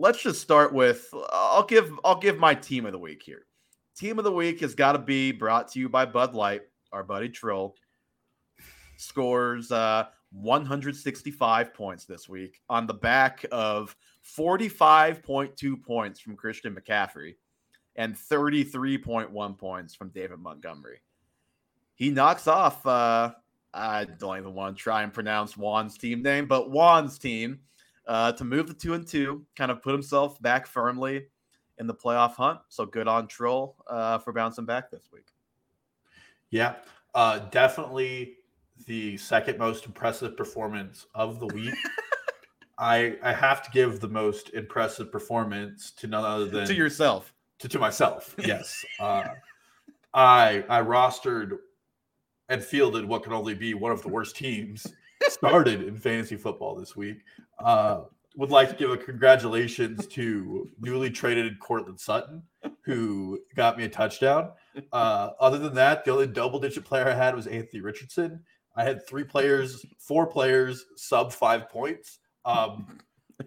let's 0.01 0.23
just 0.23 0.41
start 0.41 0.73
with 0.73 1.13
I'll 1.31 1.65
give 1.65 1.93
I'll 2.03 2.19
give 2.19 2.37
my 2.37 2.55
team 2.55 2.85
of 2.85 2.91
the 2.91 2.99
week 2.99 3.21
here. 3.23 3.45
Team 3.95 4.17
of 4.17 4.25
the 4.25 4.31
week 4.31 4.61
has 4.61 4.73
got 4.73 4.93
to 4.93 4.99
be 4.99 5.31
brought 5.31 5.71
to 5.71 5.79
you 5.79 5.87
by 5.87 6.05
Bud 6.05 6.33
Light. 6.33 6.63
Our 6.91 7.03
buddy 7.03 7.29
Trill 7.29 7.75
scores 8.97 9.71
uh, 9.71 10.05
165 10.31 11.73
points 11.73 12.05
this 12.05 12.27
week 12.27 12.61
on 12.67 12.87
the 12.87 12.95
back 12.95 13.45
of 13.51 13.95
45.2 14.37 15.81
points 15.83 16.19
from 16.19 16.35
Christian 16.35 16.75
McCaffrey 16.75 17.35
and 17.95 18.15
33.1 18.15 19.57
points 19.57 19.95
from 19.95 20.09
David 20.09 20.39
Montgomery. 20.39 21.01
He 21.95 22.09
knocks 22.09 22.47
off. 22.47 22.85
Uh, 22.85 23.31
I 23.73 24.05
don't 24.05 24.37
even 24.37 24.53
want 24.53 24.77
to 24.77 24.81
try 24.81 25.03
and 25.03 25.13
pronounce 25.13 25.57
Juan's 25.57 25.97
team 25.97 26.21
name, 26.21 26.45
but 26.45 26.69
Juan's 26.69 27.17
team 27.17 27.59
uh, 28.07 28.31
to 28.33 28.43
move 28.43 28.67
the 28.67 28.73
two 28.73 28.93
and 28.93 29.07
two, 29.07 29.45
kind 29.55 29.71
of 29.71 29.81
put 29.81 29.93
himself 29.93 30.41
back 30.41 30.67
firmly 30.67 31.27
in 31.77 31.87
the 31.87 31.93
playoff 31.93 32.33
hunt. 32.33 32.59
So 32.69 32.85
good 32.85 33.07
on 33.07 33.27
Troll 33.27 33.75
uh, 33.87 34.17
for 34.19 34.33
bouncing 34.33 34.65
back 34.65 34.91
this 34.91 35.09
week. 35.13 35.27
Yeah, 36.49 36.75
uh, 37.13 37.39
definitely 37.49 38.35
the 38.85 39.17
second 39.17 39.57
most 39.57 39.85
impressive 39.85 40.35
performance 40.35 41.07
of 41.13 41.39
the 41.39 41.47
week. 41.47 41.73
I 42.81 43.15
I 43.21 43.31
have 43.31 43.61
to 43.63 43.71
give 43.71 43.99
the 43.99 44.09
most 44.09 44.49
impressive 44.49 45.11
performance 45.11 45.91
to 45.91 46.07
none 46.07 46.25
other 46.25 46.47
than 46.47 46.67
to 46.67 46.73
yourself. 46.73 47.33
To, 47.59 47.69
to 47.69 47.77
myself, 47.77 48.35
yes. 48.43 48.83
uh, 48.99 49.23
I 50.13 50.65
I 50.67 50.81
rostered 50.81 51.59
and 52.49 52.61
fielded 52.61 53.05
what 53.05 53.23
could 53.23 53.33
only 53.33 53.53
be 53.53 53.75
one 53.75 53.91
of 53.91 54.01
the 54.01 54.09
worst 54.09 54.35
teams 54.35 54.85
started 55.29 55.83
in 55.83 55.99
fantasy 55.99 56.35
football 56.35 56.75
this 56.75 56.95
week. 56.95 57.19
Uh, 57.59 58.01
would 58.35 58.49
like 58.49 58.69
to 58.69 58.75
give 58.75 58.89
a 58.89 58.97
congratulations 58.97 60.07
to 60.07 60.67
newly 60.79 61.11
traded 61.11 61.59
Courtland 61.59 61.99
Sutton, 61.99 62.41
who 62.81 63.39
got 63.55 63.77
me 63.77 63.83
a 63.83 63.89
touchdown. 63.89 64.51
Uh, 64.91 65.31
other 65.39 65.59
than 65.59 65.75
that, 65.75 66.03
the 66.03 66.11
only 66.11 66.27
double 66.27 66.59
digit 66.59 66.83
player 66.83 67.07
I 67.07 67.13
had 67.13 67.35
was 67.35 67.45
Anthony 67.45 67.81
Richardson. 67.81 68.43
I 68.75 68.83
had 68.83 69.05
three 69.05 69.25
players, 69.25 69.85
four 69.99 70.25
players, 70.25 70.85
sub 70.95 71.31
five 71.31 71.69
points. 71.69 72.19
Um, 72.45 72.99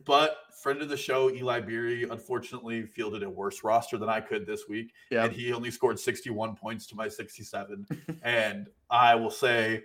but 0.05 0.37
friend 0.63 0.81
of 0.81 0.89
the 0.89 0.97
show, 0.97 1.31
Eli 1.31 1.61
Beery, 1.61 2.05
unfortunately 2.05 2.87
fielded 2.87 3.23
a 3.23 3.31
worse 3.31 3.63
roster 3.63 3.99
than 3.99 4.09
I 4.09 4.21
could 4.21 4.47
this 4.47 4.63
week. 4.69 4.93
Yeah. 5.11 5.25
And 5.25 5.33
he 5.33 5.53
only 5.53 5.71
scored 5.71 5.99
61 5.99 6.57
points 6.57 6.87
to 6.89 6.97
my 6.97 7.09
67. 7.09 7.87
and 8.23 8.69
I 8.91 9.15
will 9.15 9.31
say, 9.31 9.83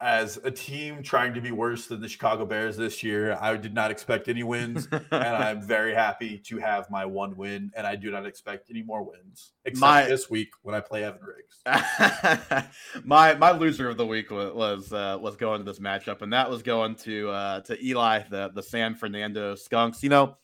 as 0.00 0.38
a 0.44 0.50
team 0.50 1.02
trying 1.02 1.34
to 1.34 1.40
be 1.40 1.50
worse 1.50 1.86
than 1.86 2.00
the 2.00 2.08
Chicago 2.08 2.46
Bears 2.46 2.76
this 2.76 3.02
year. 3.02 3.36
I 3.40 3.56
did 3.56 3.74
not 3.74 3.90
expect 3.90 4.28
any 4.28 4.42
wins, 4.42 4.88
and 4.90 5.06
I'm 5.12 5.60
very 5.66 5.94
happy 5.94 6.38
to 6.38 6.58
have 6.58 6.90
my 6.90 7.04
one 7.04 7.36
win. 7.36 7.70
And 7.76 7.86
I 7.86 7.96
do 7.96 8.10
not 8.10 8.24
expect 8.24 8.70
any 8.70 8.82
more 8.82 9.02
wins, 9.02 9.52
except 9.64 9.80
my, 9.80 10.04
this 10.04 10.30
week 10.30 10.50
when 10.62 10.74
I 10.74 10.80
play 10.80 11.04
Evan 11.04 11.20
Riggs. 11.22 11.60
my 13.04 13.34
my 13.34 13.50
loser 13.50 13.88
of 13.88 13.98
the 13.98 14.06
week 14.06 14.30
was 14.30 14.52
was, 14.54 14.92
uh, 14.92 15.18
was 15.20 15.36
going 15.36 15.58
to 15.58 15.64
this 15.64 15.78
matchup, 15.78 16.22
and 16.22 16.32
that 16.32 16.48
was 16.48 16.62
going 16.62 16.94
to 16.96 17.30
uh, 17.30 17.60
to 17.60 17.84
Eli, 17.84 18.22
the 18.30 18.50
the 18.54 18.62
San 18.62 18.94
Fernando 18.94 19.54
Skunks. 19.54 20.02
You 20.02 20.08
know. 20.08 20.36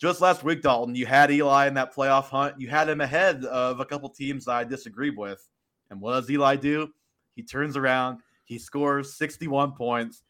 Just 0.00 0.20
last 0.20 0.42
week, 0.42 0.60
Dalton, 0.60 0.96
you 0.96 1.06
had 1.06 1.30
Eli 1.30 1.68
in 1.68 1.74
that 1.74 1.94
playoff 1.94 2.24
hunt. 2.24 2.60
You 2.60 2.68
had 2.68 2.88
him 2.88 3.00
ahead 3.00 3.44
of 3.44 3.78
a 3.78 3.84
couple 3.84 4.08
teams 4.08 4.48
I 4.48 4.64
disagreed 4.64 5.16
with. 5.16 5.48
And 5.88 6.00
what 6.00 6.14
does 6.14 6.28
Eli 6.28 6.56
do? 6.56 6.88
He 7.36 7.44
turns 7.44 7.76
around, 7.76 8.18
he 8.44 8.58
scores 8.58 9.14
61 9.14 9.72
points. 9.72 10.22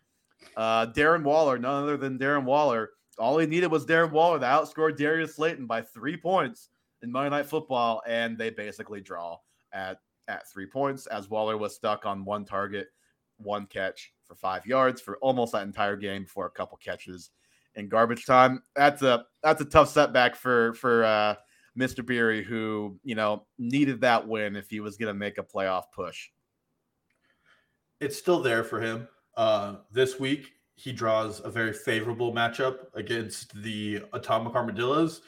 Uh, 0.57 0.87
Darren 0.87 1.23
Waller, 1.23 1.59
none 1.59 1.83
other 1.83 1.97
than 1.97 2.19
Darren 2.19 2.45
Waller. 2.45 2.91
All 3.19 3.39
he 3.39 3.47
needed 3.47 3.71
was 3.71 3.87
Darren 3.87 4.11
Waller 4.11 4.39
to 4.39 4.45
outscore 4.45 4.97
Darius 4.97 5.37
Slayton 5.37 5.67
by 5.67 5.83
three 5.83 6.17
points 6.17 6.71
in 7.03 7.13
Monday 7.13 7.31
Night 7.31 7.47
Football, 7.47 8.03
and 8.07 8.37
they 8.37 8.51
basically 8.51 9.01
draw 9.01 9.39
at 9.73 9.99
at 10.27 10.49
three 10.51 10.67
points 10.67 11.07
as 11.07 11.29
Waller 11.29 11.59
was 11.59 11.75
stuck 11.75 12.07
on 12.07 12.25
one 12.25 12.45
target, 12.45 12.89
one 13.37 13.67
catch 13.67 14.13
for 14.25 14.35
five 14.35 14.65
yards 14.65 15.01
for 15.01 15.19
almost 15.19 15.53
that 15.53 15.67
entire 15.67 15.97
game 15.97 16.25
for 16.25 16.47
a 16.47 16.51
couple 16.51 16.79
catches 16.79 17.31
in 17.75 17.89
garbage 17.89 18.25
time. 18.25 18.63
That's 18.75 19.03
a 19.03 19.27
that's 19.43 19.61
a 19.61 19.67
tough 19.67 19.91
setback 19.91 20.35
for 20.35 20.75
for 20.75 21.05
uh, 21.05 21.35
Mr. 21.79 22.05
Beery, 22.05 22.43
who 22.43 22.99
you 23.05 23.15
know 23.15 23.47
needed 23.59 24.01
that 24.01 24.27
win 24.27 24.57
if 24.57 24.71
he 24.71 24.81
was 24.81 24.97
going 24.97 25.13
to 25.13 25.19
make 25.19 25.39
a 25.39 25.43
playoff 25.43 25.85
push 25.95 26.29
it's 28.05 28.19
still 28.19 28.41
there 28.41 28.63
for 28.63 28.81
him. 28.81 29.09
Uh, 29.37 29.77
this 29.91 30.21
week, 30.21 30.53
he 30.77 30.93
draws 30.93 31.41
a 31.45 31.51
very 31.51 31.73
favorable 31.73 32.33
matchup 32.33 32.87
against 32.95 33.55
the 33.63 34.03
Atomic 34.13 34.55
Armadillos. 34.55 35.23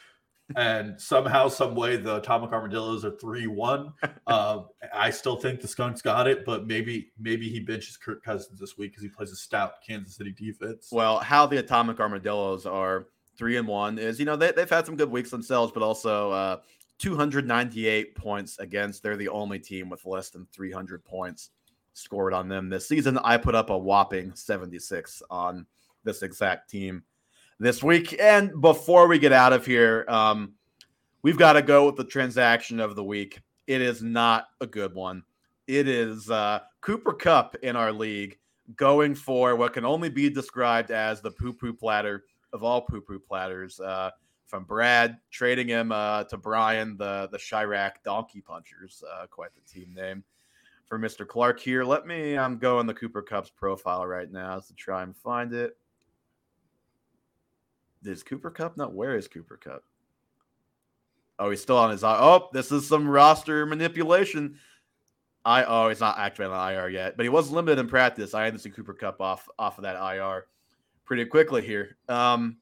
and 0.57 1.01
somehow, 1.01 1.49
some 1.49 1.75
way, 1.75 1.97
the 1.97 2.17
Atomic 2.17 2.53
Armadillos 2.53 3.05
are 3.05 3.17
three 3.17 3.47
one. 3.47 3.93
Uh, 4.27 4.63
I 4.95 5.11
still 5.11 5.37
think 5.37 5.61
the 5.61 5.67
Skunks 5.69 6.03
got 6.03 6.29
it, 6.29 6.45
but 6.45 6.67
maybe 6.67 7.13
maybe 7.19 7.49
he 7.49 7.59
benches 7.59 7.97
Kirk 7.97 8.23
Cousins 8.23 8.61
this 8.61 8.79
week 8.79 8.93
because 8.93 9.03
he 9.03 9.09
plays 9.09 9.33
a 9.33 9.37
stout 9.37 9.83
Kansas 9.85 10.17
City 10.17 10.33
defense. 10.33 10.89
Well, 10.93 11.19
how 11.19 11.47
the 11.47 11.59
Atomic 11.59 11.99
Armadillos 11.99 12.65
are 12.67 13.09
three 13.37 13.57
and 13.57 13.67
one 13.67 13.99
is 13.99 14.21
you 14.21 14.25
know 14.25 14.37
they, 14.37 14.53
they've 14.53 14.71
had 14.71 14.87
some 14.87 14.97
good 14.97 15.11
weeks 15.11 15.31
themselves, 15.31 15.73
but 15.73 15.83
also 15.83 16.31
uh, 16.31 16.57
298 16.99 18.15
points 18.15 18.59
against. 18.59 19.03
They're 19.03 19.17
the 19.17 19.29
only 19.29 19.59
team 19.59 19.89
with 19.89 20.05
less 20.07 20.31
than 20.31 20.47
300 20.53 21.05
points 21.05 21.51
scored 21.97 22.35
on 22.35 22.49
them 22.49 22.69
this 22.69 22.87
season. 22.87 23.19
I 23.25 23.37
put 23.39 23.55
up 23.55 23.71
a 23.71 23.79
whopping 23.79 24.35
76 24.35 25.23
on 25.31 25.67
this 26.05 26.23
exact 26.23 26.71
team 26.71 27.03
this 27.59 27.83
week. 27.83 28.17
And 28.21 28.61
before 28.61 29.09
we 29.09 29.19
get 29.19 29.33
out 29.33 29.53
of 29.53 29.65
here, 29.65 30.05
um, 30.09 30.55
we've 31.23 31.39
got 31.39 31.55
to 31.55 31.63
go 31.63 31.87
with 31.87 31.97
the 31.97 32.05
transaction 32.05 32.81
of 32.81 32.97
the 32.97 33.05
week. 33.05 33.41
It 33.67 33.81
is 33.81 34.03
not 34.03 34.49
a 34.61 34.67
good 34.67 34.95
one. 34.95 35.23
It 35.67 35.89
is 35.89 36.31
uh, 36.31 36.61
Cooper 36.83 37.15
Kupp 37.15 37.57
in 37.63 37.77
our 37.77 37.93
league 37.93 38.39
going 38.75 39.15
for 39.15 39.57
what 39.57 39.73
can 39.73 39.85
only 39.85 40.11
be 40.11 40.29
described 40.29 40.91
as 40.91 41.21
the 41.21 41.31
poo 41.31 41.53
poo 41.53 41.73
platter 41.73 42.25
of 42.53 42.63
all 42.63 42.83
poo 42.83 43.01
poo 43.01 43.19
platters. 43.19 43.81
Uh, 43.81 44.11
from 44.47 44.63
Brad 44.63 45.19
trading 45.33 45.67
him 45.67 45.91
uh, 45.91 46.23
to 46.25 46.37
Brian, 46.37 46.97
the 46.97 47.29
the 47.33 47.39
Chirac 47.39 47.95
Donkey 48.05 48.41
Punchers, 48.41 49.03
uh, 49.13 49.27
quite 49.27 49.51
the 49.57 49.61
team 49.63 49.93
name 49.93 50.23
for 50.89 50.99
Mr. 50.99 51.27
Clark 51.27 51.61
here. 51.61 51.85
Let 51.85 52.07
me 52.07 52.37
um, 52.37 52.59
go 52.59 52.79
on 52.79 52.87
the 52.87 52.95
Cooper 52.95 53.23
Kupp's 53.23 53.51
profile 53.51 54.07
right 54.07 54.31
now 54.31 54.59
to 54.61 54.75
try 54.75 55.03
and 55.03 55.17
find 55.17 55.53
it. 55.53 55.77
Is 58.05 58.23
Cooper 58.23 58.51
Kupp 58.51 58.77
not? 58.77 58.95
Where 58.95 59.17
is 59.17 59.27
Cooper 59.27 59.57
Kupp? 59.57 59.83
Oh, 61.39 61.51
he's 61.51 61.61
still 61.61 61.77
on 61.77 61.91
his. 61.91 62.05
Oh, 62.05 62.49
this 62.53 62.71
is 62.71 62.87
some 62.87 63.09
roster 63.09 63.67
manipulation. 63.67 64.59
I 65.45 65.65
oh, 65.65 65.89
he's 65.89 66.01
not 66.01 66.19
activated 66.19 66.53
on 66.53 66.73
IR 66.73 66.89
yet, 66.89 67.17
but 67.17 67.25
he 67.25 67.29
was 67.29 67.51
limited 67.51 67.79
in 67.79 67.89
practice. 67.89 68.35
I 68.35 68.45
had 68.45 68.55
to 68.55 68.59
see 68.59 68.71
Cooper 68.71 68.95
Kupp 68.95 69.21
off 69.21 69.49
off 69.59 69.79
of 69.79 69.85
that 69.85 69.97
IR 69.97 70.47
pretty 71.05 71.25
quickly 71.25 71.67
here. 71.67 71.97
Um, 72.09 72.59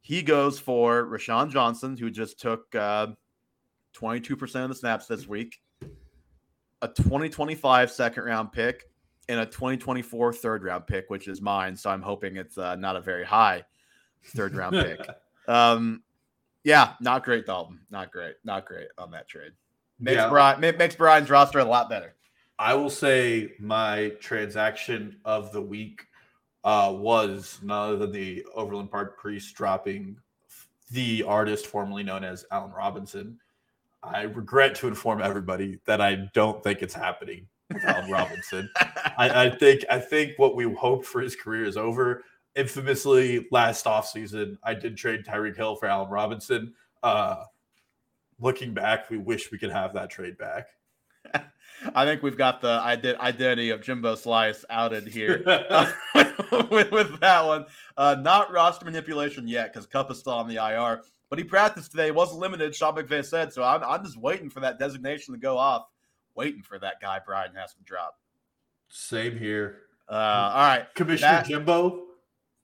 he 0.00 0.22
goes 0.22 0.58
for 0.58 1.06
Roschon 1.06 1.50
Johnson, 1.50 1.96
who 1.96 2.10
just 2.10 2.40
took 2.40 2.74
uh, 2.74 3.08
22% 3.94 4.62
of 4.62 4.68
the 4.68 4.74
snaps 4.74 5.06
this 5.06 5.26
week 5.26 5.60
a 6.82 6.88
2025 6.88 7.90
second 7.90 8.24
round 8.24 8.52
pick 8.52 8.90
and 9.28 9.40
a 9.40 9.46
2024 9.46 10.32
third 10.32 10.64
round 10.64 10.86
pick, 10.86 11.10
which 11.10 11.28
is 11.28 11.40
mine. 11.40 11.76
So 11.76 11.90
I'm 11.90 12.02
hoping 12.02 12.36
it's 12.36 12.58
uh, 12.58 12.76
not 12.76 12.96
a 12.96 13.00
very 13.00 13.24
high 13.24 13.64
third 14.24 14.54
round 14.54 14.74
pick. 14.74 15.00
Um, 15.48 16.02
yeah, 16.62 16.92
not 17.00 17.24
great, 17.24 17.46
Dalton. 17.46 17.80
Not 17.90 18.12
great. 18.12 18.34
Not 18.44 18.66
great 18.66 18.88
on 18.98 19.10
that 19.12 19.28
trade. 19.28 19.52
Makes 19.98 20.16
yeah. 20.16 20.28
Brian 20.28 20.60
makes 20.60 20.94
Brian's 20.94 21.30
roster 21.30 21.60
a 21.60 21.64
lot 21.64 21.88
better. 21.88 22.16
I 22.58 22.74
will 22.74 22.90
say 22.90 23.52
my 23.58 24.10
transaction 24.20 25.16
of 25.24 25.52
the 25.52 25.62
week 25.62 26.02
uh, 26.64 26.92
was 26.94 27.58
none 27.62 27.88
other 27.88 27.96
than 27.96 28.12
the 28.12 28.44
Overland 28.54 28.90
Park 28.90 29.18
Priest 29.18 29.54
dropping 29.54 30.18
the 30.90 31.22
artist 31.22 31.66
formerly 31.66 32.02
known 32.02 32.24
as 32.24 32.44
Allen 32.50 32.72
Robinson. 32.72 33.38
I 34.12 34.22
regret 34.22 34.74
to 34.76 34.88
inform 34.88 35.20
everybody 35.20 35.78
that 35.86 36.00
I 36.00 36.28
don't 36.34 36.62
think 36.62 36.82
it's 36.82 36.94
happening 36.94 37.46
with 37.72 37.84
Allen 37.84 38.10
Robinson. 38.10 38.70
I, 39.16 39.46
I, 39.46 39.50
think 39.50 39.84
I 39.90 39.98
think 39.98 40.38
what 40.38 40.56
we 40.56 40.72
hoped 40.74 41.06
for 41.06 41.20
his 41.20 41.36
career 41.36 41.64
is 41.64 41.76
over. 41.76 42.24
Infamously, 42.56 43.46
last 43.50 43.84
offseason, 43.84 44.58
I 44.64 44.74
did 44.74 44.96
trade 44.96 45.24
Tyreek 45.24 45.56
Hill 45.56 45.76
for 45.76 45.86
Allen 45.86 46.10
Robinson. 46.10 46.74
Uh, 47.02 47.44
looking 48.40 48.74
back, 48.74 49.10
we 49.10 49.18
wish 49.18 49.52
we 49.52 49.58
could 49.58 49.70
have 49.70 49.94
that 49.94 50.10
trade 50.10 50.36
back. 50.38 50.68
I 51.94 52.04
think 52.04 52.22
we've 52.22 52.36
got 52.36 52.60
the 52.60 52.80
identity 52.80 53.70
of 53.70 53.82
Jimbo 53.82 54.16
Slice 54.16 54.64
outed 54.70 55.06
here 55.06 55.42
uh, 55.46 55.90
with, 56.70 56.90
with, 56.90 57.20
that 57.20 57.44
one. 57.44 57.66
Uh, 57.96 58.16
not 58.20 58.50
roster 58.50 58.84
manipulation 58.84 59.46
yet 59.46 59.72
because 59.72 59.86
Kupp 59.86 60.10
is 60.10 60.18
still 60.18 60.32
on 60.32 60.48
the 60.48 60.56
IR. 60.56 61.02
But 61.30 61.38
he 61.38 61.44
practiced 61.44 61.90
today. 61.90 62.06
He 62.06 62.10
wasn't 62.10 62.40
limited, 62.40 62.74
Sean 62.74 62.94
McVay 62.94 63.24
said. 63.24 63.52
So 63.52 63.62
I'm, 63.62 63.82
I'm 63.82 64.04
just 64.04 64.16
waiting 64.16 64.48
for 64.48 64.60
that 64.60 64.78
designation 64.78 65.34
to 65.34 65.40
go 65.40 65.58
off, 65.58 65.86
waiting 66.34 66.62
for 66.62 66.78
that 66.78 67.00
guy 67.00 67.20
Brian 67.24 67.54
has 67.54 67.74
to 67.74 67.82
drop. 67.84 68.18
Same 68.88 69.38
here. 69.38 69.80
Uh, 70.08 70.14
all 70.54 70.68
right. 70.68 70.86
Commissioner 70.94 71.32
that, 71.32 71.46
Jimbo, 71.46 72.04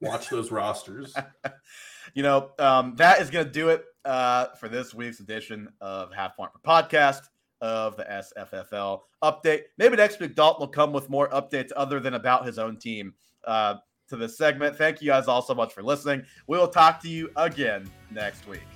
watch 0.01 0.31
those 0.31 0.51
rosters. 0.51 1.15
you 2.15 2.23
know, 2.23 2.51
um, 2.59 2.95
that 2.97 3.21
is 3.21 3.31
going 3.31 3.47
to 3.47 3.53
do 3.53 3.69
it 3.69 3.85
uh, 4.05 4.47
for 4.59 4.69
this 4.69 4.95
week's 4.95 5.21
edition 5.21 5.69
of 5.81 6.13
Half 6.13 6.37
Point 6.37 6.53
Podcast 6.67 7.21
of 7.61 7.97
the 7.97 8.05
SFFL 8.05 9.01
update. 9.23 9.63
Maybe 9.79 9.97
next 9.97 10.21
week 10.21 10.35
Dalton 10.35 10.61
will 10.61 10.69
come 10.69 10.93
with 10.93 11.09
more 11.09 11.29
updates 11.31 11.71
other 11.77 12.01
than 12.01 12.15
about 12.15 12.47
his 12.47 12.59
own 12.59 12.79
team. 12.79 13.15
Uh, 13.45 13.77
to 14.15 14.21
this 14.21 14.37
segment. 14.37 14.77
Thank 14.77 15.03
you 15.03 15.09
guys 15.09 15.29
all 15.29 15.43
so 15.43 15.55
much 15.55 15.73
for 15.73 15.83
listening. 15.83 16.25
We 16.47 16.59
will 16.59 16.69
talk 16.69 17.01
to 17.03 17.09
you 17.09 17.31
again 17.37 17.91
next 18.11 18.47
week. 18.49 18.74